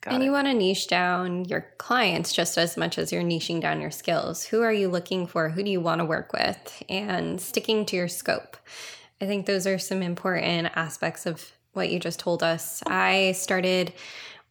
Got 0.00 0.14
and 0.14 0.22
it. 0.22 0.26
you 0.26 0.32
want 0.32 0.46
to 0.48 0.54
niche 0.54 0.86
down 0.86 1.46
your 1.46 1.66
clients 1.78 2.32
just 2.32 2.58
as 2.58 2.76
much 2.76 2.98
as 2.98 3.12
you're 3.12 3.22
niching 3.22 3.60
down 3.60 3.80
your 3.80 3.90
skills. 3.90 4.44
Who 4.44 4.62
are 4.62 4.72
you 4.72 4.88
looking 4.88 5.26
for? 5.26 5.48
Who 5.50 5.62
do 5.62 5.70
you 5.70 5.80
want 5.80 6.00
to 6.00 6.04
work 6.04 6.32
with? 6.32 6.82
And 6.88 7.40
sticking 7.40 7.86
to 7.86 7.96
your 7.96 8.08
scope. 8.08 8.58
I 9.24 9.26
think 9.26 9.46
those 9.46 9.66
are 9.66 9.78
some 9.78 10.02
important 10.02 10.68
aspects 10.76 11.24
of 11.24 11.50
what 11.72 11.88
you 11.88 11.98
just 11.98 12.20
told 12.20 12.42
us. 12.42 12.82
I 12.86 13.32
started 13.32 13.94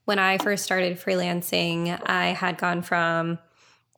when 0.06 0.18
I 0.18 0.40
first 0.40 0.64
started 0.64 1.00
freelancing, 1.00 2.02
I 2.08 2.30
had 2.30 2.58
gone 2.58 2.82
from 2.82 3.38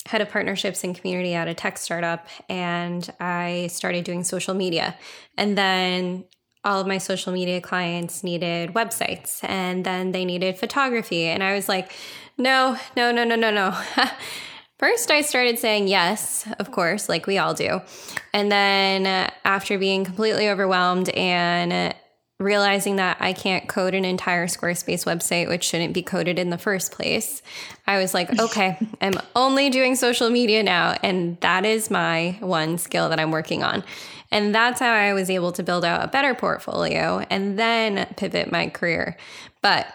head 0.06 0.20
of 0.20 0.30
partnerships 0.30 0.84
and 0.84 0.94
community 0.94 1.34
at 1.34 1.48
a 1.48 1.54
tech 1.54 1.78
startup 1.78 2.28
and 2.50 3.10
I 3.22 3.68
started 3.72 4.04
doing 4.04 4.26
social 4.26 4.54
media. 4.54 4.98
And 5.38 5.58
then 5.58 6.26
all 6.66 6.82
of 6.82 6.88
my 6.88 6.98
social 6.98 7.32
media 7.32 7.62
clients 7.62 8.22
needed 8.22 8.74
websites 8.74 9.42
and 9.46 9.86
then 9.86 10.12
they 10.12 10.26
needed 10.26 10.58
photography. 10.58 11.24
And 11.24 11.42
I 11.42 11.56
was 11.56 11.70
like, 11.70 11.94
no, 12.38 12.78
no, 12.98 13.14
no, 13.14 13.24
no, 13.24 13.38
no, 13.38 13.50
no. 13.50 13.82
First, 14.86 15.10
I 15.10 15.22
started 15.22 15.58
saying 15.58 15.88
yes, 15.88 16.48
of 16.60 16.70
course, 16.70 17.10
like 17.10 17.26
we 17.26 17.40
all 17.40 17.56
do. 17.56 17.82
And 18.34 18.52
then 18.52 19.08
uh, 19.08 19.32
after 19.44 19.80
being 19.80 20.06
completely 20.06 20.48
overwhelmed 20.48 21.10
and 21.10 21.96
realizing 22.40 22.98
that 22.98 23.18
I 23.20 23.34
can't 23.34 23.68
code 23.68 23.96
an 23.96 24.06
entire 24.06 24.46
Squarespace 24.46 25.04
website, 25.04 25.48
which 25.48 25.64
shouldn't 25.64 25.96
be 25.96 26.04
coded 26.04 26.38
in 26.38 26.52
the 26.52 26.60
first 26.60 26.92
place, 26.92 27.42
I 27.88 27.98
was 27.98 28.14
like, 28.14 28.40
okay, 28.40 28.78
I'm 29.02 29.16
only 29.36 29.72
doing 29.72 29.96
social 29.96 30.30
media 30.30 30.62
now. 30.62 30.96
And 31.02 31.42
that 31.42 31.66
is 31.66 31.90
my 31.90 32.38
one 32.40 32.78
skill 32.78 33.10
that 33.10 33.20
I'm 33.20 33.32
working 33.32 33.64
on. 33.64 33.84
And 34.32 34.54
that's 34.54 34.80
how 34.80 34.94
I 34.94 35.14
was 35.14 35.32
able 35.32 35.52
to 35.54 35.64
build 35.64 35.84
out 35.84 36.04
a 36.04 36.08
better 36.10 36.36
portfolio 36.36 37.26
and 37.32 37.58
then 37.58 38.06
pivot 38.18 38.52
my 38.52 38.68
career. 38.68 39.18
But 39.64 39.88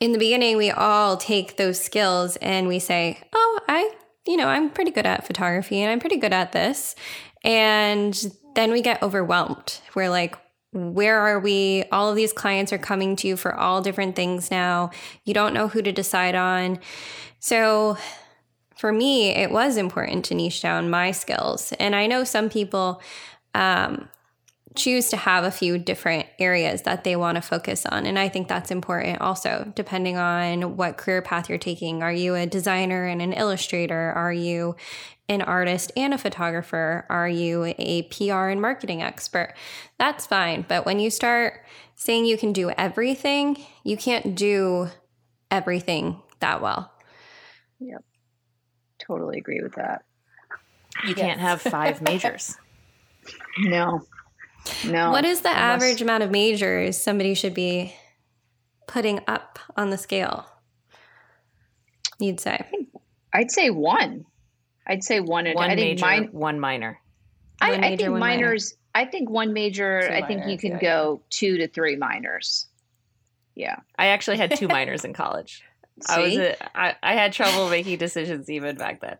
in 0.00 0.12
the 0.12 0.18
beginning, 0.18 0.56
we 0.56 0.70
all 0.70 1.16
take 1.16 1.56
those 1.56 1.80
skills 1.80 2.36
and 2.36 2.68
we 2.68 2.78
say, 2.78 3.18
oh, 3.34 3.60
I, 3.68 3.94
you 4.26 4.36
know, 4.36 4.48
I'm 4.48 4.70
pretty 4.70 4.90
good 4.90 5.06
at 5.06 5.26
photography 5.26 5.80
and 5.80 5.90
I'm 5.90 6.00
pretty 6.00 6.18
good 6.18 6.32
at 6.32 6.52
this. 6.52 6.94
And 7.42 8.14
then 8.54 8.72
we 8.72 8.82
get 8.82 9.02
overwhelmed. 9.02 9.80
We're 9.94 10.10
like, 10.10 10.36
where 10.72 11.18
are 11.18 11.38
we? 11.38 11.84
All 11.90 12.10
of 12.10 12.16
these 12.16 12.32
clients 12.32 12.72
are 12.72 12.78
coming 12.78 13.16
to 13.16 13.28
you 13.28 13.36
for 13.36 13.54
all 13.54 13.80
different 13.80 14.16
things 14.16 14.50
now. 14.50 14.90
You 15.24 15.32
don't 15.32 15.54
know 15.54 15.68
who 15.68 15.80
to 15.80 15.92
decide 15.92 16.34
on. 16.34 16.78
So, 17.38 17.96
for 18.76 18.92
me, 18.92 19.30
it 19.30 19.50
was 19.50 19.78
important 19.78 20.26
to 20.26 20.34
niche 20.34 20.60
down 20.60 20.90
my 20.90 21.10
skills. 21.10 21.72
And 21.78 21.96
I 21.96 22.06
know 22.06 22.24
some 22.24 22.50
people, 22.50 23.00
um, 23.54 24.10
choose 24.76 25.08
to 25.10 25.16
have 25.16 25.44
a 25.44 25.50
few 25.50 25.78
different 25.78 26.26
areas 26.38 26.82
that 26.82 27.04
they 27.04 27.16
want 27.16 27.36
to 27.36 27.42
focus 27.42 27.86
on. 27.86 28.06
And 28.06 28.18
I 28.18 28.28
think 28.28 28.48
that's 28.48 28.70
important 28.70 29.20
also, 29.20 29.72
depending 29.74 30.16
on 30.16 30.76
what 30.76 30.96
career 30.96 31.22
path 31.22 31.48
you're 31.48 31.58
taking. 31.58 32.02
Are 32.02 32.12
you 32.12 32.34
a 32.34 32.46
designer 32.46 33.04
and 33.06 33.20
an 33.22 33.32
illustrator? 33.32 34.12
Are 34.14 34.32
you 34.32 34.76
an 35.28 35.42
artist 35.42 35.92
and 35.96 36.14
a 36.14 36.18
photographer? 36.18 37.04
Are 37.08 37.28
you 37.28 37.74
a 37.78 38.02
PR 38.02 38.48
and 38.48 38.60
marketing 38.60 39.02
expert? 39.02 39.54
That's 39.98 40.26
fine. 40.26 40.64
But 40.68 40.86
when 40.86 40.98
you 40.98 41.10
start 41.10 41.64
saying 41.94 42.26
you 42.26 42.38
can 42.38 42.52
do 42.52 42.70
everything, 42.70 43.58
you 43.82 43.96
can't 43.96 44.34
do 44.34 44.88
everything 45.50 46.22
that 46.40 46.60
well. 46.60 46.92
Yep. 47.80 48.04
Totally 48.98 49.38
agree 49.38 49.60
with 49.62 49.74
that. 49.74 50.02
You 51.04 51.10
yes. 51.10 51.18
can't 51.18 51.40
have 51.40 51.62
five 51.62 52.02
majors. 52.02 52.56
No. 53.58 54.02
No. 54.84 55.10
What 55.10 55.24
is 55.24 55.40
the 55.40 55.48
unless... 55.48 55.82
average 55.82 56.02
amount 56.02 56.22
of 56.22 56.30
majors 56.30 56.96
somebody 56.96 57.34
should 57.34 57.54
be 57.54 57.94
putting 58.86 59.20
up 59.26 59.58
on 59.76 59.90
the 59.90 59.98
scale? 59.98 60.46
You'd 62.18 62.40
say. 62.40 62.64
I'd 63.32 63.50
say 63.50 63.70
one. 63.70 64.24
I'd 64.86 65.04
say 65.04 65.20
one. 65.20 65.46
One 65.52 65.70
I 65.70 65.76
think 65.76 66.00
major, 66.00 66.30
one 66.32 66.60
minor. 66.60 67.00
I, 67.60 67.72
one 67.72 67.80
major, 67.80 67.92
I 67.92 67.96
think 67.96 68.18
minors. 68.18 68.74
Minor. 68.94 69.06
I 69.06 69.10
think 69.10 69.30
one 69.30 69.52
major. 69.52 70.02
Two 70.02 70.14
I 70.14 70.26
think 70.26 70.40
minors, 70.40 70.52
you 70.52 70.58
can 70.58 70.70
yeah, 70.72 70.80
go 70.80 71.20
yeah. 71.20 71.26
two 71.30 71.58
to 71.58 71.68
three 71.68 71.96
minors. 71.96 72.66
Yeah. 73.54 73.76
I 73.98 74.06
actually 74.08 74.38
had 74.38 74.56
two 74.56 74.68
minors 74.68 75.04
in 75.04 75.12
college. 75.12 75.62
See? 76.00 76.12
I 76.12 76.20
was 76.20 76.36
a, 76.36 76.78
I, 76.78 76.94
I 77.02 77.14
had 77.14 77.32
trouble 77.32 77.68
making 77.68 77.98
decisions 77.98 78.50
even 78.50 78.76
back 78.76 79.00
then. 79.00 79.16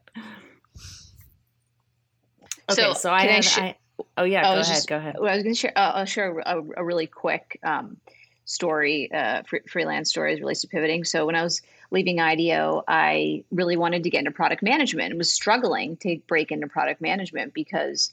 Okay, 2.70 2.82
so, 2.82 2.92
so 2.94 3.10
I 3.10 3.22
had. 3.22 3.30
I 3.30 3.40
sh- 3.40 3.58
I, 3.58 3.76
oh 4.16 4.24
yeah, 4.24 4.42
go 4.42 4.52
ahead. 4.52 4.64
Just, 4.66 4.88
go 4.88 4.96
ahead. 4.96 5.16
Well, 5.18 5.32
I 5.32 5.36
was 5.36 5.42
going 5.42 5.54
to 5.54 5.60
share. 5.60 5.72
Uh, 5.76 5.92
I'll 5.94 6.04
share 6.04 6.38
a, 6.40 6.62
a 6.76 6.84
really 6.84 7.06
quick 7.06 7.58
um, 7.62 7.96
story, 8.44 9.10
uh, 9.12 9.42
fr- 9.42 9.56
freelance 9.68 10.10
story 10.10 10.32
as 10.32 10.40
relates 10.40 10.62
to 10.62 10.68
pivoting. 10.68 11.04
So 11.04 11.26
when 11.26 11.34
I 11.34 11.42
was 11.42 11.62
leaving 11.90 12.20
IDEO, 12.20 12.82
I 12.88 13.44
really 13.50 13.76
wanted 13.76 14.02
to 14.04 14.10
get 14.10 14.20
into 14.20 14.30
product 14.30 14.62
management 14.62 15.10
and 15.10 15.18
was 15.18 15.32
struggling 15.32 15.96
to 15.98 16.18
break 16.26 16.50
into 16.50 16.66
product 16.66 17.00
management 17.00 17.54
because 17.54 18.12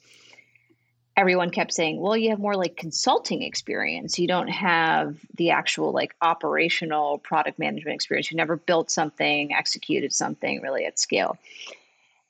everyone 1.15 1.51
kept 1.51 1.73
saying, 1.73 1.99
well, 1.99 2.17
you 2.17 2.29
have 2.31 2.39
more 2.39 2.55
like 2.55 2.75
consulting 2.75 3.43
experience. 3.43 4.17
You 4.17 4.27
don't 4.27 4.47
have 4.47 5.15
the 5.36 5.51
actual 5.51 5.91
like 5.91 6.15
operational 6.21 7.19
product 7.19 7.59
management 7.59 7.95
experience. 7.95 8.31
You 8.31 8.38
never 8.38 8.57
built 8.57 8.89
something, 8.89 9.53
executed 9.53 10.13
something 10.13 10.61
really 10.61 10.86
at 10.86 10.97
scale. 10.99 11.38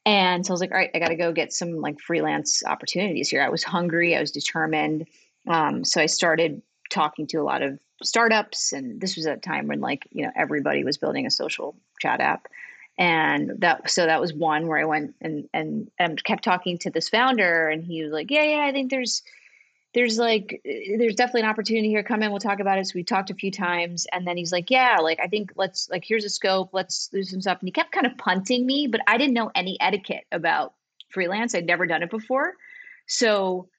And 0.05 0.45
so 0.45 0.51
I 0.51 0.53
was 0.53 0.61
like, 0.61 0.71
all 0.71 0.77
right, 0.77 0.91
I 0.93 0.99
got 0.99 1.09
to 1.09 1.15
go 1.15 1.31
get 1.31 1.53
some 1.53 1.79
like 1.79 1.99
freelance 1.99 2.63
opportunities 2.65 3.29
here. 3.29 3.41
I 3.41 3.49
was 3.49 3.63
hungry, 3.63 4.15
I 4.15 4.19
was 4.19 4.31
determined. 4.31 5.07
Um, 5.47 5.85
so 5.85 6.01
I 6.01 6.07
started 6.07 6.61
talking 6.89 7.27
to 7.27 7.37
a 7.37 7.43
lot 7.43 7.61
of 7.61 7.79
startups. 8.01 8.73
And 8.73 8.99
this 8.99 9.15
was 9.15 9.25
at 9.25 9.37
a 9.37 9.41
time 9.41 9.67
when 9.67 9.79
like, 9.79 10.07
you 10.11 10.25
know, 10.25 10.31
everybody 10.35 10.83
was 10.83 10.97
building 10.97 11.25
a 11.25 11.31
social 11.31 11.75
chat 12.01 12.19
app 12.19 12.47
and 12.97 13.51
that 13.59 13.89
so 13.89 14.05
that 14.05 14.21
was 14.21 14.33
one 14.33 14.67
where 14.67 14.77
i 14.77 14.85
went 14.85 15.15
and 15.21 15.49
and 15.53 15.89
and 15.97 16.23
kept 16.23 16.43
talking 16.43 16.77
to 16.77 16.91
this 16.91 17.09
founder 17.09 17.67
and 17.67 17.83
he 17.83 18.03
was 18.03 18.11
like 18.11 18.29
yeah 18.29 18.43
yeah 18.43 18.65
i 18.65 18.71
think 18.71 18.91
there's 18.91 19.23
there's 19.93 20.17
like 20.17 20.61
there's 20.63 21.15
definitely 21.15 21.41
an 21.41 21.49
opportunity 21.49 21.89
here. 21.89 22.03
Come 22.03 22.23
in 22.23 22.31
we'll 22.31 22.39
talk 22.39 22.59
about 22.59 22.77
it. 22.77 22.87
So 22.87 22.93
we 22.95 23.03
talked 23.03 23.29
a 23.29 23.35
few 23.35 23.51
times 23.51 24.07
and 24.11 24.27
then 24.27 24.37
he's 24.37 24.51
like 24.51 24.69
yeah 24.69 24.97
like 25.01 25.19
i 25.21 25.27
think 25.27 25.51
let's 25.55 25.89
like 25.89 26.03
here's 26.05 26.25
a 26.25 26.29
scope. 26.29 26.69
Let's 26.73 27.07
do 27.07 27.23
some 27.23 27.41
stuff. 27.41 27.59
And 27.59 27.67
he 27.67 27.71
kept 27.71 27.91
kind 27.91 28.05
of 28.05 28.17
punting 28.17 28.65
me 28.65 28.87
but 28.87 29.01
i 29.07 29.17
didn't 29.17 29.33
know 29.33 29.51
any 29.55 29.77
etiquette 29.79 30.25
about 30.31 30.73
freelance. 31.09 31.53
I'd 31.53 31.65
never 31.65 31.85
done 31.85 32.03
it 32.03 32.09
before. 32.09 32.53
So 33.07 33.69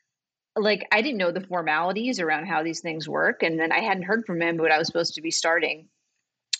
like 0.56 0.86
i 0.92 1.02
didn't 1.02 1.18
know 1.18 1.32
the 1.32 1.40
formalities 1.40 2.20
around 2.20 2.46
how 2.46 2.62
these 2.62 2.78
things 2.78 3.08
work 3.08 3.42
and 3.42 3.58
then 3.58 3.72
i 3.72 3.80
hadn't 3.80 4.04
heard 4.04 4.24
from 4.24 4.40
him 4.40 4.56
but 4.56 4.70
i 4.70 4.78
was 4.78 4.86
supposed 4.86 5.16
to 5.16 5.20
be 5.20 5.32
starting 5.32 5.88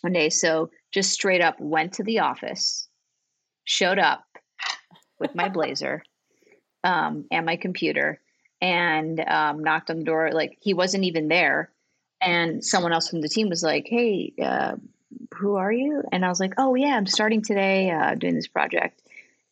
one 0.05 0.13
day. 0.13 0.29
So 0.29 0.71
just 0.93 1.13
straight 1.13 1.41
up 1.41 1.59
went 1.59 1.95
to 1.95 2.05
the 2.05 2.21
office, 2.21 2.87
showed 3.65 3.99
up 3.99 4.23
with 5.19 5.35
my 5.35 5.49
blazer 5.49 6.05
um, 6.85 7.25
and 7.31 7.47
my 7.47 7.57
computer, 7.57 8.21
and 8.65 9.21
um, 9.21 9.63
knocked 9.63 9.91
on 9.91 9.99
the 9.99 10.05
door. 10.05 10.31
Like 10.33 10.57
he 10.59 10.73
wasn't 10.73 11.05
even 11.05 11.29
there, 11.29 11.71
and 12.21 12.65
someone 12.65 12.95
else 12.95 13.09
from 13.09 13.21
the 13.21 13.29
team 13.29 13.51
was 13.51 13.63
like, 13.63 13.87
"Hey, 13.87 14.33
uh, 14.43 14.77
who 15.35 15.57
are 15.57 15.71
you?" 15.71 16.03
And 16.11 16.25
I 16.25 16.29
was 16.31 16.41
like, 16.41 16.55
"Oh 16.57 16.75
yeah, 16.75 16.97
I'm 16.97 17.07
starting 17.07 17.43
today, 17.43 17.91
uh, 17.91 18.15
doing 18.15 18.35
this 18.35 18.49
project." 18.49 19.03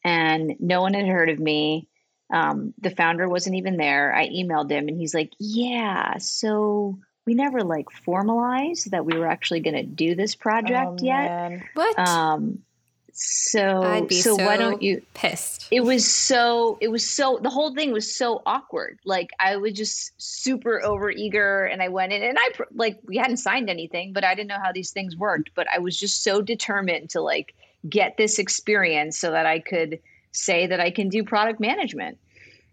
And 0.03 0.57
no 0.59 0.81
one 0.81 0.95
had 0.95 1.07
heard 1.07 1.29
of 1.29 1.39
me. 1.39 1.89
Um, 2.33 2.73
the 2.81 2.91
founder 2.91 3.29
wasn't 3.29 3.57
even 3.57 3.77
there. 3.77 4.15
I 4.15 4.29
emailed 4.29 4.71
him, 4.71 4.89
and 4.89 4.97
he's 4.97 5.15
like, 5.15 5.33
"Yeah, 5.39 6.17
so." 6.19 6.99
we 7.25 7.35
never 7.35 7.61
like 7.61 7.89
formalized 8.05 8.91
that 8.91 9.07
we 9.07 9.17
were 9.17 9.29
actually 9.29 9.61
going 9.61 9.77
to 9.77 9.85
do 9.85 10.17
this 10.17 10.35
project 10.35 11.01
oh, 11.01 11.05
yet. 11.05 11.29
Man. 11.29 11.65
What? 11.75 11.97
Um, 11.97 12.65
so 13.13 14.07
so, 14.11 14.37
so 14.37 14.37
why 14.37 14.57
don't 14.57 14.83
you 14.83 15.03
pissed? 15.15 15.69
It 15.71 15.81
was 15.81 16.11
so 16.11 16.79
it 16.81 16.89
was 16.89 17.09
so 17.09 17.39
the 17.43 17.51
whole 17.51 17.75
thing 17.75 17.93
was 17.93 18.15
so 18.15 18.43
awkward. 18.47 18.99
Like 19.05 19.31
I 19.39 19.57
was 19.57 19.75
just 19.75 20.13
super 20.17 20.83
over 20.83 21.11
eager, 21.11 21.65
and 21.65 21.83
I 21.83 21.89
went 21.89 22.13
in 22.13 22.23
and 22.23 22.39
I 22.39 22.51
like 22.75 22.99
we 23.07 23.19
hadn't 23.19 23.37
signed 23.37 23.69
anything, 23.69 24.13
but 24.13 24.25
I 24.25 24.35
didn't 24.35 24.49
know 24.49 24.61
how 24.63 24.73
these 24.73 24.91
things 24.91 25.17
worked. 25.17 25.51
But 25.55 25.67
I 25.73 25.79
was 25.79 25.99
just 25.99 26.25
so 26.25 26.41
determined 26.41 27.11
to 27.11 27.21
like 27.21 27.55
get 27.89 28.17
this 28.17 28.39
experience 28.39 29.19
so 29.19 29.31
that 29.31 29.47
I 29.47 29.59
could 29.59 29.99
say 30.33 30.67
that 30.67 30.81
I 30.81 30.91
can 30.91 31.09
do 31.09 31.23
product 31.23 31.61
management. 31.61 32.19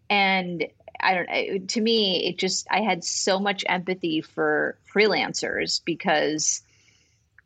And 0.10 0.66
I 1.02 1.14
don't 1.14 1.70
to 1.70 1.82
me 1.82 2.28
it 2.28 2.38
just 2.38 2.68
I 2.72 2.82
had 2.82 3.04
so 3.04 3.40
much 3.40 3.64
empathy 3.68 4.22
for 4.22 4.78
freelancers 4.94 5.82
because 5.84 6.62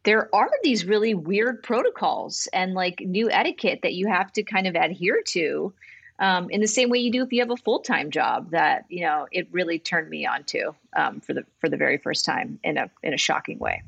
there 0.04 0.34
are 0.36 0.50
these 0.64 0.86
really 0.86 1.14
weird 1.14 1.64
protocols 1.64 2.48
and 2.54 2.74
like 2.74 3.00
new 3.02 3.30
etiquette 3.32 3.80
that 3.84 3.94
you 3.94 4.08
have 4.08 4.32
to 4.34 4.44
kind 4.44 4.68
of 4.68 4.76
adhere 4.76 5.22
to 5.28 5.74
um, 6.20 6.50
in 6.50 6.62
the 6.62 6.68
same 6.68 6.90
way 6.90 7.00
you 7.00 7.12
do 7.12 7.24
if 7.24 7.34
you 7.34 7.40
have 7.40 7.50
a 7.50 7.58
full-time 7.58 8.12
job 8.12 8.52
that 8.52 8.86
you 8.90 9.02
know 9.02 9.28
it 9.32 9.48
really 9.52 9.80
turned 9.80 10.10
me 10.10 10.26
on 10.26 10.44
to 10.46 10.76
um, 10.96 11.20
for 11.20 11.34
the 11.34 11.46
for 11.60 11.70
the 11.70 11.78
very 11.78 11.98
first 11.98 12.24
time 12.26 12.60
in 12.64 12.78
a 12.78 12.90
in 13.02 13.14
a 13.14 13.18
shocking 13.18 13.60
way. 13.60 13.82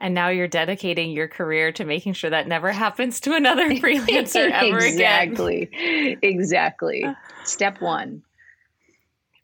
And 0.00 0.14
now 0.14 0.28
you're 0.28 0.48
dedicating 0.48 1.10
your 1.10 1.28
career 1.28 1.72
to 1.72 1.84
making 1.84 2.14
sure 2.14 2.30
that 2.30 2.48
never 2.48 2.72
happens 2.72 3.20
to 3.20 3.34
another 3.34 3.68
freelancer 3.70 4.50
ever 4.50 4.78
exactly. 4.78 5.62
again. 5.62 6.18
Exactly. 6.22 7.02
Exactly. 7.02 7.16
Step 7.44 7.80
one 7.80 8.22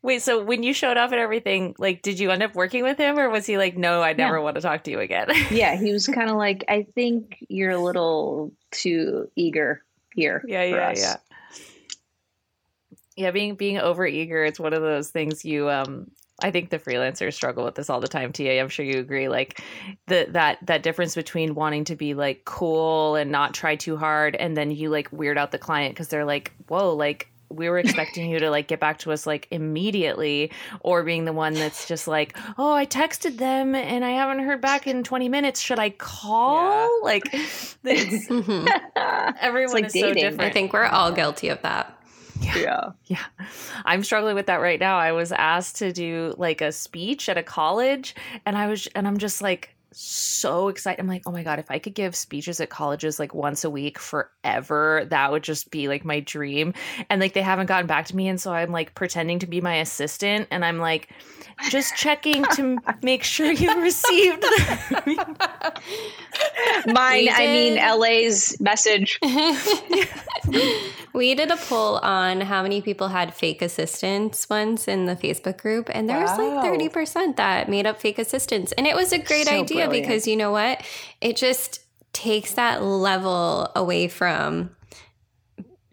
Wait, 0.07 0.23
so 0.23 0.41
when 0.41 0.63
you 0.63 0.73
showed 0.73 0.97
up 0.97 1.11
and 1.11 1.21
everything, 1.21 1.75
like, 1.79 2.01
did 2.01 2.21
you 2.21 2.31
end 2.31 2.41
up 2.41 2.55
working 2.55 2.85
with 2.85 2.97
him, 2.97 3.19
or 3.19 3.29
was 3.29 3.45
he 3.45 3.59
like, 3.59 3.77
"No, 3.77 4.03
I 4.03 4.13
never 4.13 4.37
yeah. 4.37 4.41
want 4.41 4.55
to 4.55 4.61
talk 4.61 4.85
to 4.85 4.91
you 4.93 5.01
again"? 5.01 5.27
yeah, 5.51 5.75
he 5.75 5.91
was 5.91 6.07
kind 6.07 6.31
of 6.31 6.37
like, 6.37 6.65
"I 6.69 6.87
think 6.95 7.45
you're 7.49 7.73
a 7.73 7.81
little 7.81 8.53
too 8.71 9.29
eager 9.35 9.83
here." 10.15 10.45
Yeah, 10.47 10.63
yeah, 10.63 10.91
us. 10.91 11.01
yeah. 11.01 11.17
Yeah, 13.17 13.31
being 13.33 13.57
being 13.57 13.79
over 13.79 14.07
eager, 14.07 14.45
it's 14.45 14.61
one 14.61 14.75
of 14.75 14.81
those 14.81 15.11
things 15.11 15.45
you 15.45 15.69
um 15.69 16.09
I 16.41 16.53
think 16.53 16.71
the 16.71 16.79
freelancers 16.79 17.35
struggle 17.35 17.65
with 17.65 17.75
this 17.75 17.91
all 17.91 17.99
the 17.99 18.07
time. 18.07 18.33
Tia, 18.33 18.63
I'm 18.63 18.69
sure 18.69 18.85
you 18.85 19.01
agree. 19.01 19.29
Like 19.29 19.61
the 20.07 20.29
that 20.31 20.65
that 20.67 20.85
difference 20.85 21.17
between 21.17 21.57
wanting 21.57 21.83
to 21.83 21.97
be 21.97 22.15
like 22.15 22.45
cool 22.45 23.17
and 23.17 23.33
not 23.33 23.55
try 23.55 23.75
too 23.75 23.97
hard, 23.97 24.37
and 24.37 24.57
then 24.57 24.71
you 24.71 24.89
like 24.89 25.11
weird 25.11 25.37
out 25.37 25.51
the 25.51 25.59
client 25.59 25.95
because 25.95 26.07
they're 26.07 26.25
like, 26.25 26.53
"Whoa, 26.69 26.95
like 26.95 27.29
we 27.49 27.69
were 27.69 27.79
expecting 27.79 28.31
you 28.31 28.39
to 28.39 28.51
like 28.51 28.69
get 28.69 28.81
back 28.81 28.99
to 28.99 29.13
us 29.13 29.27
like 29.27 29.49
immediately 29.51 30.51
or 30.81 31.03
being 31.03 31.25
the 31.25 31.33
one 31.33 31.55
that's 31.55 31.87
just 31.87 32.09
like 32.09 32.37
oh 32.59 32.73
i 32.73 32.85
texted 32.87 33.39
them 33.39 33.75
and 33.75 34.05
i 34.05 34.11
haven't 34.11 34.45
heard 34.45 34.61
back 34.61 34.87
in 34.87 35.03
20 35.03 35.29
minutes 35.29 35.61
should 35.61 35.79
i 35.79 35.91
call 35.91 37.01
yeah. 37.01 37.05
like 37.05 37.25
mm-hmm. 37.85 38.67
everyone 39.41 39.73
like 39.73 39.87
is 39.87 39.93
dating. 39.93 40.09
so 40.09 40.15
different 40.15 40.43
i 40.43 40.51
think 40.51 40.73
we're 40.73 40.85
all 40.85 41.13
guilty 41.13 41.49
of 41.49 41.61
that 41.63 41.93
yeah. 42.41 42.59
yeah. 42.59 42.91
Yeah. 43.07 43.47
I'm 43.85 44.03
struggling 44.03 44.35
with 44.35 44.47
that 44.47 44.61
right 44.61 44.79
now. 44.79 44.99
I 44.99 45.13
was 45.13 45.33
asked 45.33 45.77
to 45.77 45.93
do 45.93 46.35
like 46.37 46.61
a 46.61 46.73
speech 46.73 47.29
at 47.29 47.39
a 47.39 47.43
college 47.43 48.15
and 48.45 48.57
I 48.59 48.67
was 48.67 48.87
and 48.89 49.07
I'm 49.07 49.19
just 49.19 49.41
like 49.41 49.76
so 49.93 50.69
excited. 50.69 51.01
I'm 51.01 51.07
like, 51.07 51.23
oh 51.27 51.31
my 51.31 51.43
God, 51.43 51.59
if 51.59 51.71
I 51.71 51.79
could 51.79 51.95
give 51.95 52.15
speeches 52.15 52.61
at 52.61 52.71
colleges 52.71 53.19
like 53.19 53.35
once 53.35 53.65
a 53.65 53.71
week 53.71 53.99
forever, 53.99 55.07
that 55.11 55.33
would 55.33 55.43
just 55.43 55.71
be 55.71 55.89
like 55.89 56.05
my 56.05 56.21
dream. 56.21 56.75
And 57.09 57.21
like 57.21 57.33
they 57.33 57.43
haven't 57.43 57.67
gotten 57.67 57.87
back 57.87 58.07
to 58.07 58.17
me. 58.17 58.29
And 58.29 58.41
so 58.41 58.53
I'm 58.53 58.73
like 58.73 58.95
pretending 58.95 59.39
to 59.41 59.47
be 59.47 59.61
my 59.61 59.77
assistant 59.77 60.49
and 60.51 60.65
I'm 60.65 60.79
like, 60.79 61.09
just 61.71 61.97
checking 61.97 62.45
to 62.55 62.79
make 63.03 63.25
sure 63.25 63.51
you 63.51 63.81
received 63.83 64.43
mine. 66.87 67.29
I 67.31 67.47
mean, 67.47 67.77
LA's 67.77 68.61
message. 68.61 69.19
we 71.13 71.35
did 71.35 71.51
a 71.51 71.57
poll 71.57 71.97
on 71.99 72.41
how 72.43 72.63
many 72.63 72.81
people 72.83 73.09
had 73.09 73.35
fake 73.35 73.63
assistants 73.63 74.49
once 74.49 74.87
in 74.87 75.07
the 75.07 75.17
Facebook 75.17 75.59
group, 75.59 75.91
and 75.93 76.09
there 76.09 76.19
wow. 76.19 76.37
was 76.37 76.39
like 76.39 76.93
30% 76.93 77.37
that 77.37 77.69
made 77.69 77.87
up 77.87 78.01
fake 78.01 78.19
assistants. 78.19 78.73
And 78.73 78.87
it 78.87 78.95
was 78.95 79.13
a 79.13 79.19
great 79.19 79.47
so 79.47 79.53
idea 79.53 79.87
brilliant. 79.87 80.07
because 80.07 80.27
you 80.27 80.37
know 80.37 80.53
what? 80.53 80.83
It 81.21 81.37
just 81.37 81.81
takes 82.13 82.55
that 82.55 82.83
level 82.83 83.71
away 83.75 84.09
from 84.09 84.71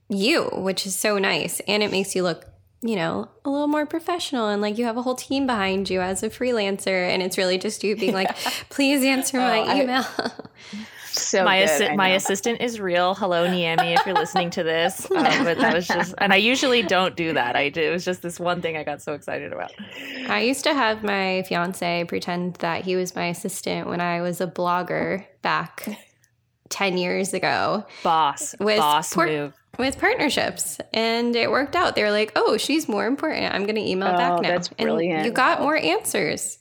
you, 0.09 0.43
which 0.53 0.85
is 0.85 0.95
so 0.95 1.17
nice. 1.17 1.59
And 1.67 1.83
it 1.83 1.91
makes 1.91 2.15
you 2.15 2.23
look 2.23 2.52
you 2.83 2.97
know, 2.97 3.29
a 3.45 3.49
little 3.49 3.67
more 3.67 3.85
professional 3.85 4.49
and 4.49 4.61
like 4.61 4.77
you 4.77 4.85
have 4.85 4.97
a 4.97 5.01
whole 5.01 5.15
team 5.15 5.47
behind 5.47 5.89
you 5.89 6.01
as 6.01 6.21
a 6.21 6.29
freelancer 6.29 7.07
and 7.09 7.23
it's 7.23 7.37
really 7.37 7.57
just 7.57 7.83
you 7.83 7.95
being 7.95 8.13
like, 8.13 8.35
please 8.69 9.03
answer 9.03 9.37
my 9.37 9.59
oh, 9.59 9.81
email. 9.81 10.05
I, 10.19 10.31
so 11.05 11.45
my 11.45 11.59
assi- 11.59 11.95
my 11.95 12.09
assistant 12.09 12.59
is 12.59 12.79
real. 12.79 13.13
Hello, 13.13 13.47
Niemi, 13.47 13.95
if 13.95 14.05
you're 14.05 14.15
listening 14.15 14.49
to 14.51 14.63
this. 14.63 15.05
Uh, 15.05 15.13
but 15.43 15.57
that 15.59 15.73
was 15.73 15.87
just, 15.87 16.15
and 16.17 16.33
I 16.33 16.37
usually 16.37 16.81
don't 16.81 17.15
do 17.15 17.33
that. 17.33 17.55
I 17.55 17.69
did, 17.69 17.85
it 17.85 17.91
was 17.91 18.03
just 18.03 18.21
this 18.21 18.39
one 18.39 18.61
thing 18.61 18.75
I 18.75 18.83
got 18.83 19.01
so 19.01 19.13
excited 19.13 19.53
about. 19.53 19.71
I 20.27 20.41
used 20.41 20.63
to 20.63 20.73
have 20.73 21.03
my 21.03 21.43
fiance 21.43 22.03
pretend 22.05 22.55
that 22.55 22.83
he 22.83 22.95
was 22.95 23.15
my 23.15 23.27
assistant 23.27 23.87
when 23.87 24.01
I 24.01 24.21
was 24.21 24.41
a 24.41 24.47
blogger 24.47 25.25
back 25.41 25.87
ten 26.69 26.97
years 26.97 27.33
ago. 27.33 27.85
Boss, 28.03 28.55
boss 28.59 29.13
por- 29.13 29.27
move 29.27 29.53
with 29.77 29.99
partnerships, 29.99 30.79
and 30.93 31.35
it 31.35 31.49
worked 31.49 31.75
out. 31.75 31.95
They 31.95 32.03
were 32.03 32.11
like, 32.11 32.31
"Oh, 32.35 32.57
she's 32.57 32.87
more 32.87 33.05
important. 33.05 33.53
I'm 33.53 33.63
going 33.63 33.75
to 33.75 33.81
email 33.81 34.09
oh, 34.09 34.17
back 34.17 34.41
now." 34.41 34.49
That's 34.49 34.69
brilliant. 34.69 35.17
And 35.17 35.25
you 35.25 35.31
got 35.31 35.61
more 35.61 35.77
answers. 35.77 36.59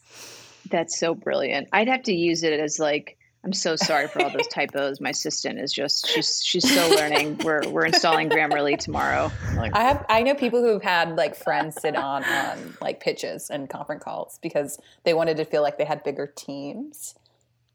That's 0.70 0.98
so 0.98 1.14
brilliant. 1.14 1.68
I'd 1.72 1.88
have 1.88 2.02
to 2.04 2.14
use 2.14 2.42
it 2.42 2.58
as 2.58 2.78
like 2.78 3.18
I'm 3.44 3.52
so 3.52 3.74
sorry 3.74 4.06
for 4.06 4.22
all 4.22 4.30
those 4.30 4.46
typos. 4.50 5.00
My 5.00 5.10
assistant 5.10 5.58
is 5.58 5.72
just 5.72 6.08
she's 6.08 6.42
she's 6.44 6.68
still 6.68 6.88
learning. 6.90 7.38
We're 7.44 7.68
we're 7.68 7.86
installing 7.86 8.28
Grammarly 8.28 8.78
tomorrow. 8.78 9.32
Like, 9.56 9.74
I 9.74 9.82
have 9.82 10.06
I 10.08 10.22
know 10.22 10.34
people 10.34 10.62
who've 10.62 10.82
had 10.82 11.16
like 11.16 11.34
friends 11.34 11.80
sit 11.80 11.96
on 11.96 12.24
on 12.24 12.76
like 12.80 13.00
pitches 13.00 13.50
and 13.50 13.68
conference 13.68 14.04
calls 14.04 14.38
because 14.42 14.78
they 15.04 15.12
wanted 15.12 15.36
to 15.38 15.44
feel 15.44 15.62
like 15.62 15.76
they 15.76 15.84
had 15.84 16.04
bigger 16.04 16.26
teams. 16.26 17.14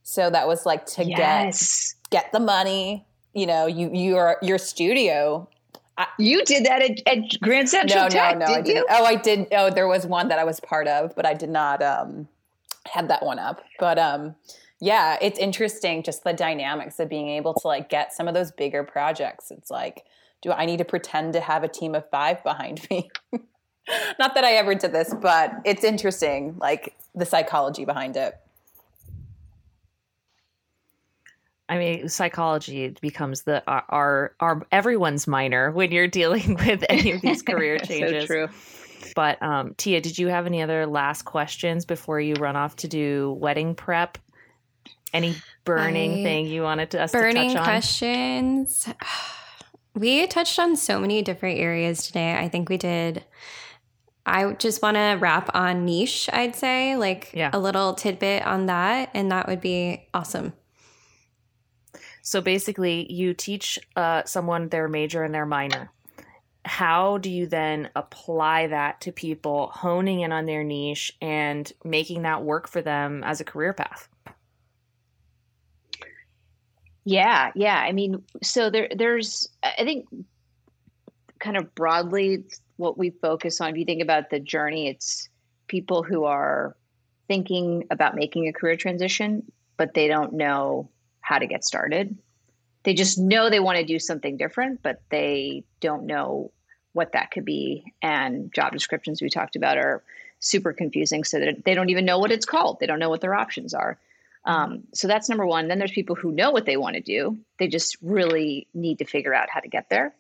So 0.04 0.30
that 0.30 0.48
was 0.48 0.66
like 0.66 0.86
to 0.88 1.04
yes. 1.04 1.96
get 2.10 2.24
get 2.24 2.32
the 2.32 2.40
money. 2.40 3.06
You 3.38 3.46
know, 3.46 3.68
you 3.68 3.92
your 3.94 4.38
your 4.42 4.58
studio. 4.58 5.48
I, 5.96 6.08
you 6.18 6.44
did 6.44 6.66
that 6.66 6.82
at, 6.82 7.08
at 7.08 7.40
Grand 7.40 7.70
Central 7.70 8.06
no, 8.06 8.10
Tech, 8.10 8.40
no, 8.40 8.48
no, 8.48 8.48
did 8.48 8.58
I 8.58 8.62
didn't. 8.62 8.86
Oh, 8.90 9.06
I 9.06 9.16
did. 9.16 9.48
Oh, 9.52 9.70
there 9.70 9.88
was 9.88 10.08
one 10.08 10.30
that 10.30 10.40
I 10.40 10.44
was 10.44 10.60
part 10.60 10.88
of, 10.88 11.16
but 11.16 11.24
I 11.24 11.36
did 11.36 11.52
not 11.52 11.84
um 11.84 12.28
had 12.92 13.10
that 13.10 13.24
one 13.24 13.38
up. 13.38 13.62
But 13.78 14.00
um 14.00 14.34
yeah, 14.80 15.20
it's 15.22 15.38
interesting 15.38 16.02
just 16.02 16.24
the 16.24 16.34
dynamics 16.34 17.00
of 17.00 17.10
being 17.10 17.30
able 17.30 17.54
to 17.54 17.68
like 17.68 17.90
get 17.90 18.12
some 18.12 18.28
of 18.28 18.34
those 18.34 18.52
bigger 18.52 18.84
projects. 18.84 19.52
It's 19.52 19.70
like, 19.70 20.06
do 20.42 20.52
I 20.52 20.66
need 20.66 20.78
to 20.78 20.86
pretend 20.86 21.34
to 21.34 21.40
have 21.40 21.64
a 21.64 21.68
team 21.68 21.94
of 21.94 22.10
five 22.10 22.44
behind 22.44 22.88
me? 22.90 23.12
Not 24.18 24.34
that 24.34 24.46
I 24.46 24.54
ever 24.54 24.74
did 24.74 24.94
this, 24.94 25.14
but 25.14 25.52
it's 25.64 25.84
interesting, 25.84 26.58
like 26.58 26.96
the 27.14 27.26
psychology 27.26 27.86
behind 27.86 28.18
it. 28.18 28.36
I 31.70 31.78
mean, 31.78 32.10
psychology 32.10 32.96
becomes 33.02 33.44
the 33.44 33.64
our 33.68 34.34
our 34.40 34.66
everyone's 34.72 35.28
minor 35.28 35.72
when 35.72 35.92
you're 35.92 36.08
dealing 36.08 36.56
with 36.66 36.86
any 36.90 37.12
of 37.12 37.22
these 37.22 37.42
career 37.42 37.78
changes. 37.84 38.24
so 38.24 38.28
true. 38.28 38.48
But 39.16 39.42
um, 39.42 39.74
Tia, 39.78 40.02
did 40.02 40.18
you 40.18 40.28
have 40.28 40.46
any 40.46 40.62
other 40.62 40.86
last 40.86 41.24
questions 41.24 41.86
before 41.86 42.20
you 42.20 42.36
run 42.36 42.56
off 42.56 42.76
to 42.78 42.88
do 42.88 43.36
wedding 43.40 43.76
prep? 43.76 44.18
Any 45.14 45.36
burning 45.64 46.20
I, 46.20 46.24
thing 46.24 46.46
you 46.48 46.64
wanted 46.64 46.92
to 46.92 47.04
us 47.04 47.12
burning 47.12 47.50
to 47.50 47.56
touch 47.56 47.58
on? 47.58 47.66
questions. 47.66 48.90
We 49.96 50.28
touched 50.28 50.60
on 50.60 50.76
so 50.76 51.00
many 51.00 51.24
different 51.24 51.58
areas 51.58 52.06
today. 52.06 52.38
I 52.38 52.50
think 52.50 52.70
we 52.70 52.78
did. 52.78 53.26
I 54.28 54.52
just 54.54 54.84
want 54.84 54.94
to 54.94 55.18
wrap 55.20 55.50
on 55.56 55.86
niche, 55.86 56.30
I'd 56.32 56.56
say, 56.56 56.96
like 56.96 57.32
yeah. 57.34 57.50
a 57.52 57.58
little 57.58 57.96
tidbit 57.96 58.46
on 58.46 58.68
that, 58.68 59.10
and 59.16 59.32
that 59.32 59.48
would 59.48 59.60
be 59.60 60.08
awesome. 60.14 60.54
So 62.28 62.42
basically, 62.42 63.10
you 63.10 63.34
teach 63.34 63.80
uh, 63.96 64.24
someone 64.26 64.68
their 64.68 64.90
major 64.90 65.24
and 65.24 65.34
their 65.34 65.46
minor. 65.46 65.94
How 66.66 67.20
do 67.20 67.30
you 67.30 67.48
then 67.48 67.90
apply 67.96 68.68
that 68.68 69.00
to 69.00 69.14
people 69.14 69.68
honing 69.68 70.20
in 70.20 70.34
on 70.34 70.46
their 70.46 70.66
niche 70.66 71.14
and 71.22 71.72
making 71.86 72.24
that 72.24 72.44
work 72.44 72.68
for 72.68 72.82
them 72.82 73.24
as 73.24 73.40
a 73.40 73.46
career 73.46 73.72
path? 73.72 74.10
Yeah, 77.06 77.54
yeah. 77.56 77.78
I 77.78 77.94
mean, 77.94 78.22
so 78.44 78.70
there 78.70 78.90
there's 78.94 79.48
I 79.64 79.86
think 79.86 80.10
kind 81.40 81.56
of 81.56 81.74
broadly 81.76 82.44
what 82.76 82.98
we 82.98 83.12
focus 83.12 83.62
on 83.62 83.70
if 83.70 83.78
you 83.78 83.86
think 83.86 84.02
about 84.02 84.32
the 84.32 84.42
journey, 84.42 84.90
it's 84.90 85.30
people 85.70 86.04
who 86.04 86.26
are 86.26 86.76
thinking 87.30 87.86
about 87.90 88.16
making 88.16 88.50
a 88.50 88.52
career 88.52 88.76
transition, 88.76 89.50
but 89.78 89.94
they 89.94 90.10
don't 90.10 90.34
know 90.34 90.90
how 91.28 91.40
to 91.40 91.46
get 91.46 91.66
started. 91.66 92.18
They 92.84 92.94
just 92.94 93.18
know 93.18 93.50
they 93.50 93.60
want 93.60 93.78
to 93.80 93.84
do 93.84 94.00
something 94.00 94.38
different, 94.38 94.82
but 94.82 95.02
they 95.10 95.66
don't 95.82 96.06
know 96.06 96.52
what 96.94 97.12
that 97.12 97.32
could 97.32 97.44
be. 97.44 97.94
And 98.02 98.54
job 98.54 98.72
descriptions 98.72 99.22
we 99.22 99.30
talked 99.30 99.58
about 99.58 99.78
are 99.78 100.04
super 100.40 100.72
confusing 100.72 101.26
so 101.26 101.40
that 101.40 101.66
they 101.66 101.74
don't 101.74 101.90
even 101.90 102.06
know 102.06 102.20
what 102.20 102.32
it's 102.32 102.46
called. 102.46 102.80
They 102.80 102.86
don't 102.86 103.00
know 103.00 103.10
what 103.10 103.20
their 103.20 103.36
options 103.36 103.74
are. 103.74 104.00
Um, 104.46 104.84
so 104.94 105.10
that's 105.10 105.28
number 105.28 105.46
one. 105.46 105.68
Then 105.68 105.80
there's 105.80 105.92
people 105.92 106.16
who 106.16 106.32
know 106.32 106.52
what 106.52 106.66
they 106.66 106.78
want 106.78 106.96
to 106.96 107.02
do. 107.02 107.38
They 107.60 107.68
just 107.68 107.98
really 108.02 108.68
need 108.74 109.00
to 109.00 109.06
figure 109.06 109.34
out 109.34 109.50
how 109.50 109.60
to 109.60 109.68
get 109.68 109.90
there. 109.90 110.16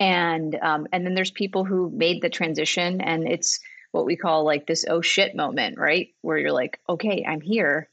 And 0.00 0.54
um, 0.62 0.86
and 0.90 1.04
then 1.04 1.14
there's 1.14 1.30
people 1.30 1.64
who 1.64 1.90
made 1.90 2.22
the 2.22 2.30
transition, 2.30 3.02
and 3.02 3.28
it's 3.28 3.60
what 3.90 4.06
we 4.06 4.16
call 4.16 4.44
like 4.44 4.66
this 4.66 4.86
oh 4.88 5.02
shit 5.02 5.36
moment, 5.36 5.78
right? 5.78 6.08
Where 6.22 6.38
you're 6.38 6.50
like, 6.50 6.80
okay, 6.88 7.26
I'm 7.28 7.42
here, 7.42 7.90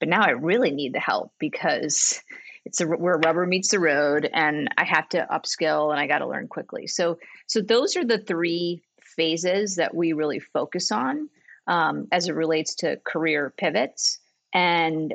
but 0.00 0.08
now 0.08 0.22
I 0.22 0.30
really 0.30 0.70
need 0.70 0.94
the 0.94 1.00
help 1.00 1.32
because 1.38 2.20
it's 2.64 2.80
a, 2.80 2.86
where 2.86 3.18
rubber 3.18 3.46
meets 3.46 3.70
the 3.70 3.80
road, 3.80 4.28
and 4.32 4.68
I 4.76 4.84
have 4.84 5.08
to 5.10 5.26
upskill 5.30 5.90
and 5.90 6.00
I 6.00 6.06
got 6.06 6.18
to 6.18 6.28
learn 6.28 6.48
quickly. 6.48 6.86
So 6.86 7.18
so 7.46 7.60
those 7.60 7.96
are 7.96 8.04
the 8.04 8.18
three 8.18 8.82
phases 9.16 9.76
that 9.76 9.94
we 9.94 10.12
really 10.12 10.40
focus 10.40 10.90
on 10.90 11.28
um, 11.66 12.08
as 12.12 12.28
it 12.28 12.34
relates 12.34 12.74
to 12.76 13.00
career 13.04 13.52
pivots. 13.56 14.18
And, 14.52 15.14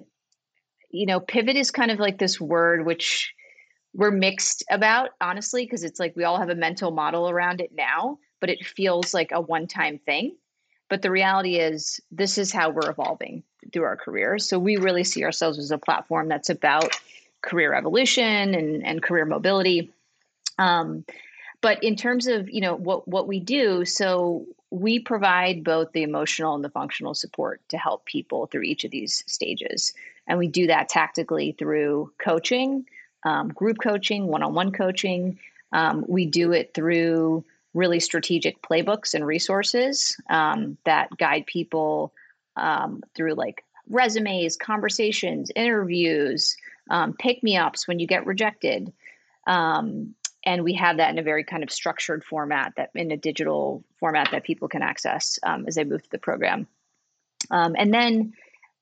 you 0.91 1.05
know, 1.05 1.19
pivot 1.19 1.55
is 1.55 1.71
kind 1.71 1.91
of 1.91 1.99
like 1.99 2.17
this 2.17 2.39
word 2.39 2.85
which 2.85 3.33
we're 3.93 4.11
mixed 4.11 4.63
about, 4.69 5.09
honestly, 5.19 5.65
because 5.65 5.83
it's 5.83 5.99
like 5.99 6.15
we 6.15 6.23
all 6.23 6.39
have 6.39 6.49
a 6.49 6.55
mental 6.55 6.91
model 6.91 7.29
around 7.29 7.61
it 7.61 7.71
now, 7.73 8.19
but 8.39 8.49
it 8.49 8.65
feels 8.65 9.13
like 9.13 9.31
a 9.31 9.41
one 9.41 9.67
time 9.67 9.99
thing. 9.99 10.35
But 10.89 11.01
the 11.01 11.11
reality 11.11 11.57
is, 11.57 11.99
this 12.11 12.37
is 12.37 12.51
how 12.51 12.69
we're 12.71 12.89
evolving 12.89 13.43
through 13.69 13.83
our 13.83 13.97
careers. 13.97 14.47
So 14.47 14.59
we 14.59 14.77
really 14.77 15.03
see 15.03 15.23
ourselves 15.23 15.57
as 15.59 15.71
a 15.71 15.77
platform 15.77 16.27
that's 16.27 16.49
about 16.49 16.95
career 17.41 17.73
evolution 17.73 18.53
and, 18.55 18.85
and 18.85 19.01
career 19.01 19.25
mobility. 19.25 19.91
Um, 20.57 21.05
but 21.61 21.83
in 21.83 21.95
terms 21.95 22.27
of 22.27 22.49
you 22.49 22.61
know 22.61 22.75
what 22.75 23.07
what 23.07 23.27
we 23.27 23.39
do, 23.39 23.85
so 23.85 24.45
we 24.71 24.99
provide 24.99 25.63
both 25.63 25.91
the 25.91 26.03
emotional 26.03 26.55
and 26.55 26.63
the 26.63 26.69
functional 26.69 27.15
support 27.15 27.61
to 27.69 27.77
help 27.77 28.05
people 28.05 28.45
through 28.45 28.61
each 28.61 28.83
of 28.83 28.91
these 28.91 29.23
stages. 29.27 29.93
And 30.27 30.37
we 30.37 30.47
do 30.47 30.67
that 30.67 30.89
tactically 30.89 31.53
through 31.53 32.11
coaching, 32.19 32.85
um, 33.23 33.49
group 33.49 33.77
coaching, 33.81 34.27
one 34.27 34.43
on 34.43 34.53
one 34.53 34.71
coaching. 34.71 35.39
Um, 35.71 36.05
we 36.07 36.25
do 36.25 36.51
it 36.51 36.73
through 36.73 37.43
really 37.73 37.99
strategic 37.99 38.61
playbooks 38.61 39.13
and 39.13 39.25
resources 39.25 40.17
um, 40.29 40.77
that 40.85 41.15
guide 41.17 41.45
people 41.45 42.13
um, 42.55 43.01
through 43.15 43.33
like 43.33 43.63
resumes, 43.89 44.55
conversations, 44.55 45.51
interviews, 45.55 46.55
um, 46.89 47.13
pick 47.13 47.43
me 47.43 47.57
ups 47.57 47.87
when 47.87 47.99
you 47.99 48.07
get 48.07 48.25
rejected. 48.25 48.91
Um, 49.47 50.15
and 50.45 50.63
we 50.63 50.73
have 50.73 50.97
that 50.97 51.09
in 51.11 51.19
a 51.19 51.23
very 51.23 51.43
kind 51.43 51.63
of 51.63 51.71
structured 51.71 52.23
format 52.23 52.73
that 52.77 52.91
in 52.95 53.11
a 53.11 53.17
digital 53.17 53.83
format 53.99 54.29
that 54.31 54.43
people 54.43 54.67
can 54.67 54.81
access 54.81 55.37
um, 55.43 55.65
as 55.67 55.75
they 55.75 55.83
move 55.83 56.01
through 56.01 56.09
the 56.11 56.17
program 56.19 56.67
um, 57.51 57.75
and 57.77 57.93
then 57.93 58.33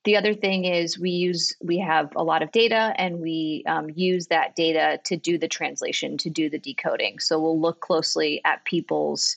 the 0.04 0.16
other 0.16 0.34
thing 0.34 0.64
is 0.64 0.98
we 0.98 1.10
use 1.10 1.54
we 1.62 1.78
have 1.78 2.10
a 2.16 2.22
lot 2.22 2.42
of 2.42 2.52
data 2.52 2.94
and 2.96 3.20
we 3.20 3.64
um, 3.66 3.88
use 3.94 4.28
that 4.28 4.54
data 4.54 4.98
to 5.04 5.16
do 5.16 5.36
the 5.36 5.48
translation 5.48 6.16
to 6.16 6.30
do 6.30 6.48
the 6.48 6.58
decoding 6.58 7.18
so 7.18 7.40
we'll 7.40 7.60
look 7.60 7.80
closely 7.80 8.40
at 8.44 8.64
people's 8.64 9.36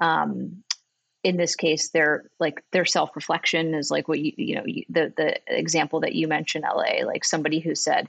um, 0.00 0.62
in 1.24 1.36
this 1.36 1.54
case 1.54 1.90
their 1.90 2.24
like 2.40 2.64
their 2.72 2.84
self-reflection 2.84 3.74
is 3.74 3.90
like 3.90 4.08
what 4.08 4.18
you 4.18 4.32
you 4.36 4.54
know 4.54 4.64
you, 4.66 4.84
the 4.88 5.12
the 5.16 5.38
example 5.46 6.00
that 6.00 6.14
you 6.14 6.26
mentioned 6.26 6.64
la 6.64 7.06
like 7.06 7.24
somebody 7.24 7.60
who 7.60 7.74
said 7.74 8.08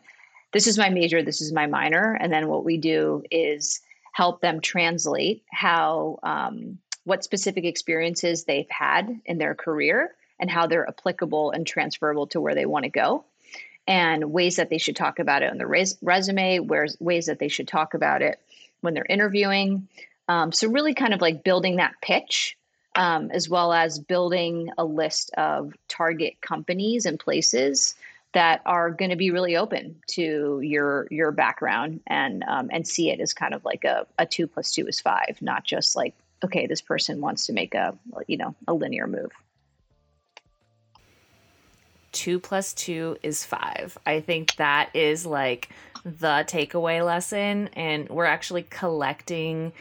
this 0.54 0.68
is 0.68 0.78
my 0.78 0.90
major, 0.90 1.22
this 1.22 1.42
is 1.42 1.52
my 1.52 1.66
minor. 1.66 2.14
And 2.14 2.32
then 2.32 2.48
what 2.48 2.64
we 2.64 2.78
do 2.78 3.24
is 3.30 3.82
help 4.14 4.40
them 4.40 4.62
translate 4.62 5.44
how, 5.52 6.20
um, 6.24 6.78
what 7.04 7.24
specific 7.24 7.66
experiences 7.66 8.46
they've 8.46 8.70
had 8.70 9.20
in 9.26 9.40
their 9.40 9.56
career 9.56 10.16
and 10.40 10.50
how 10.50 10.68
they're 10.68 10.88
applicable 10.88 11.52
and 11.52 11.68
transferable 11.68 12.28
to 12.28 12.40
where 12.40 12.56
they 12.56 12.68
want 12.68 12.84
to 12.84 12.90
go 12.90 13.26
and 13.88 14.32
ways 14.32 14.56
that 14.56 14.70
they 14.70 14.78
should 14.78 14.96
talk 14.96 15.20
about 15.20 15.42
it 15.42 15.52
on 15.52 15.58
the 15.58 15.68
res- 15.68 15.98
resume, 16.02 16.60
where's 16.60 16.96
ways 17.02 17.26
that 17.26 17.40
they 17.40 17.50
should 17.50 17.68
talk 17.68 17.94
about 17.94 18.22
it 18.22 18.40
when 18.80 18.94
they're 18.94 19.06
interviewing. 19.10 19.90
Um, 20.30 20.54
so 20.54 20.70
really 20.70 20.94
kind 20.94 21.14
of 21.14 21.20
like 21.20 21.44
building 21.44 21.78
that 21.78 21.96
pitch 22.02 22.58
um, 22.96 23.32
as 23.32 23.50
well 23.50 23.74
as 23.74 24.00
building 24.00 24.70
a 24.78 24.86
list 24.86 25.32
of 25.36 25.74
target 25.88 26.40
companies 26.42 27.06
and 27.06 27.20
places 27.20 27.96
that 28.34 28.62
are 28.66 28.90
going 28.92 29.12
to 29.12 29.16
be 29.16 29.32
really 29.32 29.56
open 29.56 29.96
to 30.08 30.60
your 30.62 31.08
your 31.12 31.32
background 31.32 32.02
and 32.08 32.44
um, 32.48 32.70
and 32.72 32.88
see 32.88 33.10
it 33.10 33.20
as 33.20 33.34
kind 33.34 33.54
of 33.54 33.64
like 33.64 33.84
a, 33.84 34.06
a 34.18 34.26
two 34.26 34.48
plus 34.48 34.72
two 34.72 34.88
is 34.88 35.00
five, 35.00 35.38
not 35.42 35.64
just 35.64 35.96
like 35.96 36.14
okay, 36.44 36.68
this 36.68 36.82
person 36.82 37.22
wants 37.22 37.46
to 37.46 37.54
make 37.54 37.74
a 37.74 37.98
you 38.28 38.38
know 38.38 38.56
a 38.68 38.74
linear 38.74 39.08
move. 39.08 39.32
Two 42.12 42.40
plus 42.40 42.74
two 42.74 43.18
is 43.24 43.44
five. 43.46 43.98
I 44.06 44.20
think 44.20 44.56
that 44.58 44.90
is 44.94 45.26
like 45.26 45.70
the 46.04 46.44
takeaway 46.48 47.04
lesson, 47.04 47.70
and 47.74 48.10
we're 48.10 48.26
actually 48.26 48.64
collecting 48.64 49.74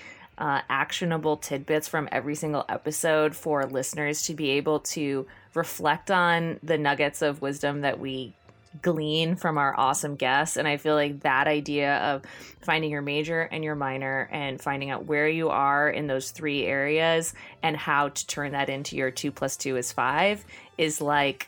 uh, 0.43 0.61
actionable 0.68 1.36
tidbits 1.36 1.86
from 1.86 2.09
every 2.11 2.34
single 2.34 2.64
episode 2.68 3.36
for 3.36 3.64
listeners 3.64 4.22
to 4.22 4.34
be 4.34 4.51
able 4.51 4.80
to 4.80 5.24
reflect 5.55 6.11
on 6.11 6.59
the 6.64 6.76
nuggets 6.76 7.22
of 7.22 7.40
wisdom 7.40 7.82
that 7.82 8.01
we 8.01 8.34
glean 8.80 9.36
from 9.36 9.57
our 9.57 9.78
awesome 9.78 10.16
guests. 10.16 10.57
And 10.57 10.66
I 10.66 10.78
feel 10.78 10.97
like 10.97 11.20
that 11.20 11.47
idea 11.47 11.97
of 11.99 12.22
finding 12.61 12.90
your 12.90 13.03
major 13.03 13.43
and 13.43 13.62
your 13.62 13.76
minor 13.76 14.28
and 14.32 14.61
finding 14.61 14.90
out 14.90 15.05
where 15.05 15.28
you 15.28 15.49
are 15.51 15.88
in 15.88 16.09
those 16.09 16.32
three 16.32 16.66
areas 16.66 17.34
and 17.62 17.76
how 17.76 18.09
to 18.09 18.26
turn 18.26 18.51
that 18.51 18.68
into 18.68 18.97
your 18.97 19.12
two 19.12 19.30
plus 19.30 19.57
two 19.57 19.76
is 19.76 19.93
five 19.93 20.45
is 20.76 21.01
like 21.01 21.47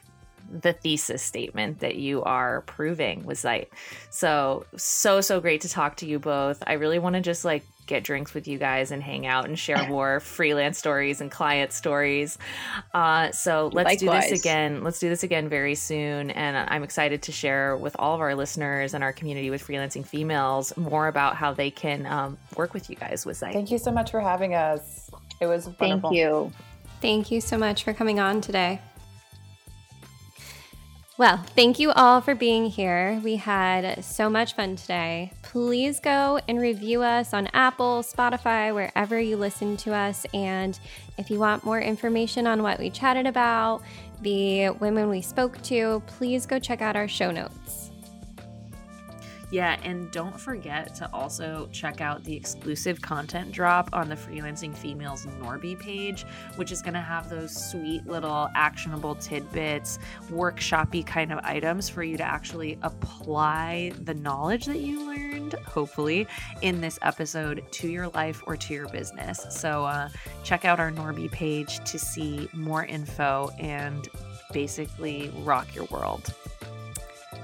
the 0.60 0.72
thesis 0.72 1.22
statement 1.22 1.80
that 1.80 1.96
you 1.96 2.22
are 2.22 2.60
proving 2.60 3.24
was 3.24 3.42
like 3.42 3.74
so 4.10 4.66
so 4.76 5.22
so 5.22 5.40
great 5.40 5.62
to 5.62 5.70
talk 5.70 5.96
to 5.96 6.06
you 6.06 6.18
both 6.18 6.62
i 6.66 6.74
really 6.74 6.98
want 6.98 7.14
to 7.14 7.22
just 7.22 7.46
like 7.46 7.64
get 7.86 8.04
drinks 8.04 8.34
with 8.34 8.48
you 8.48 8.58
guys 8.58 8.90
and 8.90 9.02
hang 9.02 9.26
out 9.26 9.46
and 9.46 9.58
share 9.58 9.86
more 9.88 10.20
freelance 10.20 10.78
stories 10.78 11.20
and 11.20 11.30
client 11.30 11.72
stories. 11.72 12.38
Uh, 12.92 13.30
so 13.32 13.70
let's 13.72 14.02
Likewise. 14.02 14.24
do 14.24 14.30
this 14.30 14.40
again. 14.40 14.82
Let's 14.84 14.98
do 14.98 15.08
this 15.08 15.22
again 15.22 15.48
very 15.48 15.74
soon. 15.74 16.30
And 16.30 16.56
I'm 16.56 16.82
excited 16.82 17.22
to 17.22 17.32
share 17.32 17.76
with 17.76 17.96
all 17.98 18.14
of 18.14 18.20
our 18.20 18.34
listeners 18.34 18.94
and 18.94 19.04
our 19.04 19.12
community 19.12 19.50
with 19.50 19.66
freelancing 19.66 20.06
females 20.06 20.76
more 20.76 21.08
about 21.08 21.36
how 21.36 21.52
they 21.52 21.70
can 21.70 22.06
um, 22.06 22.38
work 22.56 22.74
with 22.74 22.88
you 22.88 22.96
guys 22.96 23.26
with 23.26 23.36
Zeit. 23.36 23.52
Thank 23.52 23.70
you 23.70 23.78
so 23.78 23.90
much 23.90 24.10
for 24.10 24.20
having 24.20 24.54
us. 24.54 25.10
It 25.40 25.46
was 25.46 25.66
wonderful. 25.66 26.10
Thank 26.10 26.14
you. 26.14 26.52
Thank 27.00 27.30
you 27.30 27.40
so 27.40 27.58
much 27.58 27.84
for 27.84 27.92
coming 27.92 28.18
on 28.18 28.40
today. 28.40 28.80
Well, 31.16 31.36
thank 31.54 31.78
you 31.78 31.92
all 31.92 32.20
for 32.20 32.34
being 32.34 32.66
here. 32.66 33.20
We 33.22 33.36
had 33.36 34.04
so 34.04 34.28
much 34.28 34.54
fun 34.56 34.74
today. 34.74 35.30
Please 35.42 36.00
go 36.00 36.40
and 36.48 36.58
review 36.58 37.04
us 37.04 37.32
on 37.32 37.46
Apple, 37.52 38.02
Spotify, 38.02 38.74
wherever 38.74 39.20
you 39.20 39.36
listen 39.36 39.76
to 39.76 39.94
us. 39.94 40.26
And 40.34 40.76
if 41.16 41.30
you 41.30 41.38
want 41.38 41.64
more 41.64 41.80
information 41.80 42.48
on 42.48 42.64
what 42.64 42.80
we 42.80 42.90
chatted 42.90 43.28
about, 43.28 43.80
the 44.22 44.70
women 44.70 45.08
we 45.08 45.22
spoke 45.22 45.62
to, 45.62 46.02
please 46.08 46.46
go 46.46 46.58
check 46.58 46.82
out 46.82 46.96
our 46.96 47.06
show 47.06 47.30
notes. 47.30 47.83
Yeah, 49.54 49.78
and 49.84 50.10
don't 50.10 50.40
forget 50.40 50.96
to 50.96 51.08
also 51.14 51.68
check 51.70 52.00
out 52.00 52.24
the 52.24 52.34
exclusive 52.34 53.00
content 53.00 53.52
drop 53.52 53.88
on 53.92 54.08
the 54.08 54.16
Freelancing 54.16 54.76
Females 54.76 55.26
Norby 55.40 55.78
page, 55.78 56.26
which 56.56 56.72
is 56.72 56.82
going 56.82 56.94
to 56.94 57.00
have 57.00 57.30
those 57.30 57.70
sweet 57.70 58.04
little 58.04 58.48
actionable 58.56 59.14
tidbits, 59.14 60.00
workshoppy 60.28 61.06
kind 61.06 61.32
of 61.32 61.38
items 61.44 61.88
for 61.88 62.02
you 62.02 62.16
to 62.16 62.24
actually 62.24 62.80
apply 62.82 63.92
the 64.02 64.14
knowledge 64.14 64.64
that 64.64 64.80
you 64.80 65.06
learned, 65.06 65.52
hopefully, 65.52 66.26
in 66.62 66.80
this 66.80 66.98
episode 67.02 67.62
to 67.70 67.86
your 67.86 68.08
life 68.08 68.42
or 68.48 68.56
to 68.56 68.74
your 68.74 68.88
business. 68.88 69.46
So 69.50 69.84
uh, 69.84 70.08
check 70.42 70.64
out 70.64 70.80
our 70.80 70.90
Norby 70.90 71.30
page 71.30 71.78
to 71.92 71.96
see 71.96 72.48
more 72.52 72.86
info 72.86 73.52
and 73.60 74.08
basically 74.52 75.32
rock 75.44 75.72
your 75.76 75.84
world. 75.92 76.34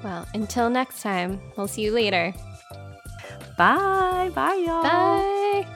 Well, 0.02 0.26
until 0.34 0.70
next 0.70 1.02
time, 1.02 1.40
we'll 1.56 1.68
see 1.68 1.82
you 1.82 1.92
later. 1.92 2.32
Bye. 3.56 4.30
Bye, 4.34 4.64
y'all. 4.66 4.82
Bye. 4.82 5.66